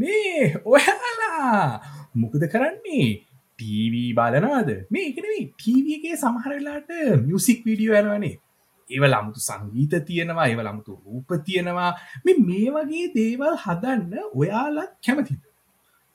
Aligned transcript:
මේ? 0.00 0.54
ඔයාලා! 0.64 1.80
මොකද 2.14 2.44
කරන්නේ? 2.52 3.08
ටීවී 3.58 4.10
බලනවාද? 4.18 4.70
මේ 4.90 5.06
එකනවේ 5.10 5.44
ටීවගේ 5.52 6.16
සමහරලාට 6.16 6.90
මියසික් 7.26 7.64
විඩියෝ 7.66 8.00
යනවනේ. 8.02 8.34
ඒව 8.90 9.04
ලමුතු 9.06 9.40
සංගීත 9.40 9.94
තියෙනවා 10.06 10.46
ඒව 10.50 10.60
ලමුතු 10.66 11.00
රූප 11.00 11.30
තියෙනවා. 11.46 11.90
මේ 12.24 12.38
මේ 12.48 12.68
වගේ 12.76 13.06
දේවල් 13.16 13.56
හදන්න 13.64 14.30
ඔයාලත් 14.34 14.92
කැමතිද? 15.06 15.42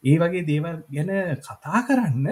ඒ 0.04 0.18
වගේ 0.18 0.48
දේවල් 0.48 0.78
ගැන 0.94 1.12
කතා 1.40 1.80
කරන්න 1.88 2.28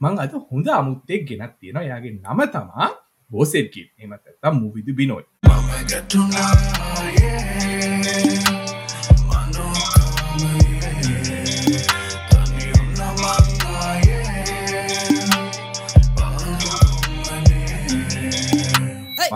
මං 0.00 0.18
අද 0.18 0.32
හොඳ 0.42 0.66
අමුත්තෙක් 0.70 1.22
ගෙනත් 1.28 1.54
තියෙන 1.60 1.78
යාගේ 1.90 2.14
නම 2.16 2.40
තමා 2.54 2.88
බෝසෙක්කින් 3.30 3.88
එමතත්තම් 3.98 4.54
මුවිදු 4.60 4.92
බිනොයි 4.94 5.26
මම 5.44 7.41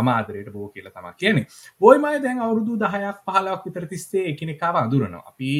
ආදරයට 0.04 0.50
බෝ 0.56 0.68
කියලා 0.68 0.94
තම 0.96 1.06
කියන්නේ. 1.20 1.46
බොයිමය 1.80 2.16
දැන් 2.24 2.42
අවුරුදු 2.46 2.78
දහයක් 2.84 3.20
පහලක් 3.26 3.60
විතර 3.66 3.86
තිස්සේ 3.92 4.24
එකනෙකාව 4.32 4.80
අඳුරනවා 4.82 5.22
අපි 5.32 5.52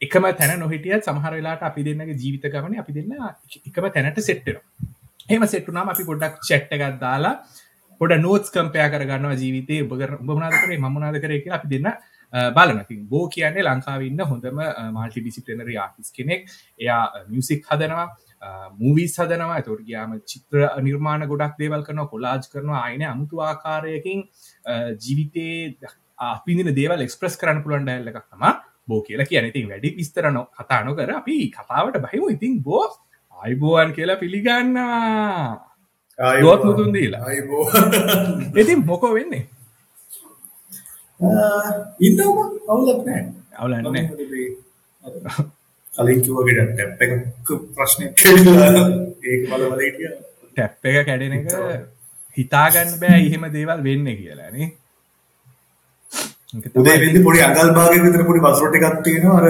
එකම 0.00 0.28
තැන 0.40 0.60
නොහිටියත් 0.60 1.08
සමහර 1.08 1.32
වෙලාට 1.38 1.62
අපි 1.70 1.86
දෙන්නගේ 1.86 2.18
ජීවිත 2.22 2.44
ගමන 2.52 2.78
අපි 2.84 2.92
දෙන්න 2.98 3.12
එකම 3.70 3.88
තැනට 3.96 4.20
සෙට්ටෙන 4.28 4.60
හෙම 5.30 5.48
සෙට්ටුනාම 5.54 5.88
අපි 5.94 6.04
පොඩ්ඩක් 6.10 6.44
චැට්ටගත් 6.50 7.00
දාලා 7.00 7.34
පොඩ 8.00 8.14
නෝස් 8.26 8.52
කම්පයා 8.54 8.92
කරගන්නවා 8.92 9.40
ජීවිතය 9.42 9.82
උබගර 9.86 10.14
උබමනාද 10.22 10.54
කරේ 10.62 10.78
මනාද 10.84 11.18
කරේ 11.24 11.42
කියලා 11.42 11.60
අපි 11.60 11.70
දෙන්න 11.74 11.90
බලනති 12.56 12.96
බෝ 13.10 13.24
කියන්නේ 13.28 13.64
ලංකාවන්න 13.64 14.20
හොඳම 14.30 14.58
මල්ටි 14.96 15.20
ඩිසිපලනරි 15.20 15.76
ආටිස් 15.76 16.12
කෙනෙක්. 16.12 16.48
එයා 16.80 17.02
මියසික් 17.28 17.66
හදනවා. 17.70 18.06
මූවිස් 18.80 19.14
හදනවා. 19.20 19.60
තොට 19.66 19.82
ගයාම 19.88 20.10
චිත්‍ර 20.30 20.60
නිර්මාණ 20.86 21.26
ගොඩක් 21.32 21.54
දේවල් 21.62 21.82
කරන 21.86 22.00
කොලාජ් 22.12 22.42
කරනවා 22.52 22.82
අයින 22.88 23.02
අමුතු 23.12 23.36
ආකාරයකින් 23.48 24.20
ජීවිතේ 25.04 25.54
අපිදින 26.30 26.70
දේවල් 26.80 27.00
එක්ස්ප්‍රස් 27.06 27.34
කරන්න 27.40 27.62
පුළන්ඩ 27.64 27.90
එල්ලක් 27.96 28.18
තම 28.30 28.44
බෝ 28.88 29.00
කියලා 29.06 29.28
කියන 29.30 29.46
ඉතින් 29.50 29.66
වැඩි 29.72 29.90
විස්තරන 29.98 30.38
කතා 30.58 30.80
නොකර 30.86 31.10
අපි 31.20 31.36
කතාවට 31.56 31.96
බහිමු. 32.04 32.26
ඉතින් 32.36 32.52
බෝ 32.62 32.86
අයිබෝවන් 33.36 33.90
කියලා 33.96 34.20
පිළිගන්නවා. 34.22 35.64
ගොත් 36.44 36.64
මුතුන් 36.64 36.90
දීලා. 36.94 37.26
ඉතින් 38.62 38.78
මොකෝ 38.86 39.12
වෙන්නේ? 39.18 39.44
ඉන්න 42.06 42.20
අවුලක් 42.24 43.00
නෑ. 43.06 43.22
අවුලන්න 43.58 43.86
කලින් 45.98 46.20
කිව්වගේ 46.24 46.64
ටැප් 46.72 47.00
එක 47.04 47.12
ප්‍රශ්නයක් 47.76 48.12
කියලා 48.20 48.82
ඒක 49.30 49.40
බලවල 49.50 49.80
හිටියා 49.86 50.14
ටැප් 50.56 50.86
එක 50.90 51.06
කැඩෙන 51.08 51.32
එක 51.38 51.48
හිතාගන්න. 52.36 52.90
බෑ 53.02 53.18
එහෙම 53.24 53.48
දේවල් 53.56 53.80
වෙන්න 53.88 54.06
කියලානේ 54.20 54.68
උදේ 56.80 56.96
වෙද්දි 57.02 57.24
පොඩි 57.26 57.44
අඟල් 57.48 57.74
භාගයක 57.78 58.02
විතර 58.06 58.22
පොඩි 58.28 58.44
වතුර 58.46 58.70
ටිකක් 58.70 59.02
තියෙනවා. 59.06 59.38
අර 59.40 59.46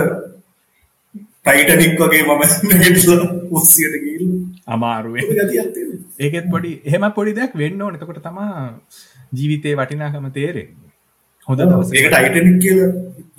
ටයිටනික් 1.44 2.00
වගේ 2.02 2.24
මම 2.24 2.42
නැගිටලා 2.70 3.28
උස්සියට 3.56 3.94
ගිහිල්ලා. 4.04 4.40
අමාරුවේ 4.74 5.24
ඒකෙත් 6.24 6.46
පොඩි 6.54 6.70
එහෙම 6.88 7.08
පොඩි 7.18 7.38
දෙයක් 7.38 7.52
වෙන්න 7.62 7.82
ඕන. 7.82 7.94
එතකොට 7.96 8.20
තමා 8.26 8.52
ජීවිතේ 9.38 9.74
වටිනාකම 9.80 10.28
තේරෙන්නේ. 10.36 10.92
හොඳ 11.48 11.60
දවස 11.60 11.90
ඒක 11.94 12.08
ටයිටනික් 12.12 12.56
කියලා 12.64 12.90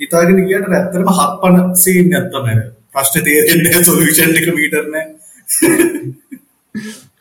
හිතාගෙන 0.02 0.40
ගියට 0.50 0.70
ඇත්තටම 0.70 1.10
හත්පන 1.18 1.56
සීන් 1.84 2.16
එකක් 2.20 2.30
තමයි 2.36 2.56
ප්‍රශ්න 2.96 3.26
තේරෙන්නේ 3.26 3.84
සොලියුෂන් 3.84 4.40
එක 4.40 4.50
මීටර් 4.54 4.86
නෑ 4.88 5.08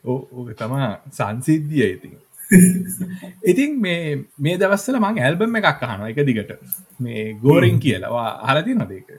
ඕක 0.07 0.51
තමා 0.55 0.89
සංසිද්ධිය 1.13 1.89
ඉතින්. 1.89 2.15
ඉතින් 3.51 3.71
මේ 3.79 4.03
මේ 4.39 4.57
දවස්සල 4.57 4.99
මං 4.99 5.21
ඇල්බම් 5.21 5.59
එකක් 5.61 5.83
අහනවා 5.85 6.13
එක 6.13 6.21
දිගට. 6.25 6.53
මේ 7.01 7.25
ගෝරින් 7.43 7.79
කියලවා 7.79 8.29
හලති 8.47 8.73
නොදක 8.75 9.11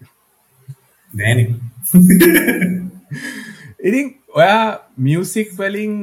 නෑන. 1.11 1.39
ඉතින් 3.81 4.07
ඔයා 4.33 4.63
මියසික් 4.99 5.53
වලින් 5.53 5.93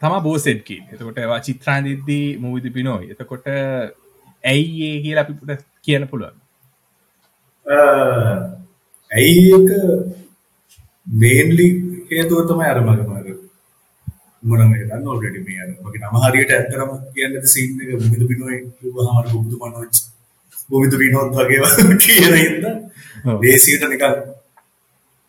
තම 0.00 0.14
බෝසෙඩ්කි 0.22 0.78
එතකොට 0.86 1.18
ඒවා 1.18 1.40
චිත්‍රාන්දිද්දී 1.40 2.26
මුවිදි 2.38 2.70
පිනෝයි 2.70 3.10
එතකොට 3.10 3.46
ඇයි 4.44 4.86
ඒ 4.86 5.00
කියලා 5.02 5.26
අපිට 5.26 5.66
කියන්න 5.82 6.08
පුළුවන් 6.08 6.38
ඇයි 9.16 9.44
එක 9.56 9.70
මේන්ලි 11.06 11.68
හේතුව 12.10 12.40
තමයි 12.50 12.68
අර 12.72 12.80
මගේ 12.80 13.06
මගේ 13.10 13.36
මොන 14.42 14.62
මේ 14.70 14.84
දන්න 14.84 15.12
ඔල්රෙඩි 15.14 15.44
මේ 15.46 15.60
අර 15.62 15.70
මගේ 15.84 16.02
නම 16.02 16.16
හරියට 16.24 16.52
ඇත්තරම 16.52 16.90
කියන්නද 17.14 17.46
සීන් 17.54 17.80
එක 17.82 17.90
බුදුද 18.02 18.26
පිනෝයි 18.30 18.58
කිව්වහම 18.78 19.20
අර 19.20 19.26
බුදු 19.34 19.56
මනෝජ් 19.62 20.02
බුදු 20.70 21.02
විනෝද් 21.02 21.30
වගේ 21.38 21.96
කියන 22.02 22.34
හින්දා 22.36 22.74
දේශීයට 23.42 23.86
නිකන් 23.88 24.16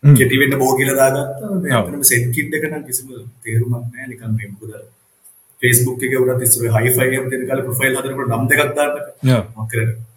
කෙටි 0.02 0.38
වෙන්න 0.38 0.58
බෝ 0.58 0.76
කියලා 0.76 0.96
දාගත්තා. 0.96 1.50
මේ 1.56 1.72
අපිටම 1.72 2.02
සෙට් 2.02 2.26
කිට් 2.34 2.54
එක 2.54 2.64
නම් 2.64 2.84
කිසිම 2.86 3.06
තේරුමක් 3.42 3.72
නැහැ. 3.74 4.06
නිකන් 4.08 4.34
මේ 4.36 4.48
මොකද 4.50 4.72
Facebook 5.62 6.02
එකේ 6.02 6.20
උනත් 6.24 6.42
ඉස්සර 6.42 6.66
හයි 6.76 6.90
ෆයි 6.96 7.16
එකක් 7.16 7.30
දෙන 7.32 7.46
කාලේ 7.48 7.66
ප්‍රොෆයිල් 7.68 7.96
හදනකොට 7.96 8.30
නම් 8.30 8.44
දෙකක් 8.50 8.74
දාන්න. 8.76 8.94
මොකද 9.56 9.72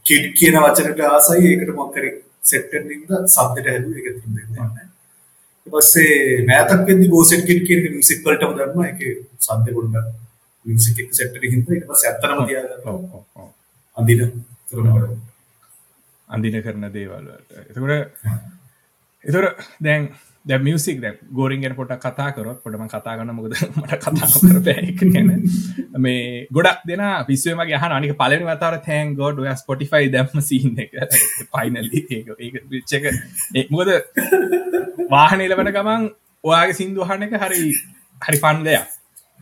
කිඩ් 0.05 0.25
කියන 0.37 0.59
වචනට 0.59 1.01
ආසයි. 1.09 1.47
ඒකට 1.49 1.73
මොකක් 1.79 1.97
හරි 1.97 2.11
සෙට් 2.43 2.73
එකකින් 2.73 2.93
ඉඳලා 2.93 3.21
සබ්දට 3.27 3.67
හැදුවා 3.67 4.01
ඒක 4.01 4.17
තුන් 4.19 4.35
දෙන්නේ 4.35 4.59
නැහැ 4.59 4.87
ඊට 5.67 5.73
පස්සේ 5.73 6.37
මෑතක් 6.47 6.85
වෙද්දි 6.87 7.09
බෝසෙට් 7.09 7.45
කිඩ් 7.45 7.61
කියන 7.67 7.83
මියුසික් 7.87 8.23
වලටම 8.25 8.55
දැම්මා 8.57 8.87
ඒකේ 8.87 9.13
සද්ද 9.39 9.75
පොඩ්ඩක් 9.75 10.07
මියුසික් 10.65 11.03
එක 11.03 11.13
සෙට් 11.13 11.37
එකකින් 11.37 11.61
ඊට 11.69 11.87
පස්සේ 11.87 12.11
ඇත්තටම 12.11 12.41
තියාගත්තා 12.43 12.93
ඔව් 12.93 13.03
ඔව් 13.11 13.23
ඔව් 13.37 13.49
අඳින 13.97 14.25
කරනකොට 14.67 15.13
අඳින 16.29 16.57
කරන 16.61 16.89
දේවල් 16.89 17.25
වලට 17.27 17.51
එතකොට 17.65 17.93
එතකොට 19.23 19.65
දැන් 19.79 20.09
දැ 20.45 20.57
මියසික් 20.59 21.01
දැ 21.01 21.11
ගෝරින් 21.31 21.61
ගැන 21.61 21.75
පොට 21.75 21.91
කතා 21.97 22.29
කරොත් 22.31 22.61
පොටම 22.63 22.85
කතා 22.87 23.15
ගන්න 23.17 23.35
මොකද 23.35 23.53
මට 23.77 23.97
කතා 23.97 24.29
කර 24.35 24.59
පැක 24.61 25.03
ගැන. 25.07 25.29
මේ 25.97 26.47
ගොඩක් 26.51 26.81
දෙන 26.85 27.03
පිස්වමගේ 27.27 27.77
හන 27.77 27.95
අනික 27.97 28.15
පලන 28.17 28.47
වතර 28.47 28.77
තැන් 28.81 29.13
ගොඩ 29.15 29.39
ඔය 29.39 29.51
ස්පොටිෆයි 29.55 30.09
දැම්ම 30.09 30.41
සින්න 30.43 30.79
එක. 30.79 30.97
පයිනල්ලි 31.53 32.01
විච්චක 32.69 33.05
මොකද 33.69 33.89
වාහනේල 35.09 35.57
වන 35.57 35.71
ගමන් 35.71 36.09
ඔයාගේ 36.43 36.79
සිින්දුහන 36.79 37.27
එක 37.27 37.37
හරි 37.39 37.63
හරි 38.21 38.37
පන් 38.39 38.63
දෙයක්. 38.63 38.97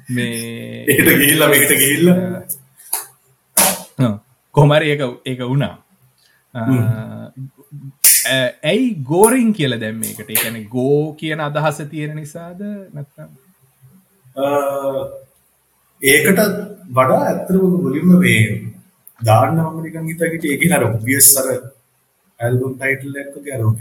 මේ 0.09 0.85
ඒට 0.87 1.09
ගිල්ල 1.21 1.43
මේට 1.47 1.73
ගිල්ල 1.77 2.07
කොමර 4.55 4.83
ඒක 4.83 5.01
ඒක 5.25 5.41
වුණා 5.43 5.75
ඇයි 8.63 8.87
ගෝරින් 9.11 9.53
කියල 9.53 9.73
දැම්ම 9.81 10.01
එකට 10.03 10.29
එකන 10.35 10.57
ගෝ 10.69 11.13
කියන 11.19 11.39
අදහස 11.39 11.79
තියෙන 11.91 12.15
නිසාද? 12.15 12.61
නැත්තම් 12.93 13.29
ඒකට 16.01 16.39
වඩා 16.89 17.21
ඇත්තරම 17.25 17.63
මුලින්ම 17.83 18.11
මේ 18.23 18.43
දාන්න 19.21 19.57
මම 19.57 19.77
නිකන් 19.83 20.09
හිතකට 20.09 20.45
ඒක 20.45 20.65
නර 20.69 20.83
ඔබ්වියස් 20.89 21.29
අර 21.39 21.47
ඇල්බම් 22.39 22.73
ටයිටල් 22.75 23.19
එකක 23.21 23.35
ගරෝ 23.45 23.71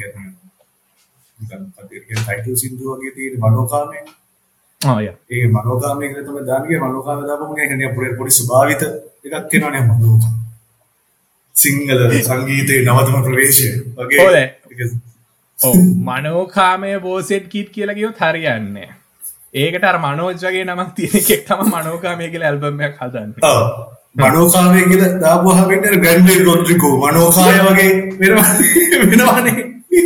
පදිරිය 1.76 2.16
ටයිටල් 2.16 2.56
සින්දුව 2.62 2.88
වගේ 2.94 3.14
තියෙන 3.16 3.38
මනෝකාමයේ. 3.44 4.04
ඒ 5.30 5.46
මනෝකාමයේ 5.48 6.26
තමයි 6.26 6.42
දාන්නේ. 6.50 6.82
මනෝකාම 6.84 7.24
දාපම 7.30 7.54
කියන්නේ 7.54 7.94
පොඩි 7.94 8.18
පොඩි 8.18 8.38
ස්වභාවිත 8.38 8.82
එකක් 8.84 9.52
වෙනවනේ 9.54 9.84
මනෝකාම 9.86 10.47
සිංහල 11.58 12.00
සංගීතයේ 12.22 12.84
නවතම 12.84 13.18
ප්‍රවේශය. 13.26 13.68
වගේ 13.98 14.88
මනෝකාමය 16.04 16.94
බෝසෙට් 17.00 17.46
කිට් 17.48 17.70
කියලගියොත් 17.70 18.20
හරියන්නේ 18.20 18.88
ඒකට 19.54 19.84
අර 19.84 19.98
මනෝජ් 19.98 20.34
වගේ 20.36 20.64
නමක් 20.64 20.94
තියෙන 20.94 21.16
එකෙක් 21.16 21.46
තම 21.46 21.62
මනෝකාමය 21.68 22.30
කියල 22.30 22.42
ඇල්බමයක් 22.42 23.00
හදන්න. 23.00 23.32
මනෝකාමය 24.16 24.84
කියල 24.90 25.04
දාපුහාට 25.20 26.00
ගැන්ඩ 26.04 26.32
රොද්රිකෝ 26.44 26.94
මනෝකාය 27.04 27.60
වගේ 27.66 27.92
වෙනවානේ. 28.20 29.56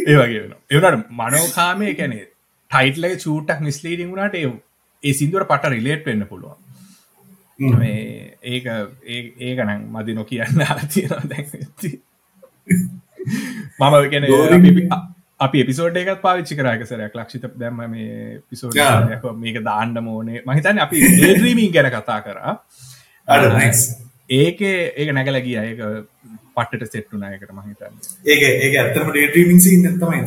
ඒ 0.09 0.17
වගේ 0.17 0.43
වෙන 0.43 0.55
එවනට 0.71 1.09
මනෝකාමය 1.21 1.95
කැනේ 1.95 2.27
ටයිට්ලක 2.71 3.17
චූටක් 3.25 3.61
මිස්ලීඩිං 3.61 4.13
වුණට 4.13 4.39
ඒ 4.39 5.13
සිදුවට 5.13 5.51
පට 5.51 5.75
රිලේට් 5.75 6.07
වෙන්න 6.07 6.27
පුළුවන්. 6.27 6.57
මේ 7.79 8.32
ඒක 8.45 8.65
ඒකනම් 9.41 9.89
මදි 9.89 10.15
නො 10.15 10.25
කියන්න 10.25 10.63
තියෙනවා 10.89 11.25
දැ 11.29 11.43
මම 13.81 13.95
ගැන 14.11 14.25
අපි 15.41 15.61
එපිසෝඩ් 15.61 15.97
එකත් 15.97 16.23
පාවිච්චි 16.23 16.59
කරයකසරයක් 16.59 17.15
ලක්ෂිත 17.15 17.47
දැම්ම 17.57 17.83
මේ 17.89 18.39
පිසෝඩ 18.49 18.79
මේක 19.39 19.59
දාණ්ඩ 19.65 20.03
මෝනේ 20.03 20.43
මහිතන් 20.45 20.79
අපි 20.79 21.03
ඒද්‍රීමීන් 21.21 21.73
ගැන 21.73 21.91
කතා 21.91 22.21
කරා. 22.23 22.55
ඒක 24.31 24.61
ඒක 24.63 25.09
නැගල 25.13 25.41
ගිය. 25.41 25.59
ඒක 25.63 25.81
පට්ට 26.55 26.93
සෙට්ටුනා 26.93 27.31
එකට 27.31 27.53
මහිතන්න 27.53 27.95
ඒක 28.27 28.43
ඒක 28.43 28.75
ඇත්තම 28.77 29.11
ඩේටීමින් 29.11 29.61
තමයි 29.99 30.21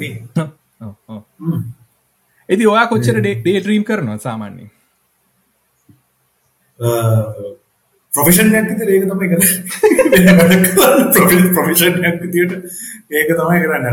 ඇති 2.50 2.68
ඔයා 2.68 2.88
කොච්චර 2.88 3.20
ඩේ 3.20 3.60
්‍රීම් 3.62 3.84
කරනවා 3.84 4.18
සාමාන්‍ය 4.20 4.68
ප්‍රොෆෙෂන් 8.16 8.56
ඇතිත 8.56 8.82
ඒක 8.88 9.06
තමයි 9.06 9.28
කර 9.32 9.42
ප්‍රොෆෙෂන් 11.56 11.96
ඇතිට 12.02 12.36
ඒක 13.14 13.30
තමයි 13.32 13.58
කරන්න. 13.64 13.86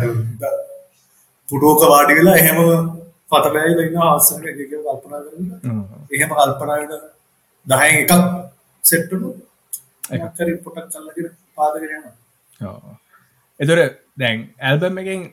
පුටෝක 1.49 1.83
වාඩි 1.85 2.19
වෙලා 2.19 2.37
එහෙම 2.37 2.59
පතබෑල 3.31 3.81
ඉන්න 3.81 3.99
ආසන 4.05 4.45
එක 4.45 4.61
කල්පනා 4.63 5.21
කරන්න 5.25 5.49
එහෙම 6.13 6.31
කල්පනාට 6.33 6.93
දහය 7.67 7.91
එකක් 7.95 8.13
සෙට්ටනු 8.85 9.33
එකරි 10.11 10.55
පොටක් 10.65 10.87
කල්ලගෙන 10.93 11.29
පාදකරයන 11.57 12.07
එතොර 13.61 13.83
දැන් 14.17 14.47
ඇල්බම් 14.63 15.03
එකෙන් 15.05 15.27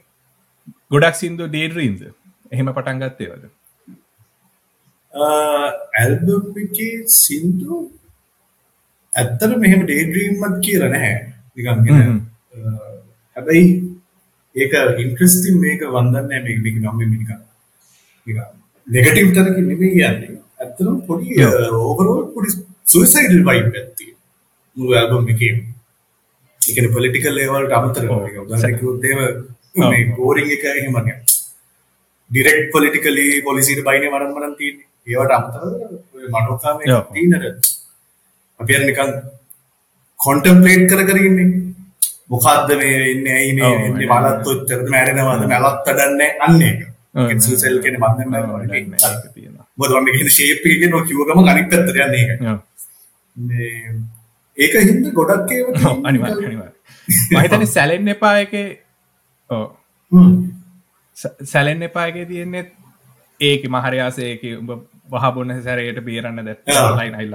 ගොඩක් 0.92 1.22
සිින්දු 1.22 1.48
ඩේඩරීන්ද 1.48 2.04
එහෙම 2.52 2.68
පටන් 2.72 3.02
ගත්තේවද 3.04 3.44
ඇල්බම් 5.96 6.62
එක 6.66 6.78
සිින්දු 7.18 7.80
ඇත්තට 9.14 9.58
මෙහෙම 9.58 9.86
ඩේඩරීම්මත් 9.86 10.58
කියල 10.66 10.84
නැහැ. 10.86 11.16
නිකන්ගෙන 11.56 12.20
හැබැයි 13.38 13.66
ඒක 14.56 14.74
ඉන්ට්‍රස්ටිම් 15.04 15.58
මේක 15.62 15.82
වන්දන්න 15.88 16.28
මේ 16.30 16.58
මේක 16.58 16.76
නම්ම 16.76 16.98
මිනික 17.06 17.30
නෙගටීව් 18.88 19.34
තරක 19.36 19.58
නෙමේ 19.60 19.92
කියන්නේ 19.96 20.38
ඇත්තනම් 20.60 21.02
පොඩි 21.08 21.50
ඕවරෝල් 21.82 22.24
පොඩි 22.36 22.56
සුයිසයිඩල් 22.86 23.44
වයිබ් 23.50 23.68
ඇත්ති 23.74 24.08
මුළු 24.78 25.00
ඇල්බම් 25.00 25.34
එකේ 25.36 25.54
එකන 26.62 26.92
පොලිටිකල් 26.96 27.36
ලේවල්ට 27.38 27.78
අමතර 27.80 28.06
උදාහරණයකුත් 28.44 29.10
ඒව 29.10 29.20
මේ 29.84 30.06
බෝරිං 30.18 30.56
එක 30.58 30.70
එහෙමනේ 30.72 31.18
ඩිරෙක්ට් 32.32 32.72
පොලිටිකලි 32.72 33.26
පොලිසිට 33.42 33.84
බයින 33.86 34.08
වරන් 34.14 34.34
වරන් 34.36 34.56
තියෙන්නේ. 34.58 34.88
ඒවට 35.08 35.34
අමතර 35.38 35.62
මනෝකාමය 36.34 36.84
තියෙනට 37.14 37.70
අපි 38.60 38.72
අර 38.78 38.84
නිකන් 38.90 39.12
කොන්ටම්ප්ලේට් 40.20 40.86
කර 40.92 41.02
කර 41.10 41.18
ඉන්නේ. 41.30 41.50
මොකද්ද 42.32 42.70
මේ 42.80 42.98
ඉන්නේ 43.14 43.36
ඇයි 43.40 43.54
මේ 43.58 43.74
ඉන්නේ? 43.90 44.08
මලත් 44.12 44.48
ඔච්චරද 44.54 44.88
මැරෙනවද 44.94 45.44
මලත් 45.50 45.92
අඩන්නේ 45.94 46.32
අන්න. 46.48 46.62
ඒක 46.62 46.82
කින්සල් 47.30 47.56
සෙල් 47.64 47.78
කියන්නේ 47.84 48.02
මම 48.02 48.32
දැන් 48.34 48.48
මොකද 49.78 49.92
මම 49.96 50.08
කියන්නේ 50.14 50.36
ෂේප් 50.36 50.66
එක 50.66 50.78
කියන 50.82 50.94
කිව්ව 51.08 51.22
ගමන් 51.30 51.52
අනිත් 51.54 51.68
පැත්තට 51.72 52.02
යන්නේ 52.06 52.24
ඒක. 52.26 52.40
මේ 53.48 53.72
ඒක 54.58 54.74
හින්දා 54.90 55.16
ගොඩක් 55.20 55.52
ඒවා 55.58 55.96
අනිවාර්ය 56.12 56.46
අනිවාර්ය 56.50 56.76
මම 57.32 57.42
හිතන්නේ 57.44 57.74
සැලෙන්න 57.76 58.14
එපා 58.16 58.36
එකේ 58.44 58.68
ඔව්. 59.50 59.66
සැලෙන්න 61.54 61.88
එපා 61.90 62.06
එකේ 62.12 62.26
තියෙන්නේ 62.32 62.66
ඒක 63.40 63.62
මහරයාසයක 63.76 64.44
උඹ 64.60 64.72
වහබොන්න 65.12 65.52
සැරයට 65.68 66.00
බේරන්න 66.08 66.40
ද 66.48 66.56
ලයි 67.00 67.28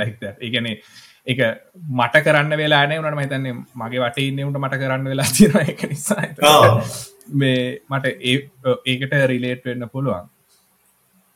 ලයික් 0.00 0.26
ඒගැන 0.40 0.68
එක 1.32 1.40
මට 1.98 2.22
කරන්න 2.26 2.52
වෙලාන 2.60 2.92
උනට 2.98 3.18
මතන්නේ 3.20 3.54
මගේ 3.80 4.02
වට 4.04 4.26
ඉන්නවට 4.28 4.60
මට 4.62 4.80
කරන්න 4.82 5.08
වෙලා 5.12 5.30
තින 5.36 5.56
එක 5.64 5.82
නිසා. 5.90 6.26
මේ 7.40 7.58
මට 7.90 8.06
ඒ 8.30 8.36
ඒකට 8.92 9.14
රිලේට් 9.32 9.64
වෙන්න 9.70 9.88
පුළුවන්. 9.94 10.28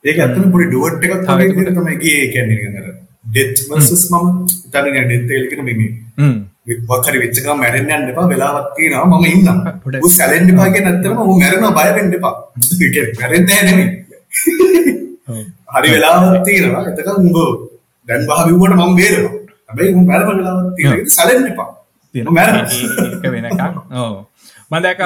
ඒක 0.04 0.22
ඇතන 0.26 0.52
පොඩි 0.54 0.70
ඩුවට් 0.70 1.02
තවකට 1.26 1.74
තමයිගේ 1.78 2.22
කැන්නේ 2.34 2.94
ඩෙත් 3.26 3.60
වර්සස් 3.68 4.06
මම 4.12 4.26
තන 4.72 4.86
ඩෙත්තේල්කට 4.94 5.62
මෙමි 5.68 5.88
වකර 6.88 7.16
විච්චක 7.22 7.46
මැරෙන් 7.60 7.92
යන්න 7.96 8.10
එපා. 8.12 8.26
වෙලාවක් 8.32 8.72
තියෙනවා. 8.76 9.06
මම 9.10 9.24
ඉන්නම්. 9.32 9.58
උ 10.06 10.08
සැලෙන්ඩ 10.16 10.54
එපාගේ 10.54 10.84
නැත්තම 10.86 11.22
ඌ 11.26 11.38
මැරෙනවා. 11.42 11.76
බය 11.78 11.90
වෙන්න 11.98 12.16
එපා. 12.18 12.34
මැරෙන්නේ 13.20 13.60
නෙමෙයි 13.68 13.88
හරි 15.28 15.88
වෙලාවක් 15.94 16.42
තියෙනවා. 16.48 16.82
එතකන් 16.90 17.14
උඹ 17.22 17.38
දැන් 18.08 18.26
බහ 18.28 18.42
බිව්වට 18.48 18.74
මම 18.80 18.92
බේරෙනවා. 19.00 19.38
හැබැයි 19.68 19.94
උඹ 19.98 20.06
මැරෙන 20.10 20.28
වෙලාවක් 20.40 20.74
තියෙනවා. 20.76 21.14
සැලෙන්න 21.16 21.48
එපා. 21.52 21.70
ඒක 22.14 23.26
වෙනකම් 23.34 23.76
ඕ 24.02 24.12
මදක 24.72 25.00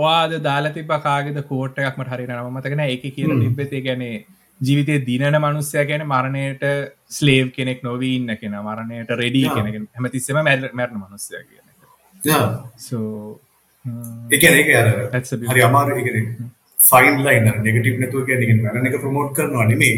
ඔවාද 0.00 0.32
දාලා 0.46 0.74
තිබ 0.76 0.90
කාගෙද 1.06 1.38
කෝට් 1.50 1.78
එකක් 1.82 1.98
මට 2.00 2.10
හරි 2.14 2.26
නම 2.28 2.56
මතකන 2.56 2.82
ඒක 2.86 3.04
කියලා 3.16 3.38
තිබෙතේ 3.42 3.82
ගැනේ 3.86 4.16
ජීවිතය 4.66 4.94
දිනන 5.08 5.36
මනුස්්‍යය 5.44 5.84
ගැන 5.90 6.04
මරණයට 6.12 6.64
ස්ලේව් 7.16 7.46
කෙනෙක් 7.56 7.80
නොවී 7.88 8.14
ඉන්න 8.18 8.30
කෙන. 8.40 8.54
මරණයට 8.68 9.10
රෙඩිය 9.22 9.48
කෙනෙක. 9.56 9.74
හැමතිස්සම 9.96 10.38
මැර 10.48 10.70
මැරණ 10.80 11.00
මනුස්්‍යය 11.02 11.42
කියන 11.48 11.66
සෝ 12.86 13.40
එක 14.30 14.44
හරි 15.50 15.62
අමාරු 15.68 15.98
ෆයින් 16.84 17.16
ලයින් 17.24 17.44
නෙගටිව් 17.64 17.96
නැතුව 18.00 18.22
කියන්නේ 18.28 18.58
මරණ 18.58 18.88
එක 18.88 18.96
ප්‍රොමෝට් 19.00 19.30
කරනවා 19.36 19.66
නෙමෙයි. 19.70 19.96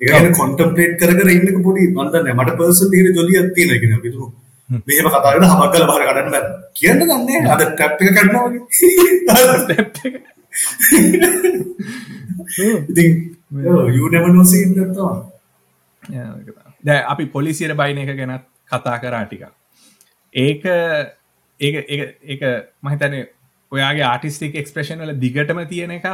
ඒක 0.00 0.10
ගැන 0.10 0.34
කොන්ටම්ප්ලේට් 0.34 0.94
කර 1.00 1.10
කර 1.18 1.28
ඉන්නක 1.30 1.58
පොඩි 1.66 1.82
මන් 1.88 2.08
දන්නේ 2.12 2.34
මට 2.34 2.56
පර්සනලි 2.58 2.96
හිරි 2.98 3.10
ජොලියක් 3.18 3.48
තියෙනවා 3.56 3.80
කියන 3.82 3.94
විදිහට 3.98 4.40
මෙහෙම 4.86 5.06
කතා 5.08 5.22
කරන 5.26 5.46
හමක් 5.46 5.70
කරලා 5.72 5.88
බහර 5.90 6.04
කඩන්න 6.08 6.30
බෑ. 6.34 6.44
කියන්න 6.74 7.00
දන්නේ 7.02 7.40
අද 7.48 7.62
ටැප් 7.70 7.92
එක 8.00 8.08
කඩනවා 8.10 8.44
වගේ. 8.46 8.62
ඉතින් 12.90 13.10
you 13.92 14.06
never 14.10 14.30
know 14.30 14.44
seen 14.44 14.74
that 14.74 14.90
දැන් 16.82 17.04
අපි 17.06 17.24
පොලිසියට 17.28 17.76
බයින 17.76 17.98
එක 17.98 18.16
ගැනත් 18.16 18.44
කතා 18.70 18.96
කරා 18.98 19.24
ටිකක්. 19.24 19.44
ඒක 20.34 20.64
ඒක 21.60 21.74
ඒක 22.24 22.42
මහිතන්නේ 22.82 23.28
ඔයාගේ 23.72 24.06
ආටිස්ටික් 24.06 24.54
එක්ස්ප්‍රේෂන් 24.56 25.04
වල 25.04 25.14
දිගටම 25.18 25.60
තියෙන 25.68 25.92
එක? 25.92 26.06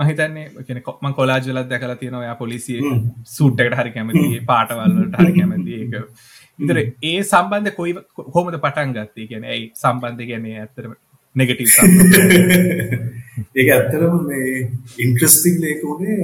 මහිතන්නේ 0.00 0.64
කෙන 0.64 0.82
කොක්ම 0.82 1.12
කොලාජලත් 1.12 1.68
දැකලා 1.68 1.96
තියෙන 1.96 2.14
ඔයා 2.14 2.34
පොලිසිය 2.36 2.80
සුට්ටකට 3.28 3.78
හරි 3.80 3.92
කැමති 3.92 4.42
පාටවල්ලට 4.46 5.16
හරි 5.18 5.32
කැමති 5.38 5.80
එක 5.80 5.94
ඉතර 6.58 6.78
ඒ 6.80 7.22
සම්බන්ධ 7.22 7.74
කොයි 7.74 7.94
හොමද 8.34 8.58
පටන් 8.58 8.94
ගත්තේ? 8.94 9.26
කියන 9.26 9.44
ඇයි 9.46 9.64
සම්බන්ධ 9.76 10.28
ගැන 10.28 10.46
ඇතරම 10.54 10.94
නෙගටව 11.36 11.60
ඒක 13.54 13.68
ඇත්තරම 13.70 14.16
මේ 14.28 14.54
ඉන්ට්‍රස්ටික් 14.98 15.60
ලේක 15.60 15.82
වුණේ 15.82 16.16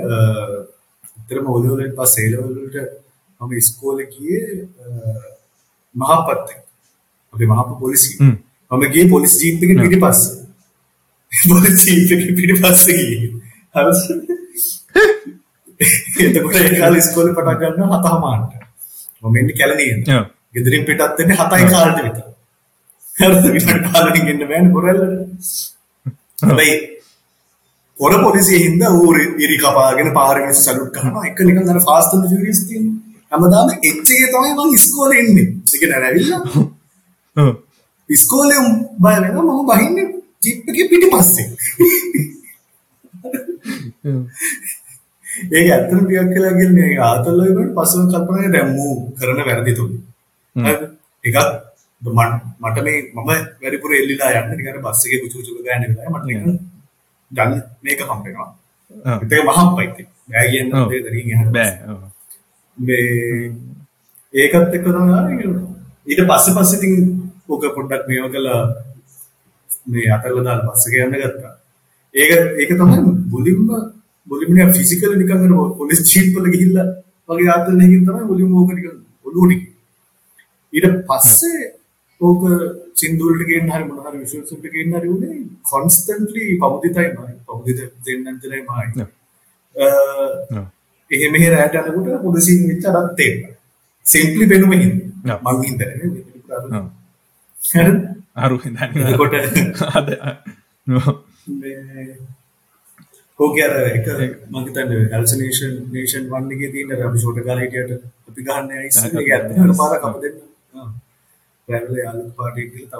ඇතරම 1.18 1.46
ඔලවලට 1.48 1.94
පස් 1.96 2.14
සේලවලට 2.14 2.76
මම 3.40 3.60
ස්කෝල 3.62 3.98
කියේ 4.08 4.68
මහපත්ත 5.94 6.48
අපේ 7.34 7.48
මහප 7.48 7.80
පොලිසි 7.80 8.12
මම 8.70 8.84
ගියේ 8.92 9.08
පොලිස් 9.08 9.34
ජීප් 9.40 9.62
එකේ 9.62 9.78
පිටිපස්සේ. 9.82 10.34
පොලිස් 11.32 11.86
ජීප් 11.86 12.10
එකේ 12.14 12.34
පිටිපස්සේ 12.38 12.98
ගියේ. 13.00 13.30
හරි. 13.74 13.92
එතකොට 16.26 16.56
ඒ 16.56 16.70
කාලේ 16.80 17.00
ඉස්කෝලේ 17.04 17.36
පටන් 17.36 17.74
ගන්නවා 17.74 18.00
හතමාරට 18.00 18.52
මම 19.22 19.36
එන්නේ 19.36 19.58
කැලණියෙන්. 19.60 20.00
ගෙදරින් 20.54 20.86
පිටත් 20.88 21.18
වෙන්නේ 21.18 21.40
හතයි 21.40 21.72
කාලට 21.74 21.98
විතර 22.04 22.26
හරිද 23.16 23.50
විතර 23.56 23.82
පාලනින් 23.88 24.30
එන්න 24.32 24.46
බෑනේ 24.50 24.72
පොරල්ලට. 24.76 25.66
හැබැයි 26.42 26.76
පොර 27.96 28.12
පොලිසිය 28.22 28.58
හින්දා 28.64 28.90
ඌ 28.96 29.12
ඉරි 29.44 29.56
කපාගෙන 29.62 30.10
පාරේ 30.18 30.52
සලුට් 30.56 30.90
කරනවා 30.96 31.24
එක 31.30 31.40
නිකන් 31.48 31.70
අර 31.72 31.80
ෆාස්ට් 31.88 32.12
ඇන්ඩ් 32.12 32.28
ෆියුරියස් 32.32 32.60
තියෙනවා 32.68 32.98
හැමදාම 33.32 33.72
එච් 33.72 33.86
එකේ 33.86 34.28
තමයි 34.34 34.52
මම 34.56 34.76
ඉස්කෝලේ 34.78 35.24
ඉන්නේ 35.24 35.46
ඒක 35.72 35.88
නෑ 35.92 36.04
ඇවිල්ලා 36.10 36.42
ඉස්කෝලේ 38.10 38.60
බය 38.98 39.16
වෙනවා 39.16 39.44
මම 39.46 39.66
බහින්නේ 39.66 40.06
ජිප් 40.42 40.68
එකේ 40.68 40.88
පිටිපස්සේ. 40.90 41.46
ඒක 45.48 45.66
ඇත්තටම 45.66 46.00
ටිකක් 46.00 46.28
කියලා 46.32 46.58
කියන්නේ 46.58 47.00
ආතල් 47.00 47.40
වලට 47.40 47.74
පස්සෙන් 47.76 48.04
කල්පනා 48.04 48.36
කරලා 48.36 48.52
දැන් 48.54 48.68
මූ 48.74 48.92
කරන 49.18 49.40
වැරදි 49.48 49.72
තුන. 49.78 49.92
හරිද? 50.56 50.82
එකක් 51.24 51.36
මට 52.02 52.78
මේ 52.84 52.98
මම 53.06 53.28
වැඩිපුර 53.60 53.90
එල්ලිලා 53.92 54.30
යන්න 54.34 54.50
නිකන් 54.52 54.78
බස් 54.84 55.00
එකේ 55.06 55.20
කුචු 55.22 55.36
කුචු 55.38 55.52
ගාන 55.66 55.82
වෙලාවේ 55.82 56.10
මට 56.12 56.24
නිකන් 56.28 56.44
දැන් 57.30 57.50
මේක 57.82 58.00
හම්බ 58.02 58.24
වෙනවා. 58.24 58.50
ඒක 59.22 59.44
මහම්පයි. 59.48 60.04
බෑ 60.28 60.46
කියන්නේ 60.50 60.84
දෙයක් 60.90 61.02
දරින් 61.06 61.28
යහන්න 61.32 61.50
බෑ. 61.52 61.72
මේ 62.78 63.06
ඒකත් 64.34 64.74
එක්ක 64.74 64.86
තමයි 64.86 65.34
ඊට 66.06 66.22
පස්සේ 66.24 66.54
පස්සේ 66.56 66.78
ඉතින් 66.78 67.27
ඕක 67.48 67.62
පොඩ්ඩක් 67.76 68.02
මේව 68.08 68.26
කළා. 68.32 68.60
මේ 69.86 70.10
අතල්ලා 70.14 70.44
දාලා 70.46 70.66
බස් 70.66 70.84
එක 70.86 70.94
යන්න 70.98 71.16
ගත්තා. 71.16 71.52
ඒක 72.14 72.30
ඒක 72.60 72.70
තමයි 72.72 72.98
මුලින්ම 73.26 73.60
මුලින්ම 74.26 74.72
ෆිසිකල් 74.72 75.12
නිකන් 75.14 75.32
අර 75.36 75.72
පොලිස් 75.78 76.00
ජීප් 76.04 76.36
වල 76.36 76.48
ගිහිල්ලා 76.54 76.88
වගේ 77.28 77.50
ආතල් 77.54 77.82
එකකින් 77.84 78.04
තමයි 78.06 78.28
මුලින්ම 78.30 78.54
ඕක 78.54 78.70
නිකන් 78.70 78.94
ඔළුවට 79.24 79.62
ඊට 80.72 80.86
පස්සේ 81.08 81.66
ඕක 82.20 82.42
සින්දුවලට 82.94 83.44
ගේන්න 83.50 83.70
හරි 83.72 83.84
මොන 83.84 84.00
හරි 84.04 84.22
විෂුවල්ස් 84.22 84.50
වලට 84.52 84.74
ගේන්න 84.74 84.96
හරි 84.96 85.08
උනේ 85.08 85.36
කොන්ස්ටන්ට්ලි 85.64 86.44
පමුදිතයි 86.60 87.08
මයි 87.14 87.34
පමුදිත 87.46 87.78
දෙන්නන්තරයි 88.04 88.62
මයි 88.64 89.06
එහෙම 91.10 91.32
මෙහෙ 91.32 91.48
රැට 91.52 91.78
යනකොට 91.82 92.22
පොලිසියෙන් 92.22 92.68
වෙච්ච 92.70 92.88
අරත් 92.90 93.10
තේරෙනවා 93.16 93.56
සිම්පලි 94.06 94.44
පෙනුමහින් 94.46 94.92
ඔව්. 95.26 95.38
මං 95.46 95.64
හින්ද 95.64 95.80
ඔව්. 96.72 96.86
අරු 98.36 98.56
එතකොට 99.04 99.34
අද 99.90 100.08
ඕක 103.38 103.56
අර 103.58 103.72
එක 103.88 104.06
මංහිතන්න 104.48 104.92
ඇල්සනේෂන් 105.10 105.74
නේෂන් 105.92 106.24
වන්නගේ 106.28 106.70
තියන 106.72 106.94
අපි 106.98 107.18
ෂෝට 107.18 107.40
කාලටයට 107.42 107.92
අපි 108.28 108.40
ගහන්න 108.42 108.70
ඇ 108.72 108.88
පාර 109.74 109.94
කප 109.98 110.14
දෙන්න. 110.22 110.38
රැවල 111.68 111.96
යාල 111.98 112.18
පාටය 112.34 112.62
තවත් 112.70 112.90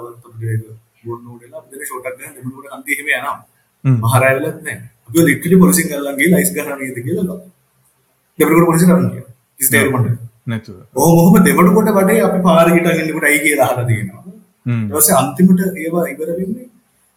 බොන්නඩලා 1.03 1.63
දෙන 1.65 1.81
ෂෝටක් 1.81 2.15
ගන්න. 2.15 2.33
දෙමට 2.37 2.71
අන්තිහෙම 2.71 3.07
යනම් 3.09 3.99
මහරැවලත් 4.03 4.57
නෑ 4.61 4.77
අපි 5.07 5.19
ලික්ටි 5.25 5.57
පොලිසි 5.57 5.83
කරලන්ගේ 5.85 6.31
ලයිස් 6.31 6.51
කරනද 6.55 6.97
කියලා 6.99 7.37
දෙකට 8.39 8.65
පොලිසි 8.65 8.85
කරන්න 8.85 9.07
ස්තේරමට 9.59 10.07
නැතුව. 10.47 10.77
ඕ 10.95 11.09
මොහම 11.17 11.35
දෙමට 11.41 11.75
කොට 11.75 11.91
වඩේ 11.97 12.23
අපි 12.23 12.39
පාරගිට 12.41 12.87
ගන්නකට 12.87 13.25
අයි 13.25 13.39
කියලා 13.45 13.69
හල 13.71 13.85
තියෙනවා 13.85 14.18
ඊට 14.69 15.13
අන්තිමට 15.15 15.61
ඒවා 15.77 16.05
ඉවර 16.07 16.29
වෙන්නේ 16.33 16.67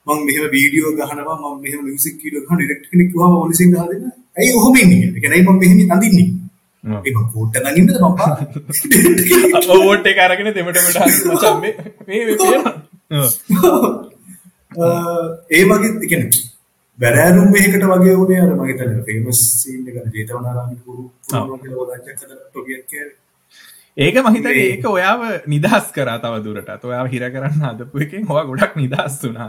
මම 0.07 0.21
මෙහෙම 0.27 0.47
වීඩියෝ 0.51 0.93
ගහනවා 0.93 1.37
මම 1.37 1.59
මෙහෙම 1.63 1.83
මියුසික් 1.85 2.15
වීඩියෝ 2.17 2.47
ගහන 2.47 2.57
ඩිරෙක්ටර් 2.59 2.89
කෙනෙක් 2.93 3.09
කිව්වම 3.11 3.35
පොලිසියෙන් 3.37 3.73
ගහලා 3.73 3.89
දෙන්න. 3.91 4.07
ඇයි 4.37 4.55
ඔහොම 4.55 4.77
ඉන්නේ? 4.77 5.03
ඒ 5.07 5.21
කියන්නේ 5.21 5.43
මම 5.45 5.59
මෙහෙම 5.59 5.93
අඳින්නේ. 5.97 6.29
ඒ 6.85 7.13
මම 7.13 7.27
කෝට් 7.33 7.57
එක 7.57 7.65
නගින්නද 7.67 7.91
මම 7.95 8.15
පා. 8.17 8.35
ඕවෝට් 9.71 10.07
එක 10.07 10.19
අරගෙන 10.21 10.49
දෙමටමට 10.51 10.99
මචන් 11.27 11.61
මේ 11.63 11.75
මේ 12.09 12.23
මේ. 12.29 12.37
ඔව්. 13.11 13.85
ඒ 15.51 15.63
වගේ 15.65 15.93
කියන්නේ 16.05 16.43
බැරෑරුම් 16.99 17.49
මේකට 17.51 17.85
වගේ 17.87 18.17
උනේ 18.17 18.41
අර 18.41 18.51
මම 18.51 18.65
හිතන්නේ 18.67 19.05
ෆේමස් 19.07 19.43
සීන් 19.55 19.89
එක 19.89 19.97
ජේතවනාරාමේ 20.13 20.81
පුරු 20.85 21.05
පුරු 21.33 21.59
කියලා 21.59 21.85
වදච්චක් 21.85 22.19
හදලා 22.21 22.41
ටොපියක් 22.43 22.83
කියන්නේ. 22.87 23.17
ඒක 23.97 24.17
මහිතන 24.17 24.47
ඒක 24.49 24.85
ඔයාව 24.87 25.23
නිදහස් 25.47 25.87
කරා 25.93 26.19
තව 26.19 26.35
දුරට 26.43 26.85
ඔයා 26.87 27.07
හිර 27.07 27.25
කරන්න 27.29 27.65
අදපු 27.65 28.01
එකෙන් 28.01 28.25
හොවා 28.25 28.45
ගොඩක් 28.45 28.77
නිදහස් 28.77 29.19
වුනා 29.23 29.49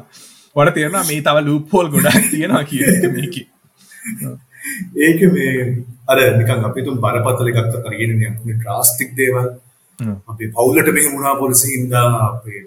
වට 0.55 0.73
තියෙනවා 0.73 1.03
මේ 1.03 1.21
තව 1.21 1.37
ලූප්පෝල් 1.41 1.87
ගොඩක් 1.89 2.25
තියෙනවා 2.31 2.63
කිය 2.65 2.83
මේක. 3.09 3.35
ඒක 4.99 5.21
මේ 5.31 5.53
අර 6.07 6.17
නිකන් 6.33 6.59
අපි 6.61 6.83
තුන් 6.83 6.99
බරපතල 6.99 7.51
එකක් 7.51 7.71
කරගෙන 7.77 8.11
යන්නේ 8.11 8.31
ඩ්‍රාස්ටික් 8.49 9.15
දේවල්. 9.15 9.47
අපේ 10.27 10.51
පවුලට 10.51 10.91
මෙහෙම 10.91 11.15
වුණා 11.15 11.35
පොලිසිය 11.35 11.71
හින්දා 11.75 12.07
අපේ 12.27 12.59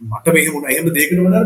මට 0.00 0.26
මෙහෙම 0.28 0.52
වුණා. 0.52 0.70
එහෙම 0.70 0.86
දෙයකට 0.90 1.18
වඩා 1.18 1.44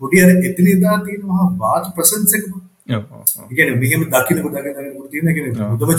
පොඩි 0.00 0.22
අර 0.22 0.30
එතන 0.42 0.66
එදා 0.68 0.96
තියෙන 1.04 1.22
මහා 1.26 1.46
වාච 1.58 1.92
ප්‍රසන්ස් 1.94 2.32
එකම. 2.34 2.56
ඒ 2.88 3.02
කියන්නේ 3.50 3.76
මෙහෙම 3.76 4.08
දකින්නකොට 4.08 4.56
දකින්නකොට 4.56 5.10
තියෙන 5.10 5.28
ඒ 5.28 5.34
කියන්නේ 5.34 5.70
මුදම 5.70 5.96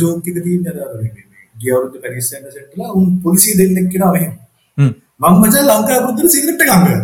එක 1.57 1.63
ගිය 1.63 1.71
අවුරුද්ද 1.73 1.95
පැරිස් 2.03 2.29
යන 2.37 2.43
සෙට්ලා 2.55 2.89
උන් 2.97 3.05
පොලිසිය 3.23 3.53
දෙන්නෙක් 3.59 3.87
කියනවා 3.91 4.13
මෙහෙම. 4.15 4.33
මම 4.77 5.33
මචං 5.41 5.63
ලංකාවේ 5.69 6.03
පුරුද්දට 6.05 6.33
සිගරට් 6.33 6.61
එක 6.63 6.69
ගන්නවා 6.69 7.01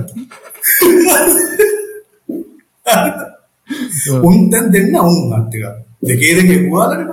උන් 4.27 4.36
දැන් 4.51 4.65
දෙන්න 4.74 4.95
උන් 5.01 5.33
අට්ටික 5.38 5.63
දෙකේ 6.10 6.33
දෙකේ 6.39 6.60
පුවාලනේ 6.65 7.07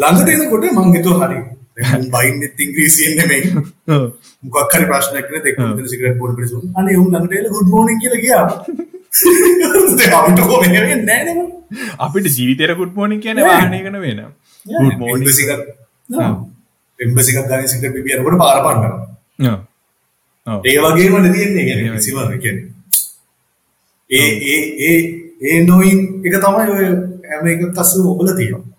ළඟට 0.00 0.30
එනකොට 0.34 0.64
මං 0.76 0.94
හිතුවා 0.96 1.28
හරි. 1.28 1.38
දැන් 1.76 2.02
බයින්නෙත් 2.14 2.60
ඉංග්‍රීසියෙන් 2.64 3.12
නෙමෙයි. 3.18 3.42
මොකක් 4.42 4.74
හරි 4.74 4.86
ප්‍රශ්නයක් 4.90 5.26
නේ 5.32 5.42
දෙක 5.46 5.56
විතර 5.60 5.86
සිගරට් 5.92 6.16
බෝල් 6.20 6.32
පිළිසු 6.36 6.56
අනේ 6.80 6.96
උන් 7.02 7.08
ළඟට 7.12 7.38
එලා 7.40 7.54
ගුඩ් 7.56 7.68
මෝර්නිං 7.74 7.98
කියලා 8.02 8.22
ගියා. 8.24 8.46
දැන් 9.98 10.12
අපිට 10.18 10.40
කොහොම 10.48 10.62
වෙන්නේ 10.64 11.00
නැහැ 11.02 11.34
නේ 11.34 11.46
අපිට 12.06 12.26
ජීවිතේර 12.36 12.72
ගුඩ් 12.80 12.92
මෝර්නිං 12.98 13.20
කියන්නේ 13.24 13.48
වාහනයකන 13.48 13.98
වෙන 14.04 14.20
ගුඩ් 14.66 14.96
මෝර්නිං 15.02 15.26
එම්බසි 15.28 15.44
එකක් 16.10 16.36
එම්බසි 17.00 17.30
එකක් 17.32 17.48
ගානේ 17.48 17.68
සිගරට් 17.68 17.94
බිබි 17.94 18.14
යනකොට 18.14 18.38
පාර 18.38 18.58
පන්නනවා. 18.60 19.56
ඒ 20.64 20.78
වගේම 20.78 21.14
නේ 21.16 21.32
තියෙන්නේ 21.32 21.64
කියන්නේ 21.64 21.96
කිසිම 21.96 22.16
කියන්නේ. 22.36 22.66
ඒ 24.10 24.30
ඒ 24.46 24.60
ඒ 24.80 24.98
ඒ 25.42 25.58
නොයින් 25.64 26.00
එක 26.24 26.34
තමයි 26.38 26.70
ඔය 26.70 26.86
හැම 27.28 27.46
එකක් 27.46 27.78
අස්සෙම 27.78 28.06
ඔබලා 28.06 28.36
තියෙනවා 28.36 28.73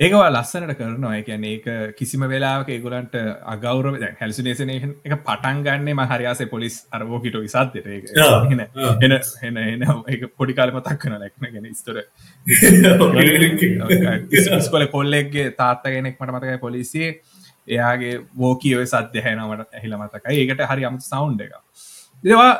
ඒකවා 0.00 0.26
ලස්සනට 0.30 0.74
කරනවා. 0.78 1.14
එකැන 1.20 1.44
ඒක 1.44 1.64
කිසිම 1.98 2.22
වෙලාක 2.32 2.68
ඒගොලන්ට 2.74 3.14
අගෞරව 3.54 3.96
හැල්සිනේෂන 4.20 4.70
එක 4.74 5.14
පටන් 5.24 5.62
ගන්නේ 5.66 5.96
මහරයාසේ 6.00 6.48
පොලිස් 6.52 6.76
අරවෝකිට 6.92 7.38
ඒක 7.94 8.04
එන 9.02 9.14
එන 9.48 9.58
එන 9.64 9.82
එක 10.14 10.22
පොඩි 10.36 10.54
කාල 10.58 10.70
මතක් 10.72 10.98
කන 11.04 11.18
ලැක්න 11.22 11.50
ගෙන 11.54 11.66
ස්තර 11.74 11.96
ස්කොල 14.60 14.86
කොල්ලෙක්ගේ 14.94 15.48
තාත්තගෙනෙක් 15.58 16.22
මට 16.22 16.36
මතකයි 16.36 16.62
පොලිසිේ 16.66 17.10
එයාගේ 17.68 18.14
වෝකීව 18.38 18.84
සද්‍ය 18.86 19.24
හැනවට 19.26 19.74
ඇහිල 19.74 19.98
මතකයි. 19.98 20.36
ඒකට 20.36 20.64
හරි 20.70 20.88
අමතු 20.90 21.08
සවන්් 21.08 21.40
එක 21.40 21.52
ඒවා 22.24 22.54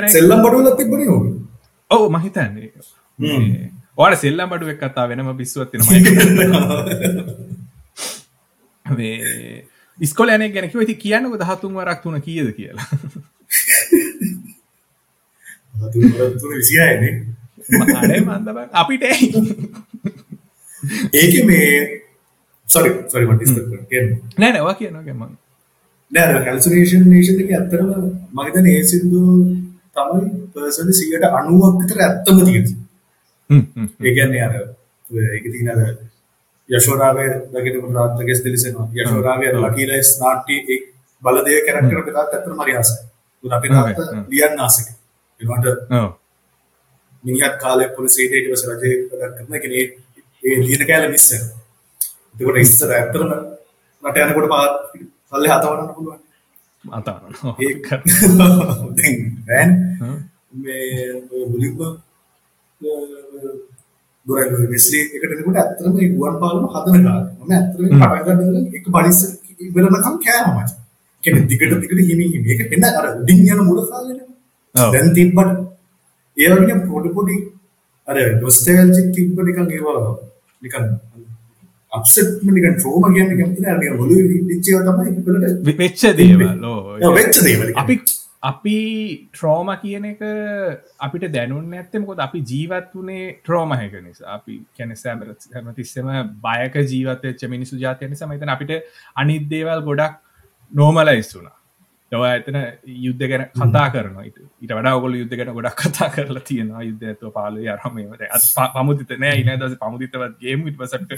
යන 0.00 0.10
සෙල්ලම් 0.16 0.42
බඩුවලත් 0.46 0.76
තිබ්බනේ 0.80 1.12
ඕක 1.18 1.28
ඔවු 1.90 2.10
මහිතන්නේ 2.16 2.72
ඕට 4.02 4.18
සෙල්ලම් 4.18 4.48
බඩු 4.48 4.66
එක් 4.68 4.80
කතා 4.80 5.06
වෙනම 5.08 5.28
බිස්වත්තින 5.34 5.80
ඉස්කොල 9.98 10.28
යන 10.28 10.44
ගැනක 10.50 10.74
ඇති 10.74 10.94
කියන්නක 10.96 11.34
දහතුන් 11.38 11.74
වරක් 11.74 12.00
තුන 12.02 12.16
කියද 12.20 12.48
කියලා. 12.56 12.88
අපිට 18.74 19.02
ඒක 21.14 21.34
මේ 21.46 21.68
සොරි 22.68 22.90
සොරි 23.08 23.24
මට 23.26 23.42
ඉස්තර 23.42 23.62
කියන්න. 23.88 24.08
නෑ 24.38 24.52
නවා 24.52 24.74
කියනවා 24.74 25.04
ගැම 25.04 25.22
නෑ 26.10 26.44
කැල්සුලේෂන් 26.44 27.04
නේෂන් 27.08 27.42
එක 27.42 27.50
ඇත්තටම 27.52 27.90
මම 28.32 28.40
හිතන්නේ 28.46 28.76
ඒ 28.76 28.86
සින්දු 28.86 29.20
තමයි 29.96 30.22
පර්සනලි 30.52 30.92
90ක් 30.94 31.34
විතර 31.78 31.98
ඇත්තම 32.00 32.38
තියෙන්නේ 32.40 32.81
ඒ 34.00 34.12
කියන්නේ 34.12 34.42
අර 34.42 34.54
තියෙන 35.44 35.70
අර 35.74 35.80
යශෝරාවේ 36.68 37.28
දකින 37.52 37.76
පුරාත්තකස් 37.82 38.40
දෙලිසෙනවා 38.44 38.88
යශෝරාවේ 38.96 39.48
අර 39.50 39.60
ලකීලයිස් 39.64 40.10
නාට්‍ය 40.20 40.56
ඒ 40.66 40.80
බලදේ 41.22 41.60
කැරක්ටර් 41.66 42.00
එක 42.00 42.10
තාත් 42.10 42.30
ඇත්තටම 42.30 42.60
හරි 42.60 42.74
ආසයි. 42.74 42.98
උන් 43.44 43.52
අපේ 43.52 43.70
තාත්තා 43.70 44.24
ලියන්න 44.30 44.60
ආසයි. 44.60 44.92
ඒකට 45.40 45.66
ඔව් 45.94 46.10
මිනිහත් 47.24 47.56
කාලේ 47.56 47.88
පොලිසියට 47.90 48.32
ඊට 48.32 48.48
පස්සේ 48.50 48.74
රජේ 48.74 48.96
වැඩ 49.12 49.34
කරන 49.38 49.60
කෙනේ 49.62 49.84
ඒ 50.42 50.56
ලියන 50.60 50.86
කැල 50.86 51.08
මිස් 51.10 51.26
වෙනවා. 51.30 51.60
එතකොට 52.34 52.58
ඉස්සර 52.58 52.92
ඇත්තටම 52.92 53.30
රට 54.02 54.18
යනකොට 54.24 54.48
පල්ලේ 55.30 55.52
හතවන්න 55.52 55.94
පුළුවන්. 55.94 56.20
අතාරන 56.84 57.32
ඒක 57.60 57.86
දැන් 59.48 59.70
මේ 60.54 61.12
මුලින්ම 61.46 61.78
ගොරල් 64.26 64.66
වෙස්ලි 64.72 64.98
එකට 65.02 65.32
එනකොට 65.34 65.58
ඇත්තටම 65.62 65.94
මේ 65.96 66.10
ගුවන් 66.14 66.36
පාලම 66.42 66.66
හදන 66.74 67.04
කාලේ. 67.06 67.32
මම 67.38 67.52
ඇත්තටම 67.52 67.84
පටන් 68.02 68.38
ගන්න 68.48 68.66
එක 68.78 68.86
පරිස්ස 68.94 69.20
ඉවරනකම් 69.64 70.16
කෑම 70.24 70.48
මචං. 70.56 70.76
කියන්නේ 71.22 71.48
දිගට 71.50 71.74
දිගට 71.82 72.02
හිමි 72.08 72.24
හිමි. 72.32 72.48
ඒක 72.52 72.74
එන්න 72.74 72.88
අර 72.88 73.06
උඩින් 73.12 73.40
යන 73.52 73.62
මුල 73.68 73.80
කාලේනේ. 73.90 74.28
දැන් 74.74 75.14
තිබ්බට. 75.18 75.50
ඒ 76.36 76.48
වගේ 76.52 76.78
පොඩි 76.88 77.08
පොඩි 77.16 77.36
අර 78.08 78.16
නොස්ටැල්ජික් 78.42 79.08
තිබ්බ 79.16 79.38
නිකන් 79.48 79.72
ඒවා 79.76 80.14
නිකන් 80.62 80.86
අප්සෙට් 81.92 82.30
නිකන් 82.46 82.74
ට්‍රෝමා 82.76 83.12
කියන්නේ 83.14 83.38
කැමති 83.40 83.62
නෑ 83.62 83.78
නිකන් 83.80 84.02
ඔළුවේ 84.02 84.40
ඉච්ච 84.54 84.66
ඒවා 84.70 84.94
තමයි 84.96 85.10
ඒකට 85.10 85.78
වෙච්ච 85.80 86.02
දේවල්. 86.18 86.48
ඕ 87.04 87.14
වෙච්ච 87.18 87.36
දේවල්. 87.46 87.70
අපි 87.82 87.94
අපි 88.42 88.76
ට්‍රෝම 89.28 89.68
කියන 89.82 90.06
එක 90.06 90.22
අපිට 90.98 91.26
දැනුන්න 91.34 91.74
ඇත්තම 91.74 92.04
කොත් 92.04 92.18
අපි 92.18 92.42
ජීවත් 92.42 92.92
වනේ 92.94 93.24
ට්‍රෝමහක 93.36 93.96
නිසා. 94.00 94.34
අපි 94.34 94.58
කැන 94.76 94.94
සෑමරත් 94.96 95.48
හැමතිස්සම 95.54 96.12
බයක 96.44 96.78
ජීවත 96.84 97.48
මිනිසු 97.48 97.78
ජාතය 97.78 98.08
නිසා 98.08 98.28
මතන 98.28 98.54
අපිට 98.56 98.72
අනිදේවල් 99.16 99.82
ගොඩක් 99.82 100.16
නෝමලයිස් 100.72 101.34
වුනා 101.34 101.58
දව 102.12 102.24
ඇතන 102.28 102.56
යුද්ධ 103.02 103.22
ගැන 103.24 103.44
කතා 103.52 103.84
කරන 103.90 104.16
ඉට 104.24 104.38
වඩා 104.70 104.94
ඔගොල 104.96 105.14
යුද්ධ 105.14 105.36
ගැන 105.38 105.52
ගොඩක් 105.54 105.78
කතා 105.82 106.08
කරලා 106.10 106.42
තියෙනවා. 106.42 106.82
යුද්ධ 106.82 107.04
ඇත්ව 107.06 107.30
පාල 107.32 107.60
අරමට 107.68 108.24
පමුදිත 108.74 109.12
නෑ. 109.18 109.36
ඉන 109.38 109.52
දස 109.56 109.78
ඉටවසට 110.66 111.14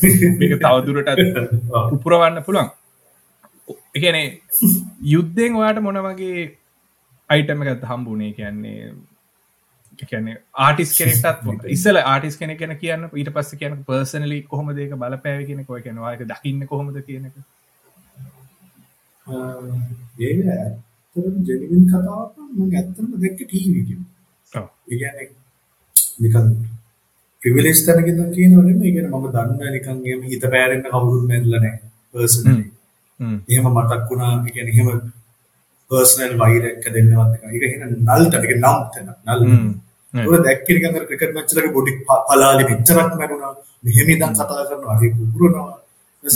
එක 0.47 0.55
තවදුරට 0.61 1.09
උපුරවන්න 1.91 2.45
පුළුවන්. 2.45 2.71
එකනේ 3.95 4.27
යුද්ධෙන් 5.15 5.57
ඔයාට 5.57 5.83
මොනවගේ 5.83 6.45
අයිටම 7.31 7.67
එකත් 7.67 7.85
හම්බුනේ 7.85 8.31
කියන්නේ 8.33 8.79
කියන්නේ 10.03 10.37
ආටිස් 10.61 10.95
කෙනෙක්ටත් 10.99 11.69
ඉස්සල 11.71 12.01
ආටිස් 12.05 12.37
කෙනෙ 12.37 12.57
ගැන 12.57 12.77
කියන්න 12.79 13.11
ඊට 13.13 13.35
පස්ස 13.35 13.61
කියන 13.61 13.77
පර්සනලි 13.85 14.41
කොහොම 14.45 14.73
දෙක 14.77 14.97
බලපෑව 14.97 15.45
කියන 15.47 15.67
කොය 15.67 15.83
කියනවාක 15.83 16.25
දකින්න 16.27 16.67
කොහොමද 16.67 17.03
කියනක 17.03 17.37
ඒ 19.27 20.33
ඇත්තටම 21.17 21.37
ජෙනිවින් 21.43 21.85
කතාවක් 21.87 22.37
මම 22.49 22.71
ඇත්තටම 22.73 23.07
දැක්ක 23.15 23.41
ටීවී 23.41 23.83
එකේ. 23.83 23.99
ඔව්. 24.53 24.67
ඒ 24.85 24.97
කියන්නේ 24.97 25.27
නිකන් 26.21 26.47
ප්‍රිවිලේජ් 27.43 27.81
තැනක 27.87 28.09
ඉඳන් 28.09 28.33
කියනවනේ 28.35 28.75
මේ 28.75 28.93
කියන්නේ 28.93 29.13
මම 29.13 29.27
දන්න 29.35 29.73
නිකන් 29.73 29.99
එහෙම 30.07 30.23
හිත 30.25 30.47
පෑරෙන්න 30.47 30.87
කවුරුත් 30.87 31.25
නැල්ල 31.29 31.55
නැහැ 31.55 31.79
පර්සනලි. 32.15 32.65
හ්ම්. 33.21 33.39
එහෙම 33.49 33.71
මතක් 33.73 34.03
වුණා 34.09 34.33
කියන්නේ 34.47 34.75
එහෙම 34.75 34.89
පර්සනල් 35.95 36.35
වෛරයක් 36.43 36.85
දෙන්නවත් 36.95 37.33
එක. 37.37 37.43
ඒක 37.55 37.65
එහෙනම් 37.69 37.93
නල්ට 38.09 38.35
ඒක 38.39 38.55
නම් 38.57 38.79
තැන 38.93 39.09
නල්. 39.29 39.41
ඔය 40.15 40.39
දැක්කේ 40.47 40.75
නිකන් 40.77 40.99
අර 40.99 41.07
ක්‍රිකට් 41.09 41.33
මැච් 41.37 41.57
එකක 41.61 41.73
බොඩි 41.77 41.93
පලාලි 42.09 42.65
මෙච්චරක් 42.71 43.17
මැරුණා. 43.21 43.55
මෙහෙම 43.85 44.09
ඉඳන් 44.11 44.37
කතා 44.37 44.67
කරනවා 44.69 44.99
හරි 45.01 45.09
පුපුරනවා. 45.17 45.75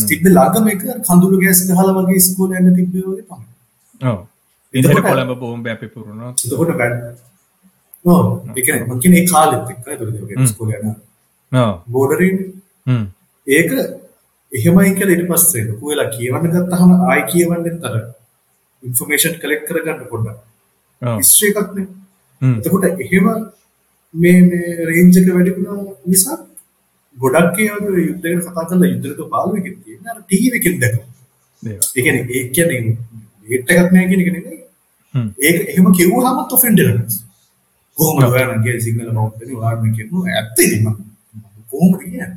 තිබ්බ 0.09 0.25
ළඟම 0.29 0.67
එක 0.73 0.83
කඳුළු 1.07 1.37
ගෑස් 1.43 1.61
ගහලා 1.69 1.95
වගේ 1.99 2.19
ඉස්කෝලේ 2.23 2.61
යන්න 2.63 2.77
තිබ්බේ 2.79 3.05
වගේ 3.05 3.25
තමයි. 3.29 3.47
ඔව් 4.01 4.19
එතකොට- 4.75 5.07
කොළඹ 5.07 5.33
බෝම්බයක් 5.41 5.79
පිපුරුණා 5.81 6.31
එතකොට 6.45 6.73
වැඩ 6.81 6.97
ඔව් 8.05 8.27
ඒ 8.49 8.63
කියන්නේ 8.63 8.87
මම 8.87 9.01
කියන්නේ 9.03 9.25
කාලෙත් 9.27 9.71
එක්ක 9.71 9.87
හ්ම්. 10.33 10.45
ඉස්කෝලේ 10.45 10.81
යන 10.81 10.95
ඔව් 11.53 11.73
බෝඩරින්. 11.89 12.37
ඒක 13.47 13.71
එහෙමයි 14.53 14.91
කියලා 14.99 15.15
ඊට 15.15 15.27
පස්සේ 15.31 15.65
ලොකු 15.69 15.85
වෙලා 15.91 16.09
කියවන්න 16.15 16.53
ගත්තාම 16.55 16.91
ආයි 17.03 17.23
කියවන්නෙත් 17.33 17.85
අර 17.87 17.95
ඉන්ෆර්මේෂන් 18.83 19.39
කලෙක්ට් 19.43 19.69
කරගන්න 19.69 20.11
පොඩ්ඩක්. 20.11 20.39
හිස්ටරි 21.03 21.51
එකක් 21.53 21.71
නේ. 21.75 21.89
හ්ම්. 22.41 22.57
එතකොට 22.59 22.85
එහෙම 22.85 23.27
මේ 24.15 24.41
මේ 24.43 24.87
රේන්ජ් 24.87 25.19
එක 25.19 25.29
වැඩි 25.29 25.55
වුණා 25.57 25.95
නිසා 26.07 26.39
ගොඩක් 27.17 27.59
ඒ 27.59 27.71
වගේ 27.77 28.07
යුද්ධ 28.07 28.23
ගැන 28.25 28.43
කතා 28.43 28.65
කරලා 28.65 28.91
යුද්ධයක 28.95 29.31
පාළුවකින් 29.31 29.77
තියෙන 29.83 30.11
අර 30.11 30.19
ටීවී 30.21 30.59
එකෙන් 30.59 30.81
දැකලා. 30.81 31.07
ඒ 31.63 31.79
කියන්නේ 31.97 32.25
ඒ 32.33 32.45
කියන්නේ 32.51 32.83
ඒට් 33.47 33.71
එකක් 33.71 33.93
නැහැ 33.93 34.09
කියන 34.11 34.23
එක 34.23 34.31
නෙමෙයි. 34.33 34.61
හ්ම්. 35.15 35.29
ඒක 35.39 35.57
එහෙම 35.71 35.87
කිව්වහම 35.93 36.39
ඔෆෙන්ඩ් 36.49 36.81
වෙනවා 36.81 37.27
කොහොමද 37.97 38.25
ඔයාලා 38.27 38.59
කියන්නේ 38.65 38.81
සිංහල 38.81 39.11
බෞද්ධනේ 39.13 39.57
ඔයාලා 39.57 39.95
කියනවා 39.97 40.27
ඇත්ත 40.33 40.61
ඉතින් 40.61 40.83
මම 40.85 40.97
කොහොමද 41.71 41.97
කියන්නේ? 42.01 42.31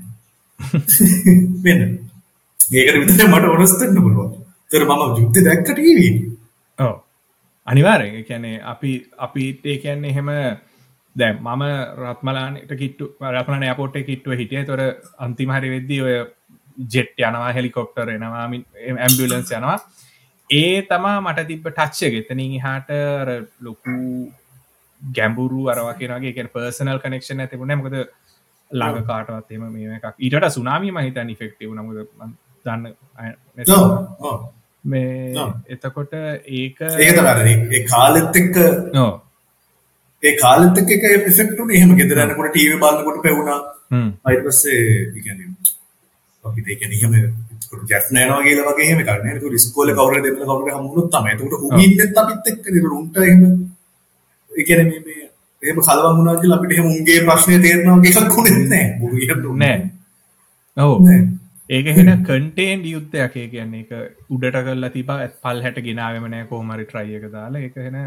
මෙන්න. 1.63 1.91
ඒකට 2.71 2.97
විතර 3.01 3.27
මට 3.27 3.53
ඔනස් 3.53 3.73
වෙන්න 3.79 4.01
පුළුවන් 4.05 4.40
ඒතර 4.71 4.85
මම 4.87 5.15
යුද්ධ 5.17 5.39
දැක්ක 5.45 5.63
ටීවී 5.69 6.11
එකේ 6.79 6.91
අනිවාර්යෙන් 7.67 8.15
ඒ 8.15 8.23
කියන්නේ 8.23 8.61
අපි 8.63 8.91
අපිට 9.17 9.65
ඒ 9.65 9.77
කියන්නේ 9.77 10.11
එහෙම 10.11 10.29
දැන් 11.15 11.39
මම 11.39 11.63
රත්මලානට 12.01 12.71
කිට්ටු 12.81 13.05
රත්මලාන 13.31 13.63
එයාපෝට් 13.63 13.95
එකේ 13.95 14.07
කිට්ටුව 14.09 14.37
හිටියේ. 14.41 14.61
ඒතොර 14.61 14.81
අන්තිම 15.17 15.51
හරි 15.55 15.73
වෙද්දී 15.75 16.01
ඔය 16.01 16.15
ජෙට් 16.93 17.19
යනවා 17.19 17.51
හෙලිකොප්ටර් 17.51 18.09
එනවා 18.09 18.45
ඇම්බියුලන්ස් 18.45 19.51
යනවා. 19.51 19.77
ඒ 20.49 20.77
තමා 20.83 21.17
මට 21.21 21.47
තිබ්බ 21.47 21.67
ටච් 21.69 21.99
එක. 22.03 22.13
එතනින් 22.21 22.55
එහාට 22.59 22.89
අර 22.91 23.29
ලොකු 23.61 23.97
ගැඹුරු 25.01 25.67
අර 25.67 25.79
වගේ 25.81 26.11
වගේ 26.13 26.33
කියන්නේ 26.37 26.55
පර්සනල් 26.55 27.03
කනෙක්ෂන් 27.03 27.43
එක 27.43 27.51
තිබුණේ 27.51 27.75
නැහැ. 27.75 27.83
මොකද 27.83 27.97
ළඟ 28.71 29.05
කාටවත් 29.11 29.51
එහෙම 29.51 29.67
මේ 29.75 29.99
එකක්. 29.99 30.15
ඊට 30.19 30.39
ඉෆෙක්ටිව් 31.35 31.69
වුණා. 31.69 31.85
මොකද 31.85 31.99
මම 32.17 32.33
දන්න 32.65 32.83
මේ. 34.83 35.33
එතකොට 35.69 36.13
ඒක 36.13 36.79
ඒ- 36.81 37.67
ඒ 37.71 37.83
කාලෙත් 37.85 38.35
එක්ක 38.35 38.55
ඔව්. 38.95 39.13
ඒ 40.23 40.35
කාලෙත් 40.37 40.77
එක්ක 40.77 40.89
ඒක 40.89 41.27
ඉෆෙක්ට් 41.27 41.59
උනේ. 41.59 41.77
එහෙම 41.77 41.95
ගෙදර 41.97 42.17
යනකොට 42.25 42.51
ටීවී 42.51 42.79
බලනකොට 42.83 43.21
හ්ම්. 43.91 44.09
ඊට 44.27 44.43
පස්සේ 44.45 44.81
කියන්නේ 45.15 45.47
අපි 46.45 46.61
කියන්නේ 46.75 46.99
එහෙම 46.99 47.13
ජැෆ් 47.89 48.05
නෑනවා 48.11 48.43
කියලා 48.43 48.69
වගේ 48.69 48.85
එහෙම 48.87 48.99
එකක් 49.01 49.11
නෑ 49.23 49.35
ඒක 49.35 49.57
ඉස්කෝලේ 49.59 49.95
කවුරුහරි 49.97 50.21
දෙන්න 50.25 50.39
කවුරුහරි 50.41 50.71
හම්බුනොත් 50.75 51.09
තමයි. 51.11 51.29
ඒකට 51.31 51.65
උන් 51.65 51.79
ඉන්නෙත් 51.79 52.17
අපිත් 52.17 52.47
එක්ක 52.51 52.65
නේ 52.67 52.91
උන්ට 52.99 53.17
එහෙම 53.17 53.41
ඒ 54.51 54.63
කියන්නේ 54.67 54.87
මේ 54.89 55.01
මේ 55.05 55.29
එහෙම 55.61 55.79
කලවම් 55.79 56.15
වුණා 56.17 56.39
කියලා 56.41 56.57
අපිට 56.59 56.71
එහෙම 56.75 56.87
උන්ගේ 56.91 57.19
ප්‍රශ්නේ 57.27 57.59
තේරෙනවා 57.63 57.97
එකක් 58.01 58.37
උනේත් 58.39 58.69
නෑ. 58.71 58.85
කියන්නේ 59.01 59.55
නෑ. 59.61 59.79
ඔව් 60.77 60.93
නෑ 61.71 61.77
ඒක 61.77 61.87
හෙන 61.97 62.11
කන්ටේන් 62.23 62.83
යුද්ධයක්. 62.85 63.35
ඒ 63.35 63.47
කියන්නේ 63.47 63.81
එක 63.81 63.91
උඩට 64.29 64.57
කල්ලා 64.65 64.89
තිබ 64.89 65.09
පල් 65.41 65.61
හැට 65.63 65.79
ගෙනාවම 65.81 66.25
නෑ 66.27 66.45
කෝමරි 66.45 66.85
ට්‍රයි 66.85 67.15
එක 67.15 67.25
දාලා. 67.31 67.61
එක 67.61 67.75
හෙන 67.77 67.97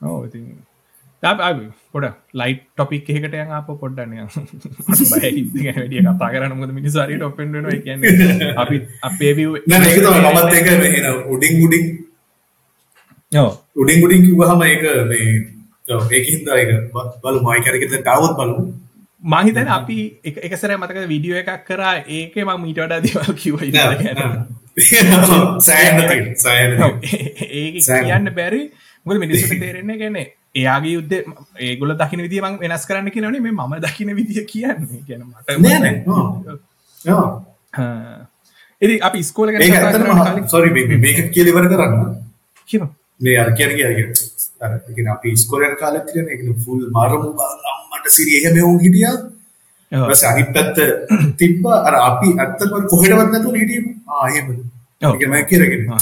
ඕ 0.00 0.18
ඉතින් 0.24 0.44
පොඩ 1.92 2.04
ලයිට් 2.32 2.62
ටොපික් 2.70 3.08
එකට 3.10 3.34
යන් 3.34 3.50
අප 3.52 3.70
පොඩ්ඩනය 3.80 4.16
වැඩිය 4.22 6.02
කතා 6.02 6.30
කරන්න. 6.32 6.54
මුද 6.54 6.70
මිනිසාරට 6.72 7.22
ඔපෙන්ඩන 7.22 7.66
කියන්න 7.82 8.04
අපි 8.56 8.76
අපේ 9.02 9.32
විව් 9.34 9.50
නෑ 9.66 9.88
ඒක 9.88 9.98
තමයි 9.98 10.20
මමත් 10.26 10.54
ඒක 10.54 10.68
මේ 10.78 11.00
එන 11.02 11.06
උඩින් 11.28 11.86
ඕ 13.32 13.50
උඩින් 13.76 14.04
උඩින් 14.04 14.22
කිව්වහම 14.26 14.62
ඒක 14.64 14.84
මේ 15.08 15.30
ඔව් 15.88 16.12
ඒකින්ද 16.12 16.48
ඒක 16.54 16.70
බ- 16.94 17.10
බලමු 17.22 17.48
මයි 17.48 17.64
කරගෙන් 17.66 18.04
තාවත් 18.04 18.36
බලමු 18.38 18.62
මහිතන 19.22 19.68
අපි 19.68 20.18
එක- 20.24 20.38
එකසර 20.42 20.76
මතක 20.76 21.08
විඩියෝ 21.08 21.38
එකක් 21.38 21.64
කරා 21.66 22.02
ඒක 22.08 22.36
ම 22.38 22.62
මීට 22.62 22.78
වඩා 22.78 23.00
දේවල් 23.00 23.34
කිව 23.34 23.58
සෑම. 26.36 27.00
කියන්න 28.04 28.34
බැරි. 28.34 28.70
මුද 29.06 29.18
මිනිසට 29.18 29.58
තේරෙන්නේ 29.60 29.98
ගැන 29.98 30.16
එයාගේ 30.54 30.92
යුද්ධ 30.92 31.14
ඒගොල 31.60 31.94
දකින 31.94 32.22
විදිිය 32.22 32.40
මං 32.40 32.58
වෙනස් 32.58 32.86
කරන්න 32.86 33.10
කියනනේ 33.10 33.40
මේ 33.40 33.52
මම 33.52 33.80
දකින 33.80 34.16
විදිිය 34.16 34.44
කියන්නේ 34.44 35.02
ගැන. 35.08 35.22
එදි 38.82 39.00
අපි 39.00 39.22
ස්කෝල 39.22 39.48
සෝරි 40.46 40.70
මේක 40.70 41.32
කියලා 41.32 41.50
ඉවර 41.50 41.68
කරන්න. 41.68 42.16
කිව 42.68 42.82
මේ 43.20 43.36
අර 43.36 43.52
කියන 43.52 43.76
කියන 43.76 44.14
අර 44.60 44.70
කියන්නේ 44.86 45.12
අපි 45.14 45.34
ඉස්කෝලේ 45.36 45.70
යන 45.70 45.76
කාලෙත් 45.82 46.06
කියන 46.12 46.28
ඒක 46.28 46.42
ෆුල් 46.64 46.80
මරමු 46.96 47.28
අම්මට 47.72 48.08
සිරි 48.16 48.32
එහෙම 48.38 48.56
වුන් 48.60 48.80
හිටියා. 48.84 49.16
ඊපස්සේ 49.92 50.30
අනිත් 50.32 50.50
පැත්ත 50.54 50.76
තිබ්බ. 51.38 51.66
අර 51.88 51.94
අපි 52.00 52.28
ඇත්තටම 52.36 52.88
කොහෙටවත් 52.92 53.30
නැතුව 53.32 53.60
හිටියේ 53.60 53.94
ආ 54.08 54.24
එහෙමද 54.30 54.58
ඔව්. 55.02 55.12
ඒක 55.12 55.28
මම 55.28 55.46
කියරගෙන 55.50 55.82
මම 55.82 55.92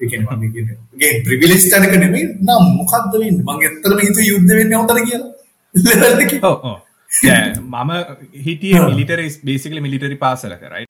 ඒ 0.00 0.06
කියන්නේ 0.06 0.36
මම 0.36 0.52
කියන්නේ. 0.54 0.78
ගේ 1.00 1.12
ප්‍රිවිලේජ් 1.26 1.68
තැනක 1.70 1.94
නෙමෙයි 1.96 2.24
නම් 2.40 2.64
මොකද්ද 2.80 3.12
වෙන්නේ? 3.14 3.42
මම 3.42 3.50
ඇත්තටම 3.58 4.00
හිතුවේ 4.00 4.30
යුද්ධ 4.30 4.56
වෙන්නේ 4.58 4.80
උන්ටද 4.82 5.00
කියලා. 5.08 5.30
ලෙවල් 5.84 6.24
එකේ. 6.24 6.40
ඕ 6.42 6.56
ඕ 6.62 6.76
මම 7.22 7.92
හිටිය 8.46 8.74
මිලිටරි 8.80 9.28
බේසිකල 9.44 9.80
මිලිටරි 9.80 10.16
පාසල 10.24 10.56
කරයි 10.62 10.86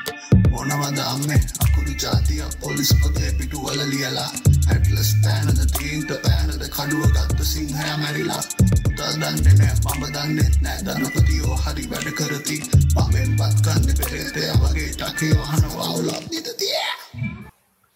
ඕනමද 0.54 0.98
අම්මේ? 1.04 1.40
අකුරු 1.64 1.94
ජාතිය 2.02 2.42
පොලිස් 2.60 2.90
පොතේ 3.02 3.30
පිටුවල 3.38 3.80
ලියලා 3.90 4.30
ඇටලස් 4.70 5.10
පෑනද 5.24 5.60
තීන්ට 5.76 6.10
පෑනද 6.24 6.66
කඩුව 6.76 7.04
ගත්ත 7.16 7.48
සිංහය 7.52 7.88
මැරිලා. 8.02 8.42
පුතා 8.82 9.12
දන්නේ 9.14 9.54
නෑ 9.60 9.74
මම 9.94 10.04
දන්නෙත් 10.16 10.60
නෑ 10.62 10.80
ධනපතියෝ 10.88 11.60
හරි 11.64 11.88
වැඩ 11.92 12.12
කරති. 12.20 12.60
මමෙන් 12.96 13.37
බත්කන්න 13.38 13.96
පෙරේතය 14.02 14.52
වගේ 14.60 14.92
ටකේ 14.92 15.32
වහන 15.40 15.64
වවුලා. 15.70 16.20
නිතතිය 16.30 17.43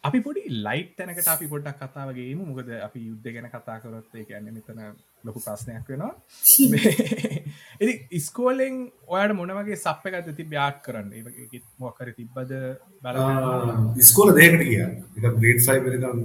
අපි 0.05 0.19
පොඩි 0.21 0.43
ලයිට් 0.65 0.91
තැනකට 0.97 1.29
අපි 1.29 1.47
පොඩ්ඩක් 1.47 1.81
කතාවගේම 1.85 2.41
මොකද 2.41 2.69
අපි 2.79 3.01
යුද්ධ 3.01 3.29
ගැන 3.29 3.47
කතා 3.47 3.79
කරොත් 3.83 4.13
ඒ 4.15 4.25
කියන්නේ 4.25 4.53
මෙතන 4.53 4.79
ලොකු 5.25 5.41
ප්‍රශ්නයක් 5.41 5.89
වෙනවා. 5.89 6.13
එති 7.83 7.95
ඉස්කෝලෙන් 8.11 8.77
ඔයාට 9.09 9.35
මොනවගේ 9.35 9.77
සප්ප 9.77 10.05
ගත 10.15 10.29
ති 10.37 10.45
්‍යාට් 10.53 10.79
කරන්න. 10.85 11.09
ඒ 11.13 11.23
මොකර 11.79 12.09
තිබ්බද? 12.13 12.53
බල 13.03 13.17
ඉස්කෝල 13.97 14.31
දෙකට 14.37 14.63
ග්‍රේඩ් 15.41 15.61
5 15.67 15.83
වෙනකම් 15.87 16.19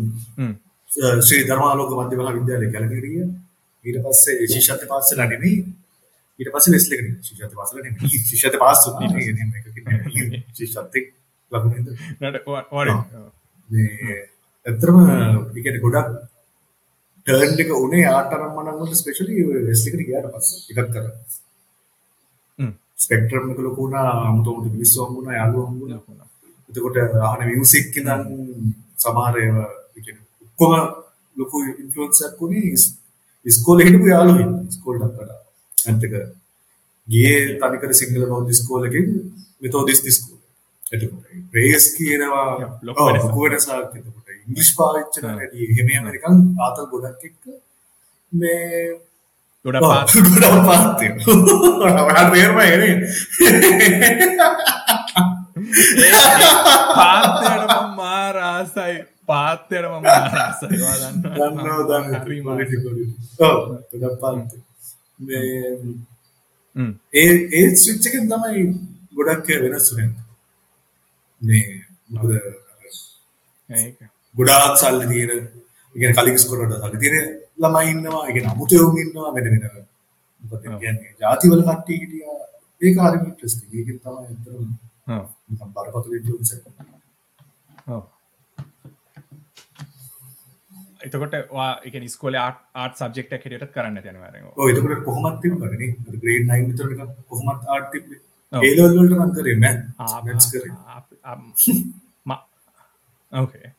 ශ්‍රී 1.27 1.43
ධර්මාලෝක 1.49 1.91
මධ්‍ය 1.97 2.15
මහා 2.19 2.36
විද්‍යාලය 2.39 2.67
කැලණියට 2.73 3.07
ගියා. 3.07 3.29
ඊට 3.86 3.97
පස්සේ 4.05 4.49
ශිෂ්‍යත්ව 4.53 4.86
පාස් 4.91 5.07
වෙලා 5.12 5.29
නෙමෙයි. 5.33 5.57
ඊට 6.39 6.51
පස්සේ 6.53 6.75
වෙස්ලි 6.75 6.93
එකට 6.99 7.01
ගියා 7.01 7.15
ශිෂ්‍යත්ව 7.25 7.57
පාස් 7.57 7.71
වෙලා 7.73 7.89
නෙමෙයි 7.89 8.13
මේ 13.73 14.15
ඇත්තටම 14.65 14.97
ඒ 15.01 15.62
කියන්නේ 15.63 15.83
ගොඩක් 15.86 16.09
ටර්න් 17.25 17.59
එක 17.62 17.69
උනේ 17.77 18.05
ආටරම් 18.09 18.51
මනම් 18.55 18.77
වලට 18.79 18.99
ස්පෙෂලි 19.01 19.33
වෙස්ලි 19.67 19.89
එකට 19.91 20.05
ගියාට 20.07 20.27
පස්සේ. 20.33 20.59
එකක් 20.71 20.89
කරා. 20.93 21.12
ස්පෙක්ට්‍රම් 22.97 23.45
එක 23.51 23.59
ලොකු 23.59 23.79
වුණා 23.81 24.09
අමුතොමුතු 24.27 24.69
මිනිස්සු 24.75 24.97
හම්බුණා 25.05 25.36
යාළුවෝ 25.39 25.67
හම්බුණා 25.69 25.99
එතකොට 26.69 26.97
අහන 27.27 27.41
මියුසික් 27.49 27.95
ඉඳන් 27.99 28.21
සමහර 29.03 29.36
ඒවා 29.41 29.69
කියන්නේ 29.95 30.25
ඔක්කොම 30.45 30.73
ලොකු 31.36 31.57
ඉන්ෆ්ලුවන්ස් 31.81 32.19
එකක් 32.27 32.41
උනේ 32.45 32.65
ඉස්- 32.75 32.93
ඉස්කෝලේ 33.45 33.86
හිටපු 33.88 34.07
යාළුවෝ 34.13 34.47
ඉස්කෝලේට 34.71 35.15
වඩා. 35.17 35.39
අන්තික 35.89 36.13
ගියේ 37.07 37.39
තනිකර 37.62 37.91
සිංහල 37.99 38.23
බෞද්ධ 38.31 38.51
ඉස්කෝලේකින් 38.55 39.05
මෙතෝදිස්ට් 39.62 40.05
ඉස්කෝලේ 40.12 40.32
එතකොට 40.93 41.23
ප්‍රේස් 41.51 41.86
කියනවා 41.95 42.47
ලොකු 42.88 43.01
වෙනසක්. 43.43 43.69
එතකොට 43.97 44.27
ඉංග්‍රීසි 44.47 44.73
පාවිච්චි 44.79 45.17
කරන 45.21 45.39
හැටි 45.39 45.58
එහෙම 45.71 45.88
නිකන් 46.08 46.36
ආතල් 46.65 46.86
ගොඩක් 46.91 47.23
එක්ක 47.29 47.43
මේ 48.32 48.67
ගොඩ 49.65 49.77
ඔව්, 49.77 49.84
පාත් 49.84 50.08
ගොඩක් 50.27 50.65
පාත් 50.69 50.86
වෙනවා. 51.01 51.34
ඔයාලට 52.06 52.32
තේරුණා 52.34 52.67
නේ? 52.82 52.95
පාත්තයට 56.97 57.71
මාරාසයි 57.99 58.95
පාත්තයට 59.29 59.86
මම 59.91 60.06
ආරාසයි 60.15 60.75
දන්නවා 61.38 61.82
දන්නවා. 61.89 62.21
ඔව්, 63.47 63.58
ගොඩක් 63.91 64.15
පාත්. 64.21 64.51
මේ 65.19 65.77
ඒ 67.13 67.34
ඒ 67.58 67.67
ස්විච් 67.82 68.03
එකෙන් 68.10 68.25
තමයි 68.32 68.62
ගොඩක් 69.17 69.47
වෙනස් 69.63 69.89
වෙන්නේ. 69.97 70.21
මේ 71.43 71.63
මොකද 72.10 72.32
ගොඩාක් 74.36 74.75
සල්ලි 74.77 75.06
තියෙන 75.08 75.32
ඉගෙන 75.95 76.15
කලින් 76.15 76.39
ස්කොලට 76.39 76.77
සල්ලි 76.77 77.01
තියෙන 77.03 77.27
ළමයි 77.62 77.91
ඉන්නවා 77.91 78.23
ඉගෙන 78.29 78.49
අමුතුයෝ 78.51 78.89
ඉන්නවා 78.99 79.36
වෙන 79.36 79.45
වෙන 79.45 79.63
මොකද 80.43 80.63
කියන්නේ 80.79 81.15
ජාතිවල 81.19 81.62
කට්ටිය 81.63 81.99
හිටියා 81.99 82.39
ඒක 82.82 82.97
හරිම 82.99 83.23
ඉන්ට්‍රස්ටිං 83.25 83.69
ඒකෙන් 83.73 83.99
තමයි 83.99 84.25
අතරම 84.32 84.71
ඔව්. 85.10 85.25
නිකන් 85.49 85.69
බරපතල 85.75 86.13
එක. 86.15 86.65
ඔව්. 87.88 88.03
එතකොට 91.01 91.34
එක 91.84 91.95
ස්කෝල 92.10 92.38
ආට 92.38 92.95
සබෙක්ට 92.97 93.34
හැටියට 93.34 93.73
කරන්න 93.75 93.99
යනවාර 94.03 94.38
එතකොට 94.69 95.03
කොහොමත් 95.06 95.41
තිබුණානේ 95.41 95.79
නේ. 95.82 96.19
ග්‍රේඩ් 96.21 96.47
9 96.49 96.69
විතර 96.69 96.86
නිකන් 96.91 97.12
කොහොමත් 97.29 97.67
ආර්ට් 97.67 97.91
තිබ්බේ. 97.91 98.21
ඔව්. 98.53 98.62
ඒ 98.62 98.73
ලෙවල් 98.75 98.97
වලට 98.99 99.19
මම 99.19 99.32
කරේ 99.36 99.58
මැත්ස් 101.23 101.65
කරේ 101.65 102.41
ඕකේ 103.33 103.69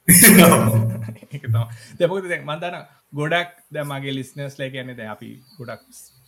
දෙපක 1.98 2.12
මන්දන 2.42 2.76
ගොඩක් 3.12 3.50
ද 3.70 3.84
මගේ 3.84 4.14
ලිස්නස් 4.18 4.58
ලයි 4.58 4.70
කියන්න 4.70 4.94
ද 4.96 5.08
අපි 5.08 5.30
ගොඩක් 5.58 5.82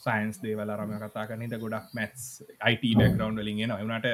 සයින්ස් 0.04 0.36
දේවල 0.42 0.70
රම 0.72 0.92
කතා 1.00 1.26
කනද 1.26 1.54
ගොඩක් 1.58 1.86
මැත්ස් 1.94 2.26
අයිට 2.60 2.84
බැක්රවන්් 2.98 3.40
වලින් 3.40 3.62
ගෙන 3.62 3.74
වනට 3.80 4.08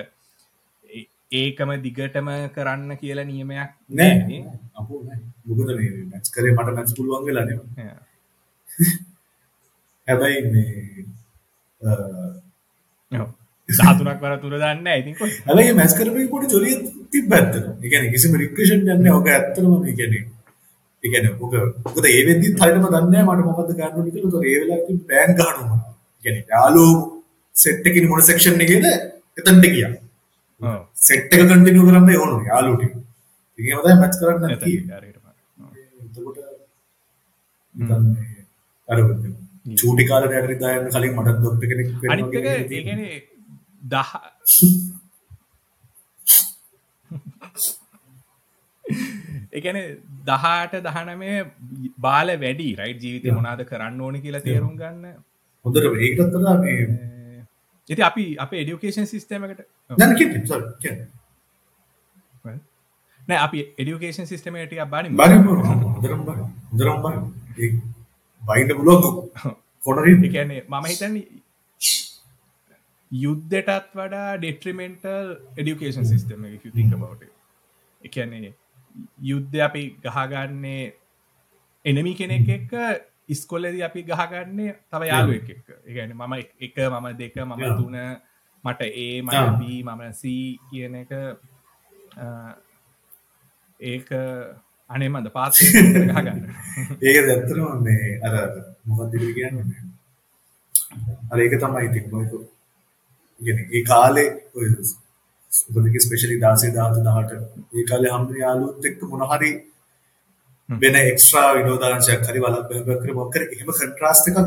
ඒකම 1.33 1.71
දිගටම 1.83 2.29
කරන්න 2.55 2.91
කියලා 2.97 3.25
නියමයක් 3.25 3.71
නෑ. 3.91 4.41
අපෝ 4.75 4.99
නෑ. 5.05 5.21
මොකද 5.47 5.71
මේ 5.77 5.93
මැත්ස් 6.07 6.31
කරේ 6.31 6.53
මට 6.53 6.75
මැත්ස් 6.79 6.95
පුළුවන් 6.95 7.25
වෙලා 7.27 7.45
නේ 7.45 7.59
හැබැයි 10.09 10.41
සාතුනක් 13.79 14.21
වර 14.25 14.35
තුර 14.43 14.55
දන්න 14.55 15.17
කොයි 15.21 15.33
හැබැයි 15.47 15.79
මැත්ස් 15.81 15.97
කරපු 15.99 16.27
පොඩි 16.35 16.53
ජොලිය 16.55 16.75
තිබ්බ 17.13 17.33
ඇත්තට. 17.33 17.57
ඒ 17.83 17.89
කියන්නේ 17.89 18.13
කිසිම 18.15 18.37
රික්‍රේෂන් 18.43 18.87
යන්නේ 18.89 19.17
ඔක 19.19 19.27
ඇත්තටම 19.29 19.73
මේ 19.79 19.97
කියන්නේ 20.01 20.23
ඒ 21.05 21.11
කියන්නේ 21.13 21.35
ඔක 21.41 21.53
මොකද 21.87 22.05
ඒ 22.11 22.23
වෙද්දිත් 22.29 22.63
හරියටම 22.63 22.87
දන්නේ 22.95 23.25
මට 23.27 23.49
මොකද්ද 23.49 23.71
ගන්න 23.79 23.97
ඕනේ 23.97 24.13
කියලා. 24.13 24.29
ඒතකොට 24.29 24.47
ඒ 24.49 24.57
වෙලාවට 24.61 24.87
තිබ්බ 24.89 25.03
බෑන් 25.11 25.31
ගහනවා 25.39 25.65
මම. 25.67 25.83
ඒ 26.15 26.23
කියන්නේ 26.25 26.47
යාළුවෝ 26.53 26.97
සෙට් 27.55 27.87
එකේ 27.89 28.09
මොන 28.09 28.25
සෙක්ෂන් 28.31 28.65
එකේද? 28.67 28.85
එතනට 29.39 29.67
ගියා. 29.69 29.93
සෙට් 31.07 31.33
එක 31.35 31.41
කන්ටිනියු 31.43 31.85
කරන්න 31.87 32.11
ඕනේ 32.25 32.91
එහෙම 33.59 33.81
තමයි 33.83 33.95
මැච් 34.01 34.15
කරන්න 34.21 34.43
මේ 38.05 38.33
අර 38.89 38.99
චූටි 39.81 40.05
කාලේ 40.09 40.41
යටරි 40.41 40.57
දායන්න 40.63 40.89
කලින් 40.95 41.15
මට 41.17 41.37
ડોක්ටර් 41.37 41.67
කෙනෙක් 41.71 41.89
වෙන්න 42.01 42.13
අනිත්තක 42.15 42.37
දහ 43.83 44.11
එකන 49.53 49.79
දහට 50.29 50.83
දහනමේ 50.83 51.38
බාල 51.99 52.29
වැඩි 52.38 52.68
රයි් 52.75 52.95
ජීවිත 52.97 53.33
මොනාද 53.33 53.64
කරන්න 53.64 54.01
ඕන 54.01 54.21
කියලා 54.21 54.42
තේරුම් 54.42 54.77
ගන්න. 54.77 55.16
වඩා 56.35 56.57
මේ 56.59 56.77
ඇති 57.88 58.03
අපි 58.03 58.25
අප 58.38 58.53
එඩියුකේෂන් 58.55 59.07
සිිස්ටමකට 59.07 59.61
කියන්නේ 60.79 61.09
නෑ 63.21 63.38
අපි 63.38 63.64
එඩියුකේෂන් 63.77 64.27
සිිස්ටමට 64.27 64.75
බනි 64.88 65.11
වයින්ඩ 68.42 68.73
පුළුවන් 68.73 69.03
කොනරින් 69.83 70.25
එකන්නේ 70.25 70.62
මම 70.64 70.85
හිතන්න 70.85 71.16
යුද්ධටත් 73.12 73.94
වඩා 73.94 74.37
ඩෙට්‍රිමෙන්ටල් 74.38 75.31
එඩියුකේෂන් 75.57 76.05
සිිස්ටම 76.07 76.44
තිංක 76.72 76.92
බවට 76.94 77.31
එකන්නේ 78.03 78.53
යුද්ධ 79.22 79.57
අපි 79.61 79.83
ගහගන්නේ 80.03 80.83
එනමි 81.85 82.14
කෙනෙක් 82.14 82.48
එක්ක 82.51 82.72
ඉස්කොල්ලද 83.29 83.81
අපි 83.83 84.03
ගහගන්නේ 84.05 84.75
තව 84.90 85.03
යාලු 85.05 85.33
එක 85.35 85.48
එකන 85.87 86.12
මම 86.14 86.35
එක 86.61 86.77
මම 86.88 87.09
දෙක 87.16 87.37
මම. 87.38 87.62
තුන 87.77 87.96
මට 88.64 88.81
ඒ. 88.83 89.22
මබී 89.22 89.83
මම 89.85 90.03
සී 90.14 90.59
කියන 90.70 90.94
එක 90.96 91.12
ඒක 93.81 94.09
අනේ 94.90 95.09
මද 95.11 95.31
පාත් 95.31 95.55
ගහගන්න 95.55 96.40
ඒක 97.05 97.16
ඇත්තටම 97.18 97.83
මේ 97.83 98.18
අර 98.22 98.35
මොකක්ද 98.87 99.12
කියලා 99.12 99.35
කියන්නේ 99.35 99.64
මේ 99.64 99.83
අර 101.31 101.38
ඒක 101.40 101.55
තමයි 101.59 101.87
ඉතින් 101.88 102.11
මොකද 102.11 102.52
කියන්නේ 103.45 103.69
ඒ 103.73 103.85
කාලේ 103.85 104.29
ඔය 104.55 104.67
සුබදික 105.53 105.97
ස්පෙෂලි 106.01 106.39
16 106.39 106.73
17 106.73 107.07
18 107.11 107.77
ඒ 107.77 107.85
කාලේ 107.91 108.15
හම්බ 108.15 108.31
යාළුවොත් 108.43 108.91
එක්ක 108.91 109.03
මොන 109.11 109.25
හරි 109.31 109.53
වෙන 110.69 110.99
එක්ස්ට්‍රා 111.03 111.49
විනෝදාංශයක් 111.57 112.29
හරි 112.29 112.45
බහබ 112.45 112.99
කර 113.03 113.15
මොකක් 113.15 113.33
කර. 113.35 113.43
එහෙම 113.47 113.71
කන්ට්‍රාස්ට් 113.71 114.31
එකක් 114.31 114.41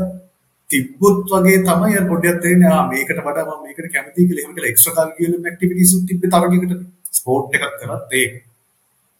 තිබ්බොත් 0.70 1.32
වගේ 1.32 1.62
තමයි 1.62 1.98
අර 1.98 2.06
පොඩ්ඩක් 2.10 2.42
තේරෙන්නේ 2.42 2.72
ආ 2.72 2.82
මේකට 2.90 3.20
වඩා 3.20 3.46
මම 3.46 3.62
මේකට 3.64 3.88
කැමතියි 3.94 4.28
කියලා 4.28 4.44
එහෙම 4.44 4.54
කියලා 4.56 4.72
එක්ස්ට්‍රා 4.72 5.06
කරිකියුලම් 5.06 5.48
ඇක්ටිවිටීස් 5.48 5.96
උත් 5.96 6.04
තිබ්බේ 6.08 6.32
තරගයකට 6.34 6.76
ස්පෝර්ට් 7.18 7.56
එකක් 7.56 7.74
කරත් 7.80 8.20
ඒක 8.20 8.36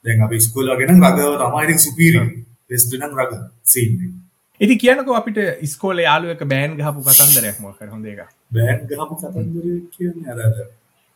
දැන් 0.05 0.27
අපි 0.27 0.45
ස්කූල් 0.47 0.71
වගේ 0.73 0.89
නම් 0.89 1.05
රගව 1.05 1.35
තමයි 1.43 1.65
ඉතින් 1.67 1.83
සුපීරියර් 1.87 2.31
බෙස්ට් 2.69 2.97
නම් 3.01 3.21
රග. 3.21 3.43
සීන් 3.65 3.93
එක 4.05 4.26
ඉති 4.61 4.75
කියනක 4.83 5.09
අපිට 5.21 5.39
ස්කෝල 5.73 5.99
යාලුවක 6.07 6.43
බෑන් 6.53 6.77
ගහපු 6.79 7.01
කතන්දරයක් 7.09 7.59
මොකර 7.65 7.89
හොඳ 7.95 8.07
එක 8.07 8.21
බෑන් 8.53 8.87
ගහපු 8.91 9.15
කතන්දරය 9.23 9.75
කියන්නේ 9.97 10.31
අර 10.33 10.41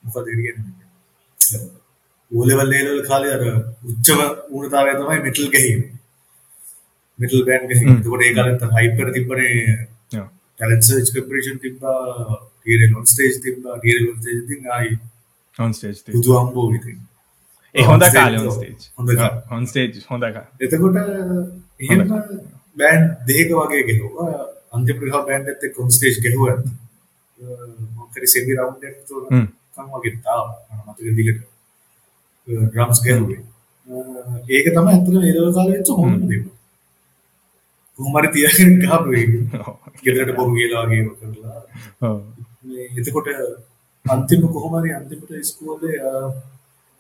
මොකද 0.03 0.26
කියන්නේ? 0.33 0.74
ඕ 2.31 2.44
ලෙවල් 2.44 3.00
කාලේ 3.09 3.33
අර 3.37 3.42
උච්චම 3.90 4.20
ඌනතාවය 4.50 4.92
තමයි 4.98 5.18
මෙටල් 5.26 5.48
ගහීම. 5.55 5.81
මෙටල් 7.18 7.46
බෑන් 7.48 7.66
ගහීම. 7.70 7.96
ඒකට 7.96 8.26
ඒ 8.26 8.35
කාලෙත් 8.37 8.62
හයිපර් 8.76 9.12
තිබ්බනේ. 9.16 9.55
ටැලන්ට් 10.61 10.87
සර්ච් 10.87 11.12
ප්‍රෙපරේෂන් 11.14 11.61
තිබ්බා 11.61 12.00
ටීරෙල් 12.61 12.96
ඔන් 12.98 13.07
ස්ටේජ් 13.12 13.37
තිබ්බා 13.44 13.79
ටීරෙල් 13.79 14.11
ඔන් 14.11 14.18
ස්ටේජ් 14.20 14.38
ඉතින් 14.42 14.72
ආයි. 14.76 14.90
හොන් 15.59 15.72
ස්ටේජ් 15.76 16.16
බුදු 16.16 16.37
අම්බෝ 16.38 16.66
ඉතින්. 16.79 16.98
ඒ 17.74 17.85
හොඳ 17.88 18.05
කාල 18.14 18.37
stage, 18.37 18.55
ස්ටේජ් 18.55 18.76
හොඳ 18.98 19.11
කාලේ. 19.18 19.42
හොන් 19.50 19.66
ස්ටේජ් 19.66 20.05
හොඳක 20.11 20.37
එතකොට 20.61 20.96
එහෙම 21.81 22.03
බෑන්ඩ් 22.76 23.09
දෙක 23.28 23.50
වගේ 23.52 23.83
ගෙහුවා 23.88 24.33
අන්තිමට 24.72 25.04
ගහ 25.04 25.16
බෑන්ඩ් 25.20 25.48
එකත් 25.48 25.66
එක්ක 25.66 25.80
ඔන් 25.80 25.90
ස්ටේජ් 25.90 26.16
ගෙහුවා 26.20 26.56
මොකද 27.96 28.26
සෙමි 28.26 28.52
රවුන්ඩ් 28.54 28.85
එකක් 28.85 28.98
හ්ම්. 29.28 29.46
කම් 29.74 29.88
වගේ 29.94 30.16
තාම. 30.22 30.48
මතක 30.87 31.14
දිගට 31.16 31.40
ඩ්‍රම්ස් 32.48 33.00
ගැහුවේ 33.02 33.42
ඒක 34.48 34.66
තමයි 34.68 34.90
ඇත්තටම 34.90 35.16
ඒ 35.18 35.35
දවස් 35.35 35.54
කාලේ 35.56 35.76
වෙච්ච 35.76 35.90
හොඳම 35.94 36.24
දේ 36.24 36.42
කොහොම 37.98 38.14
හරි 38.14 38.28
තියාගෙන 38.30 38.70
ගහපු 38.83 39.11
එක. 39.14 39.30
ගෙදරට 40.04 40.37
බොරු 40.37 40.52
කියලා 40.52 40.85
වගේ 40.85 41.02
කරලා. 41.18 41.61
මේ 42.64 42.87
එතකොට 42.98 43.28
අන්තිම 44.04 44.46
කොහොම 44.48 44.74
හරි 44.74 44.90
අන්තිමට 44.92 45.30
ඉස්කෝලේ 45.38 45.98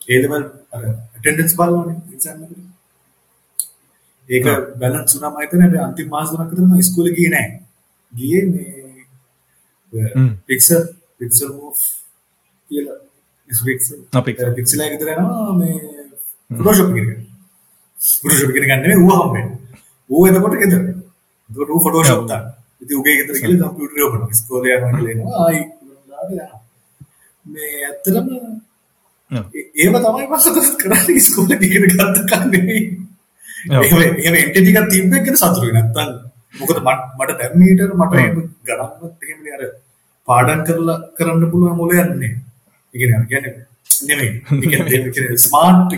ඒ 0.08 0.18
ලෙවල් 0.22 0.44
අර 0.72 0.82
ඇටෙන්ඩන්ස් 0.84 1.54
බලනවානේ 1.56 1.98
එක්සෑම් 2.10 2.42
එකට 2.44 2.69
ඒක 4.30 4.44
බැලන්ස් 4.78 5.14
වුණාම 5.14 5.38
හිතන්නේ 5.38 5.68
අපි 5.68 5.78
අන්තිම 5.80 6.08
මාස 6.08 6.28
තුනක් 6.30 6.50
විතර 6.50 6.62
මම 6.62 6.78
ඉස්කෝලේ 6.78 7.14
ගියේ 7.14 7.30
නැහැ. 7.30 7.50
ගියේ 8.12 8.44
මේ. 8.46 8.80
පික්සල් 10.46 10.82
පික්සල් 11.18 11.50
මූව් 11.50 11.78
කියලා 12.68 12.98
පික්සල් 13.50 13.98
ආ, 14.12 14.22
Pixel. 14.22 14.52
පික්සල් 14.54 14.80
එක 14.80 14.92
විතර 14.94 15.10
යනවා 15.10 15.52
මේ 15.54 15.74
ෆොටෝෂොප් 16.50 16.88
එකට. 16.92 17.10
ෆොටෝෂොප් 18.14 18.48
එකට 18.50 18.60
ගන්න 18.60 18.82
නෙමෙයි 18.82 19.00
ඌ 19.00 19.12
හම්බෙන්නේ. 19.16 19.58
ඌ 20.10 20.22
එතකොට 20.26 20.56
ගෙදර. 20.56 20.80
එතකොට 21.50 21.70
ඌ 21.70 21.80
ෆොටෝෂොප් 21.80 22.24
දාන්න. 22.28 22.46
ඉතින් 22.82 22.96
ඌගේ 22.96 23.18
ගෙදර 23.18 23.36
ගිහලා 23.40 23.68
කම්පියුටර් 23.68 23.98
එක 23.98 24.08
ඔපන් 24.08 24.22
ඉස්කෝලේ 24.30 24.74
යනවා 24.76 24.92
කියලා 24.94 25.12
එනවා. 25.12 25.44
ආයි. 25.44 25.60
මේ 27.46 27.84
ඇත්තටම 27.84 28.26
ඒව 29.76 29.94
තමයි 29.98 30.26
මම 30.26 30.74
කරන්නේ 30.78 31.16
ඉස්කෝලේ 31.20 31.62
ඉගෙන 31.62 31.84
ගත්ත 31.90 32.18
කන්නේ. 32.30 32.82
එන්ටිටි 33.68 34.70
එකක් 34.72 34.90
තිබ්බෙක් 34.90 35.22
කියන 35.24 35.36
සතුටුයි 35.36 35.72
නැත්තම් 35.76 36.10
මොකද 36.54 36.78
මට 36.78 37.00
මට 37.18 37.38
දැන් 37.38 37.52
මීටර 37.56 37.92
මට 37.94 38.14
ගණන්වත් 38.66 39.24
එහෙමනේ 39.24 39.54
අර 39.56 39.62
පාඩම් 40.28 40.60
කරලා 40.66 40.98
කරන්න 41.16 41.50
පුළුවන් 41.52 41.76
මොල 41.76 41.92
යන්නේ. 41.94 42.32
කියන්නේ 42.94 44.30
ඒ 44.54 44.62
කියන්නේ 44.64 45.38
ස්මාර්ට් 45.38 45.92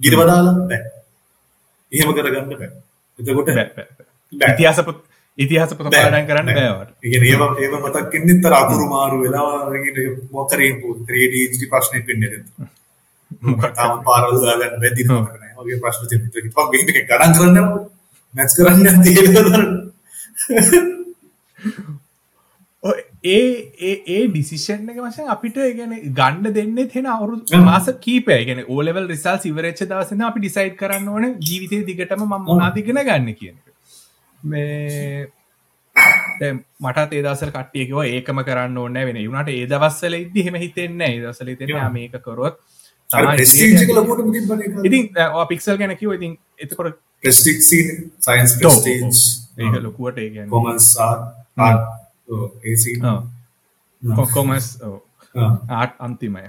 ගිරවදාලා 0.00 0.54
බෑ. 0.62 0.80
එහෙම 1.92 2.14
කරගන්න 2.14 2.46
බෑ. 2.52 2.70
එතකොට. 3.18 3.48
ඉතිහාස 4.32 4.80
ඉතිහාස 5.38 5.72
පොත 5.72 5.90
පාඩම් 5.90 6.26
කරන්න 6.28 6.48
බෑවට 6.50 6.90
ඒ 7.02 7.10
කියන්නේ 7.10 7.30
ඒව 7.32 7.42
ඒව 7.58 7.74
මතක් 7.80 8.12
වෙන්නේ 8.14 8.42
තර 8.42 8.54
අකුරු 8.54 8.86
මාරු 8.88 9.16
වෙලා 9.22 9.48
මොකක් 10.32 10.50
කරේ 10.50 10.72
3D 11.30 11.70
ප්‍රශ්නෙක් 11.70 12.06
වෙන්නේ 12.08 12.30
නැද්ද? 12.32 12.46
තාම 13.76 13.92
පාරවල් 14.08 14.38
දාගන්න 14.42 14.78
බැරි 14.82 14.96
දිනක් 14.98 15.10
නැහැ. 15.10 15.43
වගේ 15.64 15.80
ප්‍රශ්න 15.80 16.04
තියෙනවා. 16.08 16.38
ඒක 16.38 16.54
පොක් 16.54 16.68
ගේම් 16.70 16.86
එක 16.92 16.98
ගණන් 17.08 17.32
කරන්න 17.34 17.58
මැච් 18.34 18.50
කරන්න 18.56 18.86
ඒවා 19.06 19.64
ඒ 23.24 23.44
ඒ 23.80 23.92
ඒ 24.08 24.22
ඩිසිෂන් 24.26 24.88
එක 24.92 24.98
වශයෙන් 24.98 25.28
අපිට 25.34 25.60
ගැන 25.76 25.94
ගණ්ඩ 26.12 26.56
දෙන්න 26.56 26.80
තියෙන 26.88 27.06
අවුරු 27.08 27.38
හ්ම්. 27.42 27.62
මාස 27.64 27.86
කීපය 28.00 28.40
ගැන 28.42 28.60
ඕලෙවල් 28.66 29.06
රිසල් 29.08 29.38
සිවරච්ච 29.38 29.80
දවසන 29.84 30.26
අපි 30.26 30.42
ඩිසයිඩ් 30.42 30.76
කරන්න 30.76 31.08
ඕන 31.08 31.30
ජීවිතය 31.42 31.78
දිගටම 31.86 32.26
මම 32.26 32.44
මොනාදිගෙන 32.50 33.00
ගන්න 33.02 33.30
කියන 33.34 33.56
එක. 33.56 33.66
මේ 34.40 35.30
ඒ 36.42 37.22
දවසල් 37.22 37.50
කට්ටියකව 37.50 37.98
ඒකම 38.04 38.42
කරන්න 38.42 38.78
ඕන්න 38.78 39.00
වෙන 39.02 39.20
වුණට 39.22 39.50
ඒ 39.50 39.66
දවස්සල 39.66 40.14
ඉදදි 40.16 40.46
හෙම 40.48 40.56
හිතෙන්න 40.56 41.04
හිතෙන 41.08 41.68
Yeah. 41.70 41.88
මේක 41.90 42.20
කොරොත් 42.20 42.60
ඉතින් 44.84 45.04
පික්සල් 45.50 45.76
ගැන 45.80 45.96
කිව 45.96 46.12
ඉතින් 46.18 46.32
එතකොට 46.58 46.96
ඔව්, 48.64 48.74
prestige, 48.76 49.22
ඒක 49.60 49.78
ලොකුවට 49.82 50.18
ඒ 50.20 50.28
scene. 52.82 53.00
කොකොමස්. 54.02 54.66
ආට් 55.70 55.94
අන්තිමය. 56.00 56.44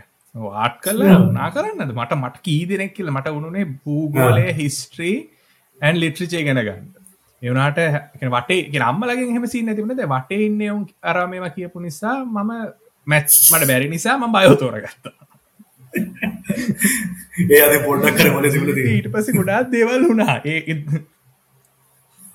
ආට් 0.58 0.78
කල්ලා 0.84 1.20
නා 1.38 1.50
කරන්නද? 1.52 1.92
මට 1.94 2.18
මට 2.18 2.44
කී 2.44 2.62
දෙනෙක් 2.72 2.94
කියල 2.98 3.12
මට 3.12 3.36
උනුනේ 3.40 3.66
භූගෝලය 3.84 4.46
හිස්ට්‍රී 4.62 5.16
ඇන් 5.82 6.00
ලිට්‍රිචේ 6.00 6.44
ගැන 6.48 6.62
ගන්න. 6.68 6.86
එවනාට 7.42 7.80
වටේ 8.36 8.82
අම්මලගේ 8.90 9.28
හෙම 9.36 9.48
සි 9.48 9.62
නැතිවනද 9.64 10.02
වටේ 10.08 10.42
ඉන්නයවුන් 10.48 10.84
අරමේම 11.04 11.46
කියපු 11.56 11.80
නිසා 11.80 12.18
මම 12.26 12.52
මැච් 13.08 13.30
මට 13.52 13.68
බැරි 13.72 13.90
නිසා 13.90 14.18
ම 14.18 14.34
බයෝතෝර 14.36 14.78
ගත්තා 14.82 15.25
ඒ 15.96 17.62
අද 17.62 17.74
පොඩ්ඩක් 17.86 18.18
කර 18.18 18.28
මොලේ 18.32 18.52
තිබුණා 18.54 18.76
තියෙන්නේ. 18.76 18.96
ඊට 18.96 19.12
පස 19.14 19.28
ගොඩාත් 19.38 19.68
දේවල් 19.74 20.02
වුණා 20.10 20.38
ඒ 20.46 20.58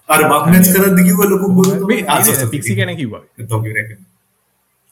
අර 0.08 0.20
මම 0.20 0.32
මැච් 0.46 0.66
කරද්දි 0.74 1.02
කිව්ව 1.08 1.20
ලොකු 1.32 1.48
බොරු 1.58 1.72
තමයි. 1.74 1.98
ආ, 2.04 2.20
sorry, 2.20 2.36
sorry. 2.36 2.50
පික්සි 2.54 2.72
ගැන 2.78 2.90
කිව්වා 2.96 3.22
තෝ 3.50 3.60
කිව්ව 3.66 3.78
එක. 3.82 3.90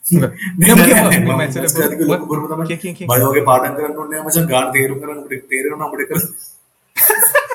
නෑ, 0.05 0.31
නෑ, 0.59 0.75
නෑ, 0.75 0.91
නෑ, 0.91 1.19
මම 1.19 1.25
මම 1.25 1.33
මැච් 1.33 1.53
මැච් 1.55 1.73
කරලා 1.73 1.89
කරද්දි 1.89 1.97
කිව්ව 1.99 2.13
ලොකු 2.13 2.27
බොරුම 2.31 2.45
තමයි. 2.53 2.67
කිය, 2.69 2.79
කිය, 2.85 2.95
කිය. 2.99 3.07
බය 3.11 3.19
වගේ 3.25 3.45
පාඩම් 3.51 3.73
කරන්න 3.79 3.99
ඕනේ 3.99 4.15
නැහැ 4.15 4.29
මචං 4.29 4.47
ගාන 4.53 4.69
තේරුම් 4.77 4.99
කරන්න 5.03 5.19
අපිට 5.25 5.43
තේරෙනවා 5.51 5.79
නම් 5.79 5.87
අපිට 5.89 6.09
කරන්න. 6.11 6.27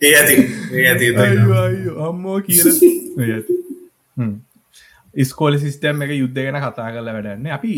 ඒ 0.00 0.12
ඇති 0.18 0.34
ඒ 0.74 0.84
ඇති 0.88 1.04
ඒ 1.04 1.14
ඇති. 1.14 1.16
අයියෝ, 1.24 1.58
අයියෝ, 1.62 1.96
අම්මෝ 2.08 2.38
කියල 2.40 2.66
ඉස්කෝල 5.14 5.58
සිස්ටම් 5.58 6.02
එක 6.02 6.12
යුද්ධ 6.12 6.34
ගැන 6.36 6.58
කතා 6.58 6.90
කරල 6.90 7.08
වැඩන්න. 7.08 7.46
අපි 7.48 7.74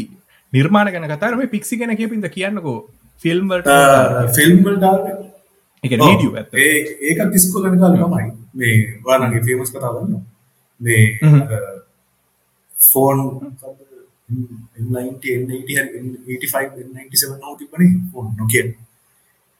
නිර්මාණ 0.53 0.93
ගැන 0.93 1.09
කතාරම 1.09 1.45
පික්සි 1.49 1.79
ගැන 1.79 1.97
කියපින්ද 1.97 2.29
කියන්නකෝ. 2.31 2.79
ෆිල්ම්වලට 3.25 3.69
ෆිල්ම් 4.37 4.59
වලට 4.65 4.85
ආවේ. 4.85 5.17
එක 5.85 5.93
වීඩියෝ 6.01 6.37
ඇත 6.37 6.55
ඒ 6.57 6.75
ඒකත් 7.09 7.35
ඉස්කෝලේ 7.35 7.73
යන 7.73 7.81
කාලේ 7.81 8.03
තමයි. 8.03 8.29
මේ 8.55 8.75
ඔයාලගේ 9.05 9.43
ෆේමස් 9.49 9.71
කතාව 9.71 9.95
දන්නවා 9.99 10.25
මේ. 10.81 11.05
ෆෝන් 12.93 13.19
90 14.79 15.37
80 15.49 15.77
85 16.29 16.89
97 16.95 17.39
නෝ 17.41 17.55
තිබ්බනේ 17.57 17.93
ෆෝන් 18.13 18.33
නොකිය 18.39 18.67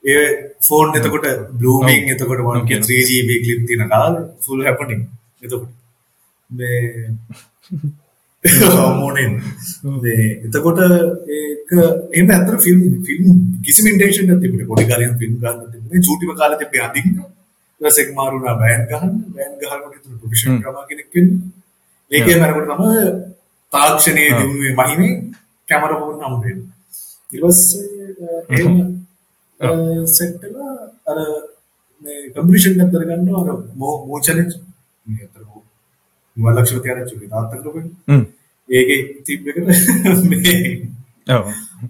ඒ 0.03 0.25
ෆෝන් 0.67 0.95
එතකොට 0.97 1.25
බ්ලූමින්. 1.53 2.09
එතකොට 2.09 2.39
වන් 2.39 2.59
Nokia. 2.59 2.79
3GB 2.81 3.29
ක්ලිප් 3.45 3.61
තියෙන 3.67 3.89
කාලේ 3.89 4.23
ෆුල් 4.41 4.63
හැපනින් 4.65 5.01
එතකොට. 5.41 5.69
මේ 6.49 6.79
මොනෙන් 8.99 9.31
මේ 9.97 10.25
එතකොට 10.45 10.79
ඒක 10.81 11.71
එහෙම 12.11 12.29
ඇත්තට 12.29 12.63
ෆිල්ම් 12.65 12.81
ෆිල්ම් 13.01 13.27
කිසිම 13.63 13.87
ඉන්ටෙන්ෂන් 13.87 14.27
නැති 14.27 14.43
තිබුණේ 14.43 14.67
පොඩි 14.67 14.89
කාලේ 14.89 15.13
ෆිල්ම් 15.15 15.37
ගන්න 15.37 15.71
තිබුණේ. 15.71 16.01
චූටිම 16.01 16.33
කාලේ 16.35 16.59
තිබ්බේ 16.59 16.83
අඳින්න. 16.83 17.13
ඊට 17.81 17.81
පස්සේ 17.81 18.15
මාරුණා 18.15 18.55
බෑන්ඩ් 18.55 18.89
ගහන්න. 18.91 19.13
බෑන්ඩ් 19.35 19.61
ගහනකොට 19.61 19.95
ඉතින් 19.97 20.19
ප්‍රොෆෙෂනල්. 20.19 20.57
ඩ්‍රමා 20.57 20.85
කෙනෙක් 20.89 21.07
වෙන්න. 21.13 21.29
ඒකේ 22.11 22.35
මරකට 22.37 22.67
තමයි 22.71 23.05
තාක්ෂණයේ. 23.73 24.31
දිනුවේ 24.39 24.73
මහිමේ 24.79 25.13
කැමරා 25.67 26.01
ෆෝන් 26.01 26.19
නම් 26.19 26.35
වෙන්නේ. 26.41 26.67
ඊට 27.29 27.43
පස්සේ 27.43 28.03
එහෙම 28.51 28.75
සෙට් 30.07 30.41
වෙලා 30.41 30.75
අර 31.05 31.17
මේ 32.01 32.19
කම්පිටිෂන් 32.33 32.81
එකක් 32.81 32.93
කරගන්නවා 32.93 33.41
අර 33.43 33.49
මෝ 33.75 33.95
මෝ 34.07 34.19
චැලෙන්ජ් 34.21 34.53
මේ 35.05 35.25
අතර 35.25 35.42
මොකක්ද 36.37 36.57
ලක්ෂ 36.57 36.81
තියන 36.81 37.29
තාත්තක 37.31 37.65
ලොකනේ 37.65 38.21
ඒකේ 38.69 38.99
තිබ් 39.25 39.41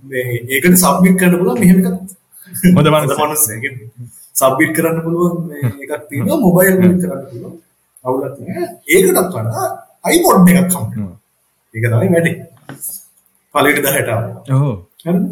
මේ 0.03 0.25
ඒකට 0.49 0.77
සබ්මිට් 0.77 1.17
කරන්න 1.19 1.39
පුළුවන් 1.39 1.60
මෙහෙම 1.60 1.79
එකක්. 1.79 1.88
හොඳ 2.75 2.88
මනුස්සයෙක්. 2.88 3.19
මනුස්සයෙක් 3.19 3.63
සබ්මිට් 4.36 4.71
කරන්න 4.75 4.99
පුළුවන් 5.06 5.36
එකක් 5.84 5.93
තියෙනවා 6.10 6.39
මොබයිල් 6.39 6.75
වලින් 6.77 6.97
කරන්න 7.01 7.25
පුළුවන් 7.25 7.56
අවුලක් 8.06 8.36
නෑ 8.41 8.65
ඒකටත් 8.88 9.19
වඩා 9.29 9.65
iPod 10.12 10.38
එකක් 10.51 10.69
කම්පියුටර් 10.71 11.23
ඒක 11.73 11.86
තමයි 11.86 12.10
වැඩේ. 12.10 12.36
පළවෙනි 13.56 13.82
10ට 13.82 14.10
ආවා. 14.10 14.41
ඕ 14.56 14.73
හරිද? 15.03 15.25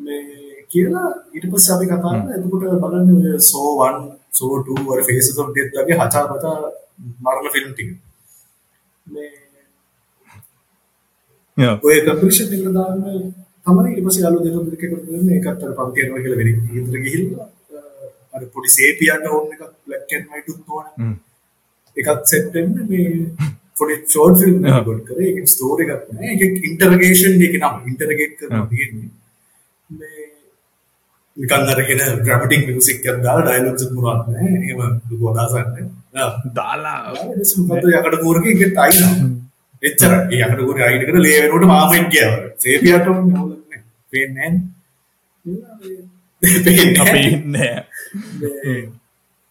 මේ 0.00 0.22
කියලා 0.70 1.08
ඊට 1.32 1.46
පස්සේ 1.50 1.74
අපි 1.76 1.86
කතා 1.86 2.00
කරා 2.02 2.34
එතකොට 2.36 2.80
බලන්න 2.82 3.08
ඔය 3.16 3.38
සෝ 3.42 3.70
1 3.84 4.00
සෝ 4.32 4.52
2 4.62 4.88
වර 4.88 5.04
ෆේසස් 5.08 5.28
ඔෆ් 5.36 5.48
ඩෙත් 5.50 5.78
වගේ 5.78 5.98
හචා 6.00 6.24
පචා 6.30 6.56
මරණ 7.22 7.54
ෆිල්ම් 7.54 7.70
ටික 7.70 7.90
මේ 9.06 9.30
ඔය 11.86 11.96
කම්පිටිෂන් 12.06 12.54
එක 12.56 12.62
දාන්න 12.76 13.02
තමයි 13.64 13.90
ඊට 13.90 14.04
පස්සේ 14.06 14.22
යාළුවෝ 14.24 14.46
දෙතුන් 14.46 14.64
දෙනෙක් 14.66 14.84
එකතු 14.86 15.10
වෙන 15.12 15.28
එකත් 15.38 15.62
අර 15.64 15.72
පන්ති 15.78 16.00
යනවා 16.04 16.22
කියලා 16.22 16.40
වෙන 16.40 16.50
ඉදතර 16.78 16.98
ගිහිල්ලා 17.04 17.48
අර 18.34 18.42
පොඩි 18.54 18.70
සේපියන් 18.76 19.26
ඕන් 19.30 19.52
එකක් 19.54 19.62
බ්ලැක් 19.86 20.12
ඇන්ඩ් 20.14 20.30
වයිට් 20.32 20.48
උත් 20.52 20.72
ඕන. 20.76 20.86
එකක් 21.96 22.08
සෙට් 22.30 22.48
වෙන්න 22.54 22.72
මේ 22.90 23.10
පොඩි 23.78 23.94
ෂෝට් 24.02 24.36
ෆිල්ම්. 24.42 24.64
එකක් 24.68 24.86
ගොඩ 24.88 25.02
කරේ. 25.08 25.28
ඒක 25.30 25.46
ස්ටෝරි 25.54 25.86
එකක් 25.86 26.04
නෑ. 26.14 26.30
ඒක 26.34 26.54
ඉන්ටර්ගේෂන් 26.68 27.44
එකේ 27.48 27.60
නම. 27.62 27.76
ඉන්ටර්ගේට් 27.90 28.34
කරනවා. 28.38 28.66
තියෙන්නේ 28.70 29.08
මේ 29.98 30.26
නිකන් 31.36 31.70
අරගෙන 31.74 32.02
ඩ්‍රැමටික් 32.22 32.62
මියුසික් 32.68 32.98
එකක් 33.10 33.22
දාලා 33.26 33.46
ඩයලොග්ස් 33.50 33.86
එකක් 33.86 33.94
මොනවත් 33.98 34.26
නෑ. 34.32 34.50
එහෙම 34.64 34.80
ලොකු 35.10 35.24
අදහසක් 35.32 35.68
නෑ 35.74 35.86
දාලා. 36.58 36.98
යකඩ 37.14 38.16
කූරක 38.22 38.46
එකට 38.52 38.78
අයිනවා 38.84 39.14
එච්චර. 39.82 40.12
ඒ 40.32 40.40
යකඩ 40.46 40.60
කූරේ 40.66 40.86
අයින 40.88 41.06
කරලා 41.06 41.24
ලේ 41.26 41.38
වෙනකොට 41.42 41.66
මාමෙක් 41.72 42.06
ගියා. 42.14 42.32
සේපියට 42.62 43.08
ඕනේ 43.10 43.32
නෑ 43.70 43.80
පේන්නේ 44.12 44.50
නෑ. 44.50 44.60
පේන්නේ 46.64 47.02
අපේ 47.04 47.28
නෑ. 47.54 47.72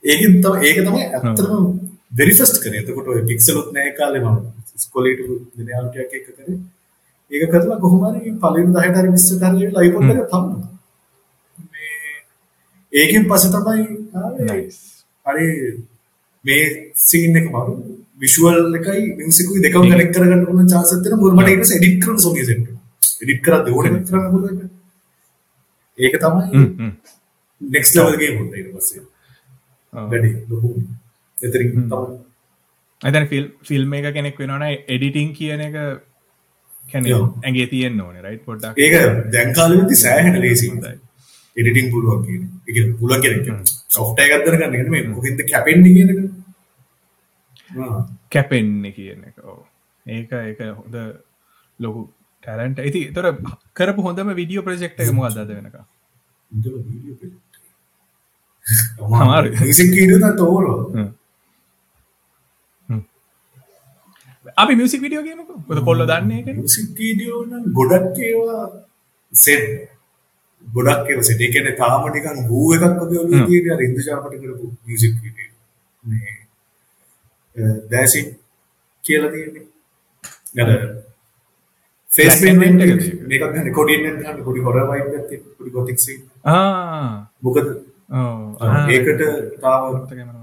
ඉන්න. 0.03 0.35
ඒකෙන් 0.51 0.85
තමයි 0.85 1.01
ඒක 1.03 1.17
තමයි 1.39 1.59
very 2.19 2.33
first 2.39 2.57
කරේ. 2.63 2.81
එතකොට 2.83 3.07
ඔය 3.07 3.23
පික්සලුත් 3.31 3.71
නැහැ 3.75 3.95
කාලේ 3.99 4.23
මම. 4.23 4.37
ඉස්කෝලේට 4.77 5.21
දිනයාලටයක් 5.57 6.13
එක 6.19 6.27
කරේ. 6.27 6.59
ඒක 7.31 7.49
කරලා 7.53 7.79
කොහොම 7.83 8.03
හරි 8.09 8.35
පළවෙනි 8.41 8.71
10ට 8.75 8.97
හරි 9.01 9.09
20ට 9.15 9.43
හරි 9.53 9.87
iPod 9.87 10.03
එක 10.11 10.27
තම්මා. 10.31 10.67
ඒකෙන් 12.93 13.23
පස්සේ 13.29 13.51
තමයි 13.55 13.83
ආවේ 14.21 14.61
හරි 15.25 15.47
මේ 16.45 16.63
සීන් 17.07 17.37
එක 17.39 17.47
මරු 17.55 17.73
විෂුවල් 18.21 18.77
එකයි 18.79 19.01
මියුසිකුයි 19.17 19.63
දෙකම 19.65 19.87
කනෙක්ට් 19.91 20.15
කරගන්න 20.15 20.45
පුළුවන් 20.45 20.69
chance 20.73 20.93
එකක් 20.95 21.03
තියෙනවා. 21.03 21.33
මට 21.37 21.49
ඊට 21.49 21.63
පස්සේ 21.63 21.79
එඩිට් 21.79 21.99
කරන්න 22.03 22.23
සෝමිය 22.25 22.45
සෙට් 22.49 22.61
එක. 22.61 22.69
එඩිට් 23.23 23.41
කරද්දී 23.45 23.75
ඕනේ 23.77 24.03
කරන්න 24.09 24.29
පුළුවන්. 24.33 24.69
ඒක 25.99 26.15
තමයි 26.23 26.91
next 27.61 27.95
level 27.97 28.17
game 28.21 28.37
උන්ට 28.41 28.57
ඊට 28.59 28.71
පස්සේ. 28.75 29.03
වැඩි 29.93 30.31
ලොකු. 30.49 30.73
එතරින් 31.37 31.71
තමයි. 31.91 32.17
ඇතැන 33.01 33.29
ෆිල් 33.31 33.45
ෆිල්ම් 33.63 33.93
එක 33.93 34.09
කෙනෙක් 34.17 34.41
වෙනවන 34.41 34.65
එඩිටිං 34.87 35.31
කියන 35.37 35.63
එක 35.67 35.77
කැන. 36.91 37.07
ඇගේ 37.43 37.67
තියෙන් 37.71 38.01
ඕන 38.01 38.19
රයි් 38.25 38.41
පොඩ්ඩක්. 38.47 38.75
ඒක 38.77 38.93
දැන් 39.33 39.55
කාලෙදි 39.59 40.01
සෑහෙන 40.03 40.41
ලේසි 40.41 40.73
හොඳයි. 40.73 40.97
එඩිටිං 41.57 41.89
පුළුවන් 41.93 42.27
කියන 42.27 42.43
එක 42.67 42.99
පුළුවන් 42.99 43.21
කියන 43.23 43.63
එකක් 44.19 44.45
දරගන්න 44.45 44.75
එක 44.75 44.83
නෙමෙයි 44.85 45.13
කොහෙන්ද 45.13 45.39
කැපෙන්නේ 45.51 45.93
කියන 45.95 46.09
කැපෙන්න 48.29 48.91
කියන 48.91 49.23
එක. 49.23 49.37
ඕ 49.43 49.61
ඒක 50.05 50.31
ඒක 50.33 50.59
හොඳ 50.71 50.95
ලොකු 51.79 52.01
ටැලන්ට 52.43 52.79
ඇති 52.79 53.01
තොර 53.13 53.25
කරපු 53.73 54.01
හොඳම 54.01 54.31
විඩියෝ 54.35 54.65
ප්‍රජෙක්් 54.65 54.93
එක 54.97 55.11
මොකක්ද 55.11 55.39
වෙනක 55.49 55.75
නම් 60.19 60.35
තෝරනවා 60.37 61.07
අපි 64.57 64.73
මියසික් 64.75 65.01
විඩියෝ 65.01 65.25
කියමක 65.27 65.71
ොද 65.71 65.79
කොල්ල 65.85 66.05
දන්නේ 66.05 66.41
ගොඩක් 67.71 68.17
ඒවා 68.21 68.63
සෙට් 69.33 69.65
ගොඩක් 70.63 71.09
ඒවා 71.09 71.27
සෙට් 71.29 71.41
ඒ 71.41 71.51
කියන්නේ 71.53 71.77
තාම 71.81 72.05
නිකන් 72.13 72.39
ගූ 72.49 72.67
එකක් 72.75 72.85
වගේ 73.01 73.19
ඔළුවේ 73.23 73.45
තියෙන 73.49 73.73
අර 73.75 73.81
ඉන්ද්‍රජාපට 73.87 74.35
කරපු 74.41 74.65
මියුසික් 74.85 75.13
වීඩියෝ 75.21 75.51
මේ 76.03 76.33
දැසින් 77.91 78.27
කියලා 79.03 79.31
තියෙන්නේ. 79.31 79.65
අර 80.61 80.69
ෆේස් 82.09 82.35
පේන්ට් 82.41 82.83
එක? 82.85 82.91
මේකක් 83.29 83.45
ගන්න 83.53 83.73
කොඩියෙන් 83.79 84.19
ගන්න 84.19 84.43
පොඩි 84.47 84.65
හොරර් 84.67 84.79
වයිබ් 84.91 85.07
එකක් 85.17 85.25
තියෙන 85.29 85.43
පොඩි 85.57 85.71
ගොතික් 85.75 85.99
සීන් 86.05 86.21
ආ. 86.45 87.27
මොකද? 87.41 87.67
ඒකට 88.93 89.21
තාව 89.63 89.81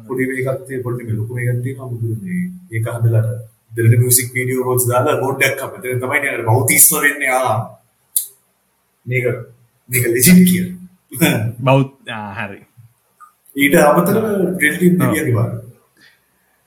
පොඩි 0.08 0.24
වේකත්තේ 0.30 0.82
පොඩි 0.86 1.06
මේ 1.06 1.16
ලොකු 1.20 1.32
වේගක් 1.38 1.62
තියෙනවා. 1.64 1.90
මොකද 1.92 2.04
මේ 2.24 2.42
ඒක 2.72 2.86
හදලා 2.96 3.24
දෙලන 3.76 3.94
මියුසික් 4.00 4.28
වීඩියෝ 4.34 4.64
රෝල්ස් 4.66 4.86
දාලා 4.90 5.20
බෝඩ්ඩක් 5.22 5.62
අපිට 5.64 6.02
තමයි 6.02 6.20
නේ 6.22 6.42
බෞතිස්ම 6.50 6.94
වෙන්නේ 7.04 7.32
ආ. 7.38 7.56
මේක 9.06 9.26
මේක 9.90 10.04
ලෙජිට් 10.08 10.42
කියලා. 10.46 10.76
බෞද්ධ 11.66 12.18
හරි. 12.38 12.60
ඊට 13.56 13.76
අමතරව 13.76 14.26
ඩෙල්ටි 14.54 14.90
දෙවියන්ගේ 14.96 15.34
වාර 15.34 15.50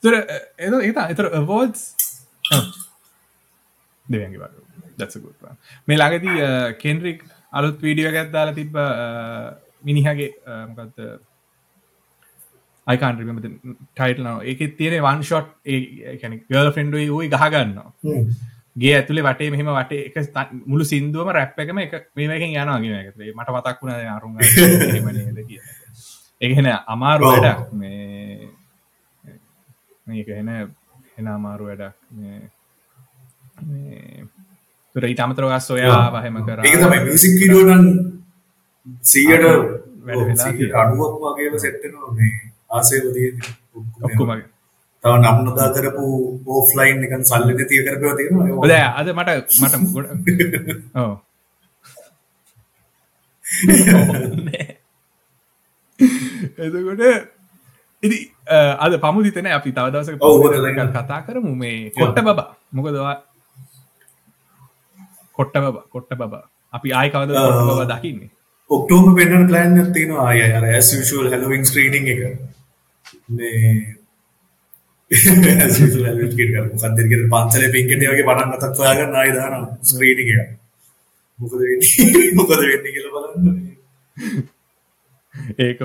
තුර 0.03 0.13
එද 0.15 0.73
ඒ 0.79 1.05
එතර 1.07 1.29
අවෝඩ්ස් 1.33 1.83
දෙවන්ගේ 4.05 4.39
වාර 4.39 4.51
දත්සකුත් 4.97 5.35
මේ 5.87 5.97
ළඟදී 5.97 6.47
කෙන්රික් 6.77 7.21
අලුත් 7.53 7.77
වීඩියෝ 7.81 8.15
ගැත් 8.15 8.31
දාලා 8.31 8.55
තිබ්බ 8.55 8.75
මිනිහගේ 9.83 10.31
මොකක්ද 10.69 10.99
අයිකාන්ට්‍රිමත 12.87 13.45
ටයිටල් 13.91 14.25
නව 14.25 14.37
ඒක 14.43 14.77
තියෙන 14.77 15.03
වන් 15.03 15.23
ෂොට් 15.23 15.53
ඒැන 15.65 16.39
ගල් 16.49 16.71
ෆෙන්ඩුයි 16.71 17.07
වයි 17.11 17.31
ගහගන්න 17.31 17.77
ගේ 18.75 18.93
ඇතුලේ 18.95 19.23
වටේ 19.23 19.49
මෙහෙම 19.49 19.69
වටේ 19.71 20.01
එක 20.07 20.15
මුළු 20.65 20.85
සිින්දුවම 20.85 21.29
රැප් 21.29 21.59
එකම 21.59 21.77
එක 21.79 21.93
මේකින් 22.15 22.55
යනවාගෙන 22.55 22.95
ඇතේ 22.95 23.31
මට 23.31 23.49
මතක් 23.49 23.77
වුණ 23.81 23.93
අරුන් 24.09 24.33
ඒහෙන 26.41 26.67
අමාරු 26.87 27.23
වැඩක්. 27.25 27.71
මේ 27.73 28.49
මේක 30.07 30.27
හෙන 30.29 30.49
හෙන 31.15 31.27
අමාරු 31.27 31.63
වැඩක්. 31.65 31.93
තුර 34.95 35.03
ඉතාමතරගස් 35.05 35.67
සොයා 35.67 36.11
වහෙම 36.13 36.41
කර. 36.43 36.59
මියසික් 37.03 37.33
වීඩියෝ 37.33 38.23
සීයට 39.03 39.45
අඩුවක් 40.75 41.13
වගේම 41.21 41.55
සෙට්ටනවා 41.57 42.11
මේ 42.13 42.33
ආසේවතිය 42.69 43.29
ඔක්කුමගේ 44.01 44.43
තව 45.03 45.13
නම් 45.13 45.37
නොදා 45.45 45.69
කරපු 45.75 46.05
ඕෆ්ලයින් 46.47 47.03
එකන් 47.05 47.23
සල්ලි 47.25 47.53
තිය 47.65 47.81
කරපව 47.83 48.11
තියෙනවා. 48.17 48.47
ඔද 48.57 48.71
අද 48.71 49.07
මට 49.13 49.29
මට 49.59 49.75
ගොඩ 49.93 50.07
ඕ 51.01 51.13
එතකොට 56.59 57.03
ඉදි 58.03 58.17
අද 58.79 58.93
පමුදිතන 58.99 59.47
අපි 59.49 59.71
තවදවසක 59.71 60.15
ප 60.17 60.23
කතා 60.93 61.19
කරමු. 61.23 61.51
මේ 61.55 61.91
කොට්ට 61.91 62.19
බබා. 62.21 62.47
මොකදවා 62.71 63.15
කොට්ට 65.37 65.55
බබ 65.57 65.75
කොට්ට 65.89 66.15
බබා. 66.15 66.43
අපි 66.73 66.89
ආය 66.91 67.09
කවද 67.09 67.31
බව 67.67 67.81
දකින්නේ? 67.91 68.29
ඔක්ටෝම 68.69 69.15
පෙන්න්න 69.15 69.47
ප්ලෑන් 69.47 69.91
තින 69.91 70.15
ආය 70.19 70.39
අර 70.51 70.65
ඇස්වල් 70.69 71.27
හැලවින් 71.27 71.63
ස්ක්‍රීනිං 71.65 72.05
එක 72.07 72.21
මේ 75.13 75.55
කදරගෙන 76.75 77.29
පන්සල 77.29 77.65
පින්කට 77.71 78.01
වගේ 78.03 78.23
පටන් 78.23 78.55
අතත් 78.59 78.81
ඔයාගන්න 78.81 79.15
අයිදාන 79.17 79.69
ස්ක්‍රීනික 79.83 80.29
මොකද 81.39 81.53
මොකද 82.37 82.51
වෙන්න 82.61 82.87
කියල 82.87 83.07
බලන්න 83.13 83.47
ඒක 85.59 85.79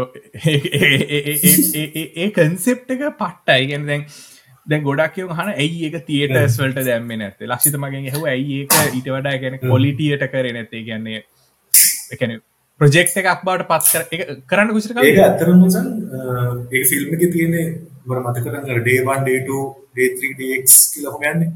ඒ 2.17 2.29
කන්සෙප් 2.33 2.81
එක 2.89 3.03
පට්ටයි. 3.15 3.63
ගැන 3.67 3.87
දැන් 3.87 4.05
දැ 4.67 4.81
ගොඩක් 4.81 5.15
කියව 5.15 5.33
හන 5.33 5.53
ඇයි 5.55 5.79
ඒක 5.85 5.97
තියට 6.07 6.37
ස්වල්ට 6.49 6.85
දැම්ම 6.85 7.13
නැත 7.15 7.41
ලක්ෂිත 7.43 7.77
මගෙන් 7.77 8.09
හව 8.09 8.25
ඇයි 8.27 8.61
ඒක 8.61 8.77
ඊට 8.91 9.09
වඩා 9.09 9.37
ගැන 9.39 9.59
කොලිටියට 9.63 10.25
කර 10.29 10.53
නැත්තේ? 10.53 10.85
ගැන්නේ 10.85 11.23
එකන 12.13 12.41
ප්‍රජෙක්් 12.81 13.15
එකක් 13.15 13.45
බවට 13.45 13.69
පත් 13.71 13.87
කරන්න 14.47 14.75
කුසිර 14.75 14.93
ඒක 14.99 15.21
ඇතරමසන් 15.21 15.89
ඒ 16.73 16.85
ෆිල්ම් 16.85 17.15
එක 17.17 17.23
තියන්නේ 17.99 18.09
මර 18.09 18.19
මත 18.23 18.37
කරන්න 18.45 18.83
ඩේවන් 18.83 19.21
ඩේට 19.25 20.19
ඩේක් 20.33 20.65
කියලහම 20.93 21.23
යන්නේ. 21.25 21.51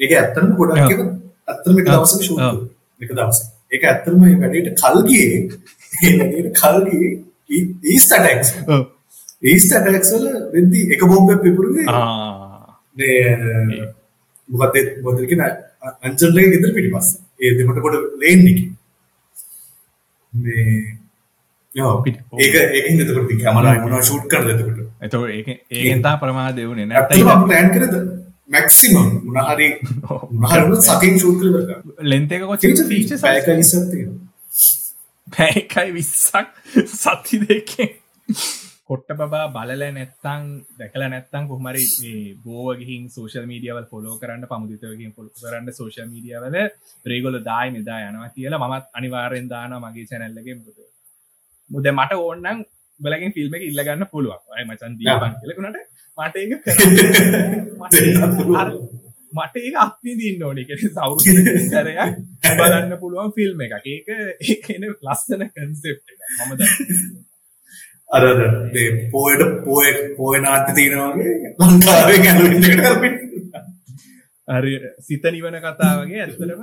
ඒක 0.00 0.12
ඇත්තරම 0.12 0.54
ගොඩක් 0.56 0.78
ඇත්තරම 1.48 1.78
එක 1.78 1.86
දවස 1.86 2.12
ශූ 2.20 2.38
එක 3.00 3.10
දවස 3.10 3.38
එක 3.70 3.82
ඇත්තරම 3.84 4.20
වැඩට 4.40 4.82
කල්ගේ 4.82 5.30
කල්ගේ 6.52 7.10
ඊස්ට 7.84 8.12
ටැක්ස් 8.12 8.50
ඊස්ට 9.42 9.74
ටැක්සල 9.74 10.24
වෙදදි 10.54 10.86
එක 10.94 11.04
බෝම්බ 11.04 11.34
පිපුරුගේ 11.42 11.86
මොකත් 14.48 14.76
බොදරකෙන 15.02 15.44
අංචල්ලගේ 16.02 16.52
ගෙදර 16.52 16.74
පිටි 16.74 16.94
පස්ස 16.94 17.08
ඒ 17.40 17.54
දෙමට 17.58 17.80
කොට 17.82 17.96
ලේන් 18.18 18.46
එක. 18.46 18.60
ඒක 22.38 22.54
ඒක 22.72 22.86
එතකොට 23.00 23.32
කැමරා 23.42 23.80
මොනවා 23.80 24.02
ෂූට් 24.02 24.26
කරලා 24.30 24.54
එතකොට 24.54 24.81
එතකොට 25.02 25.30
ඒක 25.30 25.48
ඒකෙන්තා 25.50 26.16
ප්‍රමාද 26.22 26.56
දෙවුනේ 26.56 26.86
නැත්නම් 26.86 27.32
අපි 27.34 27.46
ප්ලෑන් 27.46 27.70
කරද? 27.76 27.94
මැක්සිමම් 28.48 28.96
මොන 29.26 29.38
හරි 29.50 29.68
සතින් 30.88 31.14
ෂූට් 31.18 31.40
කරලා 31.42 31.78
ලෙන්ත් 32.10 32.32
එක 32.32 32.48
කොච්චර? 32.50 32.82
ෆීචර්ස් 32.90 33.24
පැයක 33.26 33.46
20ක් 33.46 33.84
තියෙනවා. 33.92 34.20
පැයකයි 35.28 35.88
20ක් 35.92 36.44
සති 36.96 37.40
දෙකෙන්. 37.44 37.96
කොට්ට 38.88 39.12
බා 39.32 39.46
බලල 39.54 39.82
නැත්තං 39.96 40.42
දැකල 40.78 41.04
නැත්තං 41.06 41.44
කොහමරි 41.50 41.84
බෝව 42.44 42.68
ගිහින් 42.80 43.08
සෝෂල් 43.14 43.46
මීඩියවල් 43.52 43.86
ෆොලෝ 43.92 44.14
කරන්න 44.22 44.46
පමුදිතවකින් 44.50 45.12
පොල් 45.16 45.28
කරන්න 45.38 45.72
සෝෂල් 45.78 46.08
මීඩියවල 46.12 46.56
ප්‍රේගොල 47.06 47.38
දායි 47.48 47.74
නිදා 47.76 48.00
යනවා 48.08 48.30
කියලා 48.36 48.68
මත් 48.68 48.84
අනිවාරෙන් 48.98 49.48
දාන 49.54 49.76
මගේ 49.84 50.06
චැනල්ලගේ 50.10 50.56
මුද 50.60 50.78
මුද 51.70 51.86
මට 51.92 52.20
ඕන්නන් 52.20 52.64
බලගින් 53.04 53.32
ෆිල්ම් 53.36 53.52
එක 53.56 53.64
ඉල්ලගන්න 53.68 54.04
පුළුවන්. 54.12 54.42
අය 54.56 54.64
මචන් 54.68 54.92
දීපන් 55.00 55.32
කියලකුණට 55.40 55.78
මට 56.18 56.36
ඒක 56.42 56.52
මට 59.32 59.56
ඒ 59.56 59.74
අත්මි 59.84 60.12
දින්න 60.20 60.42
ඕනි. 60.46 60.62
කෙන 60.68 60.80
සෞරු 60.96 61.20
සැරයක් 61.72 61.98
බලන්න 62.60 62.94
පුළුවන් 63.02 63.30
ෆිල්ම් 63.36 63.58
එක 63.66 63.74
ඒක 63.94 64.08
ඒන 64.74 64.88
ලස්සන 65.06 65.42
කන්සෙප් 65.54 65.98
මමද 66.38 66.62
අර 68.16 68.24
පෝයට 69.12 69.42
පෝය 69.66 69.88
පෝය 70.16 70.36
නාට්‍ය 70.46 70.72
තියෙනවාගේ 70.78 71.34
ලංකාවේ 71.60 72.18
ගැනට 72.24 72.66
කරපින් 72.80 73.14
හරි. 74.48 74.74
සිත 75.06 75.24
නිවන 75.34 75.56
කතාවගේ 75.64 76.20
ඇත්තටම 76.24 76.62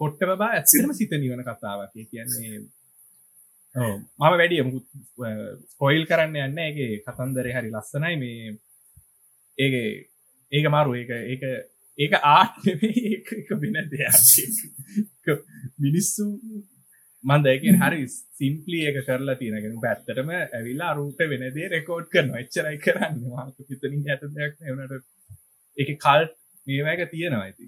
කොට්ට 0.00 0.22
බා 0.40 0.50
ඇත්තරම 0.56 0.90
සිත 1.00 1.12
නිවන 1.22 1.42
කතාවක්. 1.48 1.92
කියන්නේ 2.10 2.58
මම 3.76 4.36
වැඩිය 4.40 4.62
ස්පොයිල් 5.72 6.04
කරන්න 6.10 6.36
යන්න 6.46 6.60
ඒගේ 6.66 7.00
කතන්දරය 7.06 7.52
හරි 7.56 7.72
ලස්සනයි 7.72 8.14
මේ 8.22 8.54
ඒගේ 9.58 9.90
ඒක 10.52 10.70
මාරු. 10.74 10.94
ඒක 10.94 11.10
ඒක 11.32 11.42
ඒක 11.98 12.14
ආට්ම 12.22 12.86
එක 13.16 13.52
වෙන 13.60 13.76
දෙයක්. 13.92 15.36
මිනිස්සු 15.78 16.24
මන්දයකින් 17.24 17.80
හරි 17.82 18.08
සිම්පලි 18.38 18.80
එක 18.88 18.98
කරලා 19.08 19.36
තියෙනගෙන 19.40 19.80
පැත්තටම 19.84 20.32
ඇවිල්ලා 20.36 20.90
අරුට 20.94 21.20
වෙනදේ 21.32 21.70
රෙකෝඩ් 21.74 22.08
කරන 22.12 22.32
එච්චරයි 22.42 22.78
කරන්න. 22.86 23.22
මාක 23.34 23.56
පිතනින් 23.68 24.08
ඇත 24.08 24.22
දෙයක් 24.36 24.54
නවනට 24.62 25.04
එක 25.78 25.90
කල් 26.04 26.30
මේවැක 26.66 27.10
තියෙනවා 27.10 27.44
ඇති 27.46 27.66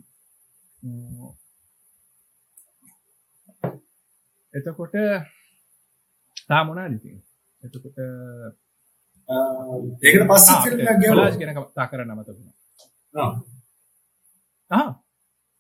එතකොට 4.55 4.95
තා 6.51 6.63
මොනා 6.65 6.89
නිති 6.89 7.11
එතකොට 7.63 7.99
ඒකට 10.03 10.25
පස්ස 10.27 10.49
ගලාස් 11.03 11.37
ගෙන 11.37 11.55
කතා 11.57 11.87
කරන්න 11.87 12.13
අමතකුණ 12.13 12.53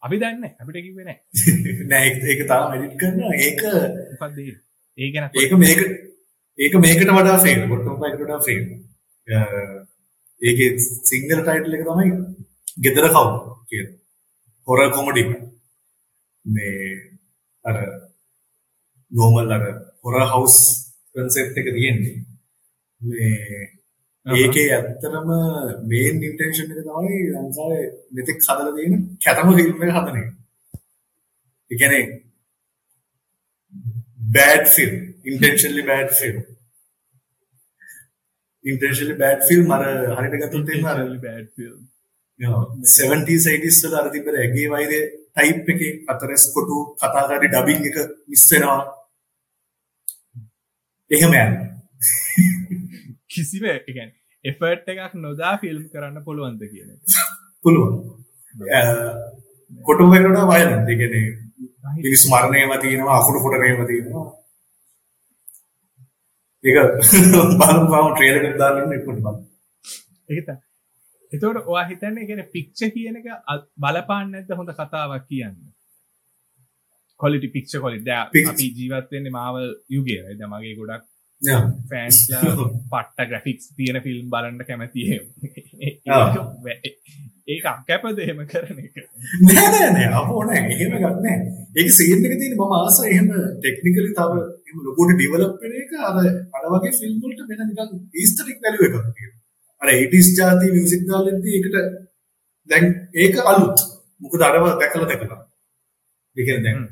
අපි 0.02 0.16
දන්න 0.16 0.44
අපිට 0.54 0.78
කිවෙන 0.84 1.10
නෑ 1.90 2.08
ඒක 2.26 2.40
තාම 2.46 2.74
එඩිට් 2.74 2.96
කරන 3.00 3.20
ඒක 3.38 3.60
පද 4.18 4.36
ඒ? 4.98 5.08
ගැන 5.08 5.26
ඒක 5.34 5.52
මේක 5.56 5.80
ඒක 6.58 6.74
මේකට 6.76 7.10
වඩා 7.10 7.38
ෆේල් 7.40 7.60
ගොට්ටම 7.66 8.04
එකට 8.04 8.20
වඩා 8.20 8.40
ෆේල් 8.42 8.64
ඒක 10.42 10.58
සිංගල 11.04 11.38
ටයිටල් 11.38 11.74
එක 11.74 11.84
තමයි 11.84 12.08
ගෙදර 12.78 13.06
කවු 13.10 13.24
කිය 13.68 13.84
හොර 14.68 14.80
කොමඩි 14.90 15.22
මේ 16.44 16.90
අර 17.64 17.76
නෝමල් 19.12 19.52
අර 19.52 19.64
හොර 20.04 20.16
හවස් 20.24 20.58
කන්සෙප් 21.18 21.58
එක 21.58 21.68
තියෙන්නේ. 21.70 22.16
මේ 23.00 23.68
ඒකේ 24.26 24.68
ඇත්තටම 24.70 25.30
මේන් 25.86 26.16
ඉන්ටෙන්ෂන් 26.22 26.72
එක 26.72 26.80
තමයි 26.80 27.18
ලංකාවේ 27.34 27.84
මෙතෙක් 28.12 28.38
හදලා 28.42 28.74
තියෙන 28.74 28.94
කැතම 29.24 29.52
ෆිල්ම් 29.56 29.84
එක 29.84 29.94
හදන 29.96 30.18
එක. 30.20 30.28
ඒ 31.70 31.76
කියන්නේ 31.76 32.04
bad 34.30 34.64
film 34.68 34.96
intentionally 35.24 35.84
bad 35.84 36.10
film. 36.12 36.42
intentionally 38.64 39.16
bad 39.16 39.46
film 39.48 39.70
අර 39.70 39.84
හරියට 40.16 40.40
ගත්තොත් 40.42 40.68
එහෙම 40.68 40.86
අර 40.86 40.98
බෑඩ් 41.18 41.48
ෆිල්ම් 41.54 41.78
70s 42.88 43.48
80s 43.48 43.80
වල 43.84 43.98
අර 44.00 44.12
තිබ්බ 44.12 44.30
ඇගේ 44.34 44.68
වෛරය 44.68 45.00
ටයිප් 45.34 45.72
එකේ 45.74 45.92
අතරස් 46.06 46.44
කොටු 46.54 46.78
කතාකාරී 46.96 47.52
ඩබින් 47.54 47.88
එක 47.88 47.98
මිස් 48.28 48.44
වෙනවා 48.52 48.80
එහෙම 51.10 51.32
යනවා. 51.32 51.66
කිසිව 53.32 53.64
එකන් 53.70 54.10
එෆර්ට් 54.44 54.88
එකක් 54.92 55.14
නොදා 55.24 55.54
ෆිල්ම් 55.62 55.84
කරන්න 55.92 56.24
පුළුවන්ද 56.26 56.62
කියන 56.72 56.90
පුළුවන්. 57.64 57.94
කොටුවකට 59.86 60.38
වයන 60.52 60.70
දෙගෙන 60.88 61.14
මිනිස් 61.96 62.24
මරණයම 62.32 62.72
තියෙනවා 62.84 63.16
අකුණු 63.20 63.40
කොටනයම 63.44 63.82
තියෙනවා. 63.90 64.26
ඒක 66.64 66.76
බලම් 67.60 67.84
බව 67.92 68.04
ට්‍රේලර් 68.12 68.44
එකක් 68.48 68.58
දාන්න 68.62 68.96
එක්කම 68.96 69.18
බලන්න. 69.24 69.38
ඒත 70.28 70.48
එතවට 71.32 71.68
ඔයා 71.72 71.88
හිතන්නේ 71.90 72.28
ගෙන 72.28 72.44
පික්ෂ 72.54 72.80
කියන 72.94 73.18
එක 73.20 73.28
බලපාන්න 73.82 74.32
නැද්ද 74.34 74.50
හොඳ 74.60 74.70
කතාවක් 74.78 75.26
කියන්න 75.28 75.56
කොලිටි 77.20 77.48
පික්ෂ 77.50 77.78
කොලි 77.78 78.00
ද. 78.00 78.10
අපි 78.48 78.66
ජීවත්වෙන්නේ 78.78 79.36
මාවල් 79.38 79.70
යුගේ 79.90 80.34
ද 80.34 80.42
මගේ 80.46 80.74
ගොඩක්. 80.80 81.06
ෆෑන්ස්ලා 81.90 82.42
පට්ට 82.92 83.28
ග්‍රෆික්ස් 83.30 83.66
තියෙන 83.76 84.02
ෆිල්ම් 84.02 84.30
බලන්න 84.30 84.64
කැමතිය 84.66 85.20
ඒක 87.48 87.64
අකැපද 87.66 88.18
එහෙම 88.18 88.40
කරන 88.44 88.80
එක. 88.82 88.96
නෑ 89.44 89.68
නෑ 89.68 89.90
නෑ. 89.92 90.08
අපෝ 90.12 90.42
නෑ. 90.44 90.62
එහෙම 90.66 90.96
ගන්න 90.96 91.46
ඒක 91.76 91.88
සීන් 91.90 92.26
එක 92.26 92.34
තියෙන 92.40 92.56
මම 92.56 92.74
ආස 92.78 92.98
එහෙම 93.04 93.30
ටෙක්නිකලි 93.56 94.10
තව 94.10 94.42
එහෙම 94.66 94.82
ලොකුට 94.84 95.14
ඩෙවලොප් 95.14 95.62
වෙන 95.62 95.78
එක 95.82 95.94
අර 96.00 96.18
අර 96.18 96.66
වගේ 96.74 96.94
ෆිල්ම් 96.98 97.16
වලට 97.22 97.48
වෙන 97.50 97.64
නිකන් 97.64 97.94
ඊස්තටික් 98.14 98.58
වැලියු 98.64 98.88
එකක් 98.88 98.96
තියෙනවා. 99.08 99.40
අර 99.82 99.88
80s 99.94 100.30
ජාති 100.38 100.74
මියුසික් 100.74 101.08
දාලෙද්දී 101.08 101.56
ඒකට 101.56 101.76
දැන් 102.70 102.86
ඒක 103.16 103.42
අලුත්. 103.46 103.78
මොකද 104.20 104.42
අරව 104.42 104.64
දැකලා 104.74 105.10
දැකලා. 105.10 105.42
ඒ 106.36 106.44
කියන්නේ 106.44 106.64
දැන් 106.66 106.86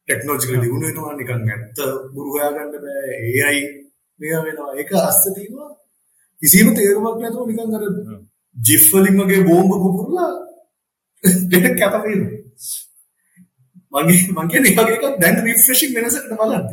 හ්ම්. 0.00 0.08
ටෙක්නොලොජිකලි 0.08 0.58
දියුණු 0.62 0.86
වෙනවා 0.86 1.14
නිකන් 1.14 1.48
ඇත්ත 1.48 1.78
බුරු 2.14 2.28
හොයාගන්න 2.34 2.72
බෑ 2.74 3.14
AI 3.44 3.58
මේවා 4.20 4.44
වෙනවා. 4.46 4.70
ඒක 4.74 4.90
අස්ස 5.00 5.22
තියෙනවා. 5.28 5.70
කිසිම 6.42 6.68
තේරුමක් 6.74 7.18
නැතුව 7.18 7.46
නිකන් 7.48 7.74
අර. 7.76 7.84
ජිෆ් 8.56 8.84
වලින් 8.92 9.16
වගේ 9.20 9.46
බෝම්බ 9.48 9.72
පුපුරලා 9.74 10.32
දෙක 11.50 11.66
කැප 11.78 11.94
වෙනවා 12.04 12.40
මගේ 13.92 14.32
මං 14.34 14.48
කියන්නේ 14.48 14.76
වගේ 14.76 14.96
එකක් 14.98 15.18
දැන් 15.20 15.36
රිෆ්‍රෙෂින් 15.44 15.94
වෙනසකට 15.94 16.32
බලන්න 16.32 16.66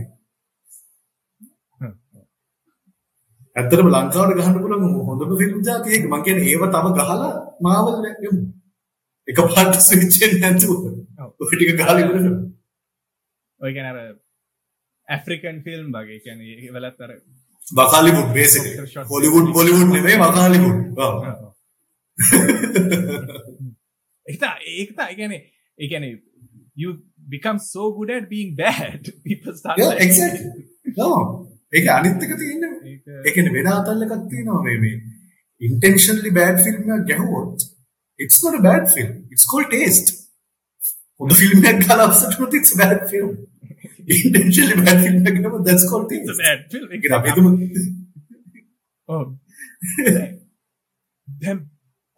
ඇත්තටම 3.56 3.90
ලංකාවට 3.90 4.38
ගහන්න 4.38 4.60
පුළුවන් 4.62 4.92
හොඳම 5.08 5.32
ෆිල්ම් 5.40 5.62
ජාතිය 5.62 5.94
ඒක. 5.94 6.06
මං 6.06 6.24
කියන්නේ 6.26 6.50
ඒව 6.52 6.64
තව 6.68 6.86
ගහලා 6.98 7.32
මාවල් 7.62 7.96
යමු. 8.22 8.42
එකපාරට 9.28 9.80
ස්විච් 9.88 10.14
වෙන්නේ 10.22 10.42
නැතුව. 10.44 10.72
ඔව්. 11.20 11.30
ඔය 11.40 11.48
ටික 11.48 11.72
ගහලා 11.74 11.98
ඉවර 12.02 12.18
කරමු 13.60 13.66
ඔය 13.66 13.74
ගැන 13.74 13.86
අර 13.86 13.98
ඇෆ්‍රිකන් 15.08 15.58
ෆිල්ම් 15.64 15.92
වගේ. 15.92 16.20
කැන 16.26 16.40
වලත් 16.74 17.02
අර 17.02 17.12
වකාලිවුඩ් 17.78 18.34
බේසිකලි 18.34 18.72
හොලිවුඩ් 19.12 19.54
බොලිවුඩ් 19.54 19.90
නෙමෙයි 19.94 20.18
වකාලිවුඩ්. 20.18 20.80
ඔව්. 20.98 21.16
එතා 24.26 24.56
ඒකතා 24.78 25.08
එකන 25.10 25.34
එකන 25.80 26.04
you 26.76 26.90
become 27.30 27.60
so 27.60 27.92
good 27.92 28.10
at 28.12 28.30
being 28.30 28.56
bad. 28.56 29.02
People 29.28 29.54
start 29.54 29.78
yeah 29.78 29.90
like- 29.90 30.02
exactly. 30.02 30.50
No. 30.98 31.10
ඒක 31.74 31.88
අනිත් 31.88 32.24
එක 32.24 32.34
තියෙන්නේ 32.40 32.70
ඒක 32.92 33.02
ඒ 33.26 33.32
කියන්නේ 33.32 33.54
වෙන 33.54 33.68
අතල් 33.68 34.04
එකක් 34.06 34.14
තියෙනවා 34.30 34.62
මේ 34.64 34.78
මේ 34.80 34.94
intentionally 35.62 36.32
bad 36.32 36.56
film 36.64 36.82
එකක් 36.98 37.08
ගැහුවොත් 37.10 37.58
it's 38.20 38.40
not 38.44 38.56
a 38.60 38.62
bad 38.62 38.88
film. 38.94 39.14
It's 39.32 39.46
called 39.52 39.70
taste 39.72 40.27
හොඳ 41.21 41.33
ෆිල්ම් 41.41 41.67
එකක් 41.73 41.83
ගාලා 41.89 42.07
අප්සෙට් 42.11 42.39
වුණොත් 42.39 42.55
it's 42.61 42.73
a 42.75 42.79
bad 42.83 43.01
film 43.11 43.33
intentionally 44.19 44.77
bad 44.87 44.99
film 45.05 45.19
එකක් 45.23 45.37
ගැහුවොත් 45.41 45.67
that's 45.69 45.85
called 45.91 46.15
it's 46.19 46.33
a 46.33 46.37
taste 46.37 46.47
bad 46.47 46.63
film. 46.73 46.89
ඒක 46.95 47.11
අපි 47.19 47.29
හිතමු 47.37 47.51
ඔව්. 49.09 49.27
දැන් 51.29 51.59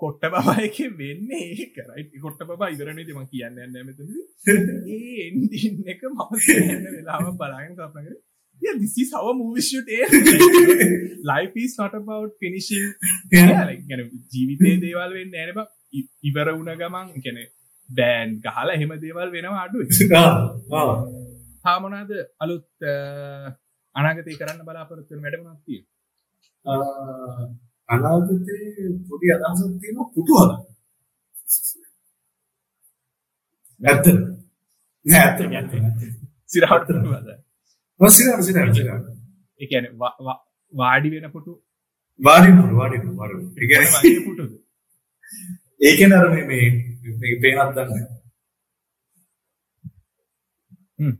කොට්ට 0.00 0.24
බබා 0.34 0.54
එකෙන් 0.68 0.92
වෙන්නේ 1.00 1.42
ඒකයි 1.54 2.20
කොට්ට 2.24 2.46
බබා 2.50 2.68
ඉවරනේදී 2.76 3.16
මම 3.16 3.26
කියන්න 3.32 3.58
යන්නේ 3.66 3.82
මෙතනදී 3.88 4.22
ඒ 4.94 5.26
එන්ඩින් 5.26 5.74
එක 5.94 6.06
මම 6.10 6.22
කියන්න 6.46 6.86
වෙලාව 6.94 7.26
බලාගෙන 7.40 7.74
කල්පනා 7.78 8.04
කරේ 8.06 8.20
yeah 8.62 8.74
this 8.80 8.94
is 9.02 9.10
how 9.14 9.22
a 9.30 9.34
movie 9.34 9.64
should 9.68 9.88
end 9.96 10.12
life 11.32 11.54
is 11.64 11.74
not 11.80 11.94
about 12.00 12.30
finishing 12.42 12.86
Yeah. 13.32 13.48
yeah, 13.50 13.62
like, 13.70 13.84
يعني 13.90 14.04
ජීවිතේ 14.34 14.74
දේවල් 14.84 15.14
වෙන්න 15.18 15.36
ඇන 15.42 15.52
බ 15.58 15.66
ඉවර 16.30 16.48
වුණ 16.56 16.72
ගමන් 16.82 17.08
කැන 17.26 17.38
බෑන් 17.89 18.29
ගහලා 18.41 18.73
එහෙම 18.73 18.91
දේවල් 18.97 19.29
වෙනවා 19.31 19.63
අඩුව 19.63 19.81
තාමනාද 21.65 22.11
අලුත් 22.39 22.67
අනාගතය 23.95 24.37
කරන්න 24.37 24.65
බලාපොරත්තුවෙන් 24.65 25.23
වැඩමනත්තිය 25.25 25.81
අනාගතේ 27.89 28.89
පොඩි 29.07 29.31
අදහසක් 29.35 29.71
තියෙනවා 29.81 30.11
පුටු 30.13 30.33
හදන්න. 30.39 30.61
ඇත්ත. 33.81 34.05
නෑ 35.05 35.23
ඇත්ත. 35.25 35.71
සිරහට 36.49 36.89
සිරා 37.99 38.41
සිරා 38.41 38.73
සිරා. 38.73 38.99
එකන 39.59 39.85
වාඩි 40.73 41.09
වෙන 41.13 41.31
පුටු 41.31 41.51
වාඩින්න 42.19 42.75
වාඩින්න 42.75 43.15
වාඩින්න. 43.15 44.51
ඒ 45.81 45.93
කියන්නේ 45.97 46.19
වගේ 46.19 46.19
පුටුද 46.19 46.19
ඒ 46.19 46.19
කියන්නේ 46.19 46.19
අර 46.19 46.27
මේ 46.29 46.45
මේ 46.45 46.65
මේ 47.19 47.39
පේනක් 47.41 47.75
දන්නේ. 47.75 48.07
හ්ම්. 50.99 51.13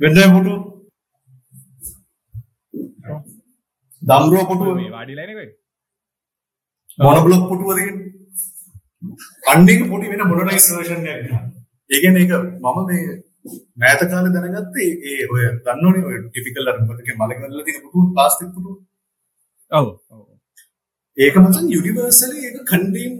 වෙන්නේ 0.00 0.28
පුටු. 0.34 0.54
දම්රුව 4.02 4.44
පුටුව 4.48 4.74
මේ 4.74 4.90
වාඩිලයිනක 4.90 5.54
මොනබ්ලොක් 6.98 7.42
පුටුව 7.48 7.70
තියෙන්නේ. 7.72 8.10
අන්නේක 9.52 9.80
පොඩි 9.90 10.10
වෙන 10.10 10.22
මොනරයිස් 10.24 10.68
වර්ෂන් 10.70 11.06
එකක් 11.06 11.24
ගන්න. 11.24 11.48
ඒ 11.90 12.00
කියන්නේ 12.02 12.22
ඒක 12.24 12.32
මම 12.60 12.78
මේ 12.88 13.02
මෑත 13.76 14.02
කාලේ 14.10 14.34
දැනගත්තේ 14.34 14.90
ඒ 15.08 15.22
ඔය 15.32 15.44
දන්නෝනේ 15.64 16.06
ඔය 16.08 16.16
ටිපිකල් 16.22 16.70
අර 16.70 16.76
මොකද 16.80 17.00
කිය 17.04 17.16
මලක 17.16 17.40
වල 17.42 17.64
තියෙන 17.66 17.82
පුටු 17.84 18.06
ප්ලාස්ටික් 18.12 18.50
පුටු. 18.54 18.72
ඔව 19.72 19.86
ඒක 21.16 21.34
මචං 21.38 21.72
යුනිවර්සලි 21.74 22.38
ඒක 22.42 22.58
කන්ඩීම් 22.70 23.14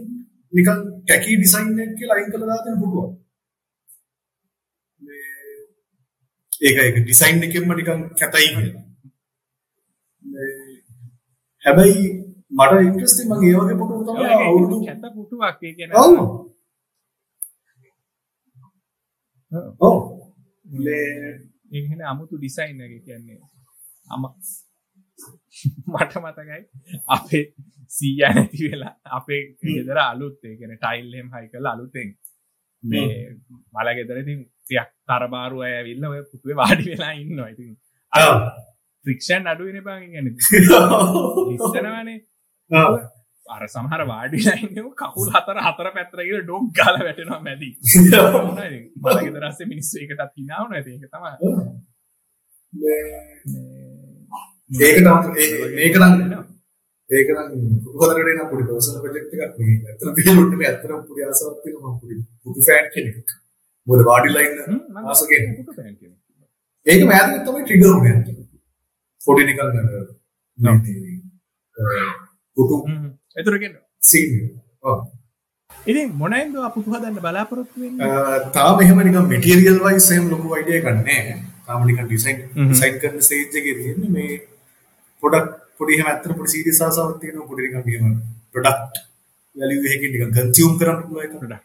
නිකන් 0.53 0.79
ටැකි 0.99 1.37
ඩිසයින් 1.37 1.79
එක 1.79 1.91
කියලා 1.97 2.17
අයින් 2.17 2.31
කරලා 2.31 2.59
දාන 2.59 2.79
පුටුවක්. 2.81 3.11
මේ 4.99 5.27
ඒක 6.61 6.77
ඒක 6.79 6.97
ඩිසයින් 6.99 7.43
එකෙන්ම 7.45 7.71
නිකන් 7.71 8.01
කැතයි 8.13 8.49
කියලා. 8.49 8.85
මේ 10.21 10.51
හැබැයි 11.63 12.05
මට 12.51 12.81
ඉන්ට්‍රස්ටිං 12.81 13.27
මම 13.27 13.43
ඒ 13.43 13.55
වගේ 13.55 13.77
පුටු 13.79 14.03
තමයි 14.05 14.29
අවුරුදු 14.39 14.77
කැත 14.81 15.03
පුටුවක් 15.15 15.59
ඒ 15.59 15.73
කියන 15.73 15.91
ඔව්. 15.95 16.15
ඔව්. 19.79 19.97
මේ 20.65 21.05
ඒහෙන 21.71 22.01
අමුතු 22.03 22.35
ඩිසයින් 22.37 22.81
එක 22.81 22.93
කියන්නේ. 23.05 23.41
අම 24.07 24.23
මට 25.93 26.13
මතකයි 26.23 26.61
අපේ 27.09 27.43
සීය 27.91 28.23
නැති 28.29 28.71
වෙලා 28.71 28.95
අපේ 29.17 29.41
ගෙදර 29.67 29.99
අලුත් 30.05 30.39
ඒගෙන 30.45 30.73
ටයිල්හෙම් 30.77 31.27
හයි 31.35 31.47
කළ 31.53 31.67
අලුතෙන් 31.73 32.09
මේ 32.83 33.11
මල 33.75 33.87
ගෙදරතින් 33.97 34.41
තියක් 34.67 34.89
තරබාරු 35.09 35.61
අය 35.61 35.75
විල්ල 35.87 36.03
ඔය 36.09 36.19
පුතුවේ 36.31 36.57
වාඩි 36.61 36.89
වෙලා 36.91 37.13
ඉන්න 37.21 37.39
ඉතින් 37.45 37.71
ආ. 38.13 38.33
ෆ්‍රික්ෂන් 39.05 39.47
අඩුවෙන 39.47 39.79
පාග 39.87 40.03
ගැන 40.13 40.27
ඉස්සනවනේ. 40.31 42.17
ආ. 42.71 42.89
අර 43.45 43.63
සමහර 43.67 44.01
වාඩිලයින්න 44.11 44.89
කකුල් 45.01 45.29
හතර 45.35 45.57
හතර 45.67 45.87
පැත්‍රගෙන 45.97 46.43
ඩොක් 46.45 46.65
ගල 46.77 46.95
වැටෙනවා 47.05 47.41
මැදී. 47.47 47.73
මලගෙදරස්සේ 49.03 49.69
මිනිස්සු 49.73 49.95
එකටත් 50.05 50.33
හිනාවන 50.37 50.75
ඇති 50.79 50.91
එක 50.95 51.05
තම 51.13 51.25
ඒක 54.71 54.97
නම් 55.01 55.17
මේක 55.75 55.95
නම් 55.97 56.13
ඒක 57.09 57.29
නම් 57.33 57.49
පුදුහදරේ 57.83 58.33
නම් 58.33 58.47
පොඩි 58.49 58.63
පර්සනල් 58.67 58.99
ප්‍රොජෙක්ට් 59.03 59.33
එකක් 59.35 59.55
මේ 59.59 59.77
අතන 59.89 60.13
පිළිලොට් 60.17 60.53
මේ 60.59 60.69
අතන 60.69 60.91
පොඩි 61.07 61.21
ආසාවක් 61.25 61.57
තියෙනවා 61.63 61.91
මම 61.91 61.99
පොඩි 62.01 62.15
පුදු 62.43 62.59
ෆෑන් 62.67 62.85
කෙනෙක්. 62.93 63.29
මොකද 63.87 64.01
වාඩි 64.09 64.29
ලයින් 64.35 64.53
ආස 65.03 65.21
කෙනෙක්. 65.29 65.57
ඒක 66.85 67.01
මෑතක 67.05 67.39
තමයි 67.45 67.61
ට්‍රිගර් 67.63 67.87
වුනේ 67.93 68.15
පොඩි 69.21 69.41
නිකන් 69.45 69.69
තියෙන 70.83 71.09
පුදු 72.57 72.75
එතුරගෙන 73.35 73.73
සීන් 74.01 74.29
ඔව්. 74.83 74.99
ඉතින් 75.85 76.13
මොනයින්ද 76.13 76.55
පුහදන්න 76.75 77.19
බලාපොරොත්තුවෙන් 77.19 77.93
තාම 78.53 78.85
එහෙම 78.85 79.01
නිකන් 79.01 79.27
මෙටීරියල් 79.33 79.81
වයිස් 79.81 80.11
එහෙම 80.11 80.29
ලොකු 80.29 80.55
අයිඩියා 80.55 80.79
එකක් 80.81 80.89
නැහැ. 81.01 81.35
තාම 81.65 81.81
නිකන් 81.85 82.05
ඩිසයින්. 82.05 82.37
ඩිසයින් 82.61 82.95
කරන 83.01 83.19
ස්ටේජ් 83.21 83.59
එකේ 83.59 83.75
තියෙන්නේ 83.75 84.13
මේ 84.15 84.39
ප්‍රොඩක්ට් 85.23 85.53
පොඩි 85.77 85.95
එහෙම 85.95 86.07
ඇත්තට 86.07 86.31
පොඩි 86.31 86.53
සීරියස් 86.53 86.81
ආසාවක් 86.81 87.21
තියෙනවා 87.21 87.49
පොඩි 87.49 87.61
නිකන් 87.65 87.77
එහෙම 87.85 88.17
ප්‍රොඩක්ට් 88.53 88.95
වැලියු 89.55 89.81
එකකින් 89.87 90.11
නිකන් 90.13 90.33
කන්සියුම් 90.37 90.73
කරන්න 90.75 90.99
පුළුවන් 91.01 91.25
එක. 91.25 91.33
Product. 91.35 91.63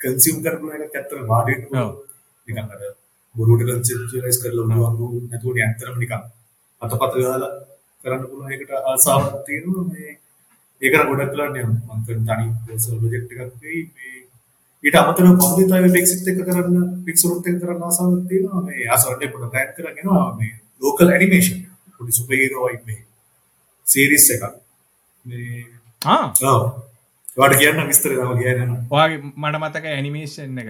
කන්සියුම් 0.00 0.38
කරන්න 0.42 0.60
පුළුවන් 0.60 0.84
එකක් 0.84 0.96
ඇත්තට 0.96 1.26
වාඩි 1.26 1.52
වෙන්න. 1.72 1.92
නිකන් 2.48 2.60
අර 2.66 2.82
බොරුවට 3.34 3.66
කන්සෙප්චුවලයිස් 3.68 4.38
කරලා 4.42 4.64
උනවන්න 4.64 5.26
නැතුව 5.26 5.52
නේ 5.52 5.66
ඇත්තටම 5.66 5.98
නිකන් 5.98 6.22
අතපත 6.82 7.14
ගාලා 7.16 7.52
කරන්න 8.04 8.24
පුළුවන් 8.24 8.52
එකට 8.52 8.72
ආසාවක් 8.84 9.36
තියෙනවා 9.46 9.84
මේ 9.86 10.12
ඒකට 10.82 11.06
ගොඩක් 11.08 11.32
කරන්න 11.32 11.58
යනවා 11.62 11.96
මම 11.96 12.04
කරන 12.06 12.24
තනි 12.26 12.46
පර්සනල් 12.64 12.98
ප්‍රොජෙක්ට් 13.00 13.32
එකක් 13.34 13.54
වෙයි 13.62 13.82
මේ 13.92 14.16
ඊට 14.84 14.96
අමතරව 14.96 15.46
තව 15.62 15.92
පික්සිට් 15.92 16.28
එක 16.28 16.40
කරන්න 16.42 16.76
පික්සරුත් 17.06 17.46
එක 17.46 17.58
කරන්න 17.60 17.82
ආසාවක් 17.82 18.28
තියෙනවා 18.28 18.62
මේ 18.62 18.88
ආසාවට 18.88 19.26
පොඩ 19.28 19.46
ප්ලෑන් 19.46 19.74
කරගෙන 19.74 20.02
යනවා 20.02 20.28
මේ 20.36 20.52
ලෝකල් 20.82 21.10
ඇනිමේෂන් 21.10 21.67
පොඩි 21.98 22.12
සුපර් 22.12 22.34
හීරෝ 22.34 22.66
වයික් 22.66 22.86
මේ 22.86 23.04
සීරීස් 23.86 24.30
එකක්. 24.30 24.54
මේ 25.26 25.64
ආ. 26.06 26.32
ඔව් 26.42 26.62
ඔයාලට 27.38 27.58
කියන්න 27.58 27.86
විස්තර 27.86 28.10
තව 28.10 28.38
කියන්න. 28.42 28.76
ඔයාගේ 28.90 29.22
මට 29.36 29.56
මතක 29.56 29.84
ඇනිමේෂන් 29.84 30.58
එක 30.58 30.68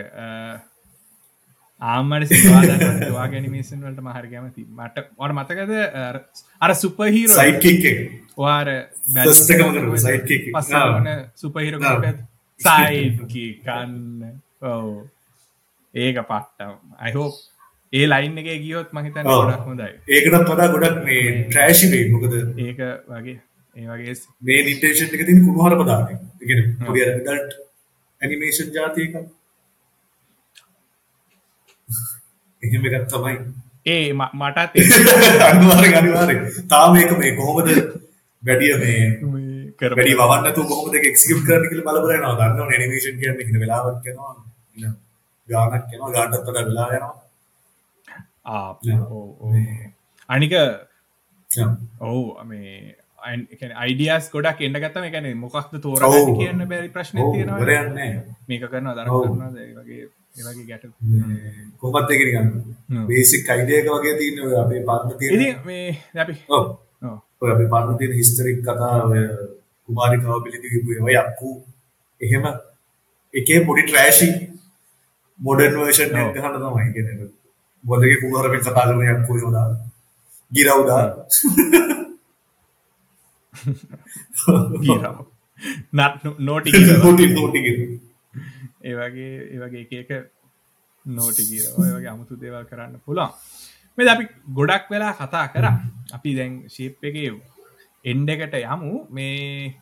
ආමට 1.80 2.26
සිවාගේ 2.26 3.36
ඇනිමේෂන් 3.36 3.84
වලට 3.84 4.00
මහර 4.00 4.26
කැමති 4.26 4.66
මට 4.70 4.98
වට 5.18 5.32
මතකද 5.32 5.70
අර- 6.60 6.74
සුපහිර 6.74 7.28
වාර. 8.38 8.70
පස්සන 10.52 11.06
සුපහිර 11.36 11.78
ආ. 11.78 12.18
සයිකි 12.60 13.62
කන්න. 13.64 14.22
ඔව. 14.62 15.06
ඒක 15.94 16.18
පට්ටම්. 16.20 16.74
අයිහෝ 16.98 17.32
ඒ 17.92 18.06
ලයින් 18.06 18.38
එක 18.40 18.48
ගියොත් 18.62 18.88
ඔව්. 19.26 19.40
ගොඩක් 19.40 19.66
හොඳයි 19.66 19.88
ඒකටත් 20.08 20.48
වඩා 20.50 20.68
ගොඩක් 20.74 20.98
මේ 21.04 21.22
ට්‍රෑෂි 21.44 21.86
වෙයි 21.92 22.10
මොකද 22.12 22.34
ඒක 22.60 22.78
වගේ 23.10 23.36
ඒ 23.76 23.86
වගේ 23.88 24.14
ස්- 24.14 24.28
මේ 24.42 24.60
ඉන්ටෙන්ෂන් 24.66 25.14
එක 25.14 25.24
තියෙන 25.26 25.44
කුණුහරුප 25.46 25.82
දාන 25.86 26.04
එක. 26.06 26.20
ඒ 26.40 26.46
කියන්නේ 26.46 26.86
පොඩි 26.86 27.00
ඇඩල්ට් 27.04 27.52
ඇනිමේෂන් 28.20 28.68
එකක්. 29.04 29.16
එහෙම 32.62 32.84
එකක් 32.88 33.06
තමයි. 33.10 33.34
ඒ 33.86 34.12
මටත් 34.12 34.58
අනිවාර්යෙන් 35.48 35.96
අනිවාර්යෙන්. 36.00 36.40
තාම 36.70 36.92
මේක 36.94 37.10
මේ 37.18 37.32
කොහොමද 37.36 37.68
වැඩිය 38.42 38.74
මේ 38.80 38.98
වවන්න 40.20 40.42
නැතුව 40.44 40.66
කොහොමද 40.66 40.94
ඒක 40.94 41.06
එක්සිකියුට් 41.10 41.46
කරන්න 41.46 41.68
කියලා 41.70 41.86
බල 41.88 42.00
බල 42.02 42.12
යනවා. 42.16 42.34
දන්නවනේ 42.40 42.76
ඇනිමේෂන් 42.76 43.16
කියන්නේ 43.20 43.62
වෙලාවක්. 43.64 44.04
ඉන්න 44.76 44.92
ගානක් 45.48 45.94
යනවා. 45.94 46.12
ගානටත් 46.16 46.44
වඩා 46.44 46.66
වෙලා 46.68 46.88
යනවා. 46.90 47.14
ආ, 47.14 47.24
Yeah. 48.08 48.20
ඔව්, 48.34 48.36
ඔව්. 48.36 48.37
අනික. 50.28 50.52
ඔවු 52.00 52.22
මේ 52.44 52.96
අයිඩියස් 53.76 54.30
ගොඩක් 54.32 54.60
එන්න 54.60 54.76
ගත්තම 54.76 55.04
එකන 55.08 55.26
මොකක්ද. 55.36 55.74
තෝරගන්න 55.82 56.36
කියන්න 56.38 56.68
බැරි 56.70 56.88
ප්‍රශ්න 56.88 57.18
ඔව් 57.18 57.32
තියෙනවා 57.34 57.58
ඉවරයක් 57.60 57.88
නැහැ. 57.90 58.22
මේක 58.48 58.64
කරන 58.64 58.90
දර 58.90 59.08
වගේ 59.10 60.00
ඒවගේ 60.38 60.66
ගැට 60.68 60.84
නිකන් 62.20 62.50
Hmm. 62.88 63.06
බේසික් 63.06 63.48
අයිඩියා 63.48 63.80
එක 63.82 63.88
වගේ 63.94 64.14
තියෙන 64.20 64.44
ඔය 64.44 64.54
අපේ 64.62 64.82
තියෙන 65.18 65.40
ඉති 65.40 65.48
මේ 65.66 65.88
අපි. 66.16 66.34
ඔය 67.40 67.50
අපේ 67.54 67.68
පාර්ට්නර් 67.72 67.98
තියෙන 68.00 68.14
හිස්ටරික් 68.20 68.60
කතා 68.62 68.94
කුමාරිකාව 69.88 70.40
පිළිදීපු 70.44 70.90
ඔය 71.08 71.14
යක්කු 71.16 71.50
එහෙම 72.20 72.44
එකේ 73.34 73.58
පොඩි 73.66 73.82
වර්ෂන් 75.76 76.14
ඔව්. 76.14 76.28
එක 76.28 76.36
ගහන්න 76.36 76.56
තමයි 76.62 76.92
කියන්නේ 76.94 77.28
මොදගේ 77.84 78.20
කුමාරපෙන් 78.22 78.60
කතා 78.60 78.86
කරන 78.88 79.02
යක්කු 79.04 79.32
එහෙම 79.38 79.52
දාලා 79.56 79.86
ගිරව් 80.52 80.80
දාලා 80.90 81.24
ගීරව. 84.84 85.16
නත් 85.92 86.12
නෝටි 86.38 86.70
නෝටි. 87.36 87.60
ඒවගේ 88.82 89.32
ඒවගේ 89.54 90.00
එක 90.02 90.10
නෝටි 91.06 91.42
ගීරව 91.50 91.74
ඒවගේ 91.86 92.10
අමුතු 92.14 92.34
දේවල් 92.42 92.64
කරන්න 92.70 93.00
පුළුවන්. 93.04 93.32
මෙ 93.98 94.10
අපි 94.14 94.24
ගොඩක් 94.58 94.84
වෙලා 94.92 95.14
කතා 95.14 95.46
කර. 95.54 95.66
අපි 96.16 96.30
දැන් 96.38 96.52
ශිප් 96.74 97.04
එක 97.04 97.16
එන්ඩ 98.04 98.28
එකට 98.30 98.54
යමු. 98.62 98.92
මේ 99.10 99.74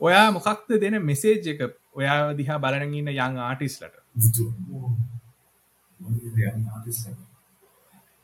ඔයා 0.00 0.26
මොකක්ද 0.32 0.80
දෙන 0.80 0.96
මෙසේජ් 1.02 1.46
එක? 1.52 1.60
ඔයා 1.94 2.34
දිහා 2.38 2.58
බලනගන්න 2.64 3.08
යං 3.12 3.38
ආටිස්ලට 3.44 3.94
බුදු. 4.14 4.44
මොකද 6.00 6.22
යන්නේ 6.24 6.72
ආටිස්ට් 6.74 7.08
එක. 7.10 7.18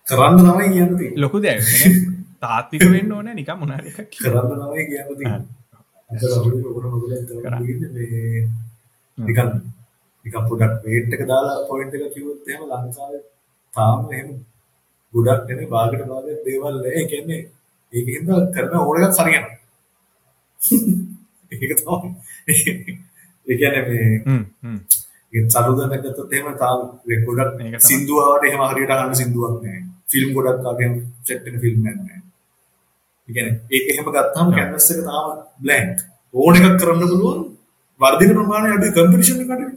කරන්න 0.07 0.39
කියන්න 0.67 0.97
තියෙන්නේ. 0.97 1.17
ලොකු 1.17 1.37
දැ 1.41 1.59
තාත්තික 2.41 2.83
වෙන්න 2.87 3.13
ඕන 3.13 3.29
නික 3.33 3.51
මොනාර 3.57 3.85
කරන්න 3.85 4.83
තියෙන්නේ 7.59 7.91
මේ 7.93 8.41
නිකන් 9.19 9.49
නිකන් 10.25 10.43
පොඩක් 10.49 10.75
වේට් 10.85 11.15
එක 11.15 11.23
දාලා 11.27 11.57
පොයින්ට් 11.69 11.95
එක 11.97 12.13
කිව්වොත් 12.15 12.49
එහෙම 12.49 12.63
ලංකාවේ 12.65 13.23
තාම 13.75 14.13
එහෙම 14.13 14.29
ගොඩක් 15.15 15.43
නෙමෙයි 15.49 15.69
භාගයට 15.69 16.07
භාගයක් 16.11 16.41
දේවල්. 16.47 16.77
ඒ 16.91 17.05
කියන්නේ 17.07 17.43
ඒකෙන්ද 17.93 18.29
කරන 18.55 18.77
ඕන 18.79 18.97
එකක් 18.99 19.19
හරියනවා. 19.19 19.57
ඒක 21.53 21.73
තමයි. 21.81 22.09
ඒ 23.47 23.55
කියන්නේ 23.55 23.83
මේ 23.89 24.05
එහෙම 26.33 26.55
තාම 26.57 26.81
ඒ 27.07 27.19
ගොඩක්. 27.25 27.59
සින්දුවාවට 27.83 28.49
එහෙම 28.49 28.65
හරියට 28.67 28.95
අහන්න 28.95 29.15
සින්දුවක් 29.15 29.59
නැහැ. 29.59 29.94
ෆිල්ම් 30.15 30.31
ගොඩක් 30.37 30.71
අගේම 30.73 30.95
සෙට් 31.27 31.45
වෙන 31.45 31.61
ෆිල්ම් 31.65 31.79
නැහැ. 31.85 32.19
ඒ 33.29 33.33
කියන්නේ 33.35 33.55
ඒක 33.75 33.85
එහෙම 33.93 34.11
ගත්තාම 34.15 34.49
කැන්වස් 34.57 34.91
එක 34.93 35.01
තාම 35.09 35.27
බ්ලැන්ක්. 35.63 35.99
ඕන 36.35 36.55
එකක් 36.59 36.77
කරන්න 36.81 37.01
පුළුවන්. 37.03 37.41
වර්ධින 38.01 38.35
ප්‍රමාණය 38.37 38.75
අඩුයි 38.77 38.95
කම්පිටිෂන් 38.97 39.43
එක 39.45 39.55
අඩුයි. 39.55 39.73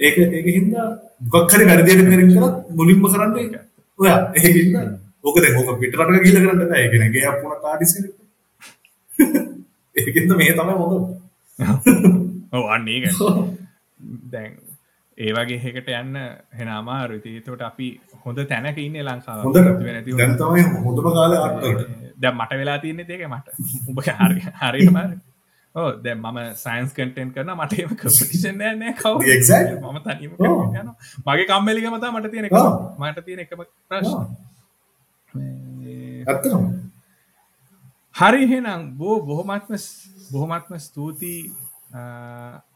ඒක 0.00 0.16
ඒක 0.18 0.48
හින්දා 0.58 0.88
මොකක් 1.32 1.52
හරි 1.52 1.68
වැඩි 1.68 1.86
දෙයක් 1.88 2.02
කරගෙන 2.08 2.34
කරත් 2.34 2.56
මුලින්ම 2.78 3.06
කරන්නේ 3.14 3.62
ඔයා 3.98 4.18
ඒක 4.36 4.54
හින්දා 4.58 4.84
ඕක 5.24 5.36
දැන් 5.42 5.56
ඕක 5.58 5.78
පිටරටක 5.80 6.24
ගිහලා 6.24 6.42
කරන්න 6.44 6.68
බෑ. 6.70 6.82
ඒ 6.82 6.90
කියන්නේ 6.92 7.14
ගේ 7.14 7.26
අපුණ 7.30 7.62
කාඩිස් 7.64 7.92
එක. 7.98 8.06
ඒකෙන්ද 9.96 10.36
මේ 10.40 10.54
තමයි 10.58 10.74
හොඳ. 10.80 11.04
ඔව 12.52 12.64
අන්නේ 12.74 12.98
ගැ 13.04 13.12
දැන් 14.32 14.52
ඒවගේ 15.18 15.58
හෙකට 15.64 15.88
යන්න 15.92 16.16
හෙනමාරු 16.58 17.18
තේතවට 17.24 17.62
අපි 17.70 17.88
හොඳ 18.24 18.38
තැනක 18.52 18.78
ඉන්න 18.78 18.96
ලංකාව. 19.08 19.42
හොඳට 19.44 19.82
නැති 19.88 20.16
දැන් 20.20 20.36
තමයි 20.40 20.62
හොඳම 20.86 21.08
කාලේ. 21.16 21.74
දැ 22.22 22.32
මට 22.32 22.52
වෙලා 22.60 22.78
තියන්නේ 22.84 23.06
ඒක 23.08 23.28
මට. 23.28 23.46
උඹ 23.88 24.00
හරි 24.06 24.40
හරිමර 24.62 25.12
ඕ 25.74 25.90
දැ 26.04 26.14
මම 26.14 26.38
සයින්ස් 26.62 26.90
කටෙන් 26.96 27.28
කරන 27.34 27.52
මට 27.56 27.72
එම 27.84 27.92
කපිෂන් 28.00 28.56
නෑ 28.60 28.94
කව. 29.00 29.14
මම 29.80 29.98
තනීම. 30.06 30.32
යන 30.80 30.88
මගේ 31.26 31.46
කම්මලික 31.50 31.86
මතා 31.96 32.12
මට 32.16 32.32
තියෙන. 32.32 32.48
මට 33.00 33.18
තියෙන 33.26 33.40
එකම 33.44 33.60
ප්‍රශ්න 33.88 34.20
හරි 38.14 38.42
හෙනම් 38.52 38.80
බෝ 38.98 39.16
බොහොමත්ම 39.28 39.74
බොහොමත්ම 40.32 40.74
ස්තුතියි. 40.86 41.52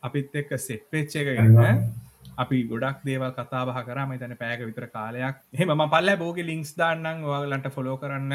අපිත් 0.07 0.35
එක්ක 0.41 0.51
සෙට්පෙච්ච 0.67 1.17
එක 1.21 1.29
ගන්න. 1.39 1.79
අපි 2.37 2.57
ගොඩක් 2.71 3.05
දේවල් 3.05 3.33
කතාබහ 3.33 3.79
කරම 3.81 4.15
තන 4.15 4.37
පෑක 4.37 4.63
විතර 4.63 4.87
කාලයක් 4.89 5.37
එහෙම 5.51 5.71
ම 5.71 5.85
පල්ල 5.87 6.11
බෝග 6.17 6.39
ලිංක්ස් 6.43 6.73
දාන්නම් 6.75 7.25
ඔයාලන්ට 7.27 7.69
ෆොලෝ 7.71 7.97
කරන්න 7.97 8.35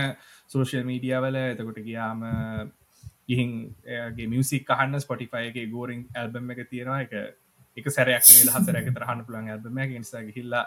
සෝෂල් 0.50 0.84
මීඩියවල 0.84 1.38
එතකොට 1.44 1.82
ගියාම 1.82 2.24
ගිහින්ගේ 3.28 4.28
මියසික් 4.28 4.72
අහන්න 4.72 5.00
ස්පොටිෆයගේ 5.00 5.68
ගෝරින් 5.68 6.02
ඇල්බම් 6.14 6.52
එක 6.54 6.64
තියෙනවා 6.66 7.02
එක 7.02 7.14
එක 7.78 7.86
සැරයක් 7.90 8.26
මේ 8.28 8.56
හසරැක 8.56 8.90
තරහන්න 8.90 9.26
පුළන් 9.28 9.50
ඇල්බම 9.50 9.80
නිසා 9.96 10.24
ගිහිල්ලා 10.24 10.66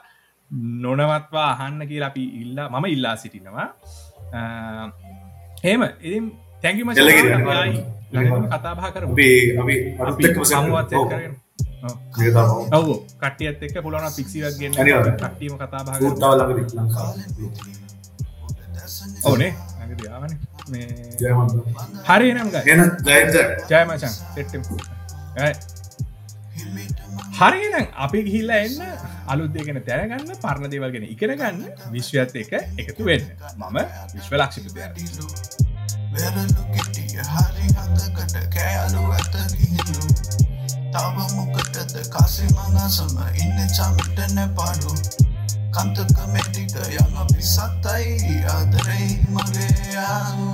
නොනවත්වා 0.81 1.49
අහන්න 1.51 1.89
කියලා 1.91 2.09
අපි 2.09 2.25
ඉල්ලා 2.43 2.71
මම 2.71 2.87
ඉල්ලා 2.89 3.17
සිටිනවා 3.17 3.69
හෙම 5.65 5.83
තැංගිම 6.63 6.89
එළකිරි, 6.91 7.31
අනිවාර්යෙන්ම. 7.31 8.45
කතාබහ 8.49 8.81
කර 8.87 9.03
අපි 9.05 9.29
අපි 9.61 9.75
එක්කම 10.25 10.45
සමුවත් 10.47 10.95
ඔව්. 10.95 11.09
ඔව්. 12.73 12.89
කටියත් 13.23 13.63
එක් 13.63 13.77
පුලන 13.85 14.07
පික්සිවක් 14.17 14.55
ගන්න 14.59 14.75
තව 16.15 16.33
ළඟදී 16.33 16.77
ලංකාවේ. 16.79 17.27
ඕනේ 19.25 19.53
ජයවන්ත. 21.21 21.55
හරි 22.09 22.29
නම්. 22.35 22.49
ජයමචන් 23.71 24.13
හරිනම් 27.39 27.87
අපි 27.97 28.19
ගිහිල්ල 28.27 28.51
එන්න 28.51 28.79
අලුත්දයගෙන 29.27 29.81
තැනගන්න 29.89 30.33
පරණ 30.43 30.71
දේවල්ගෙන 30.73 31.07
ඉගෙන 31.15 31.33
ගන්න 31.41 31.59
විශ්වයත් 31.93 32.37
එක 32.43 32.53
එකතු 32.81 33.03
වෙන්න 33.05 33.25
මම 33.59 33.79
විශ්ව 34.15 34.33
වෙරලු 36.15 36.63
කෙටිය 36.75 37.19
හරි 37.33 37.67
හතකට 37.77 38.37
කෑලු 38.55 39.03
ඇත 39.11 39.35
ගිහිලු 39.55 40.44
තව 40.95 41.17
මොකටද? 41.37 41.95
කාසි 42.09 42.47
මඟසම 42.47 43.19
ඉන්න 43.35 43.59
චමිටන 43.69 44.39
පාඩු. 44.55 44.93
කන්තක 45.75 46.19
මෙටික 46.31 46.75
යම 46.95 47.15
පිසත්තයි 47.31 48.37
අදරෙයි 48.49 49.19
මගේ 49.27 49.75
යාලු 49.95 50.49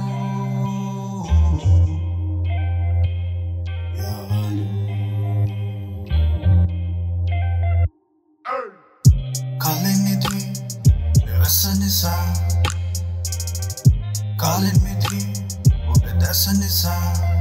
කලෙනිදී 9.61 10.47
දැස 11.27 11.59
නිසා. 11.79 12.25
කලෙමිදී 14.37 15.25
ඔබ 15.87 16.05
දැස 16.17 16.49
නිසා. 16.57 17.40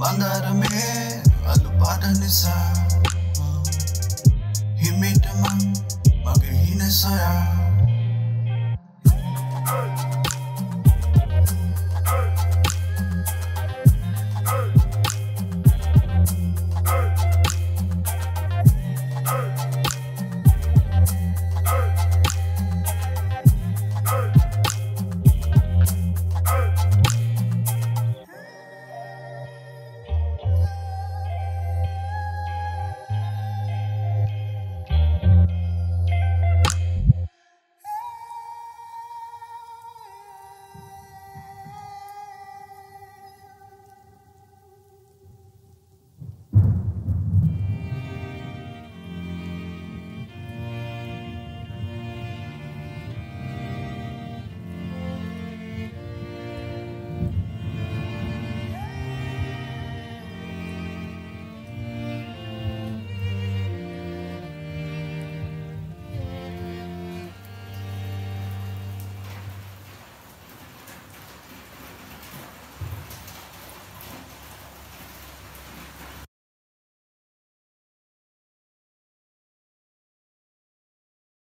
මේ 0.00 1.22
අලු 1.46 1.70
පාට 1.78 2.04
නිසා. 2.20 2.72
හිමිටමං 4.80 5.58
මගේ 6.24 6.56
හින 6.64 6.92
සොයා 6.92 7.59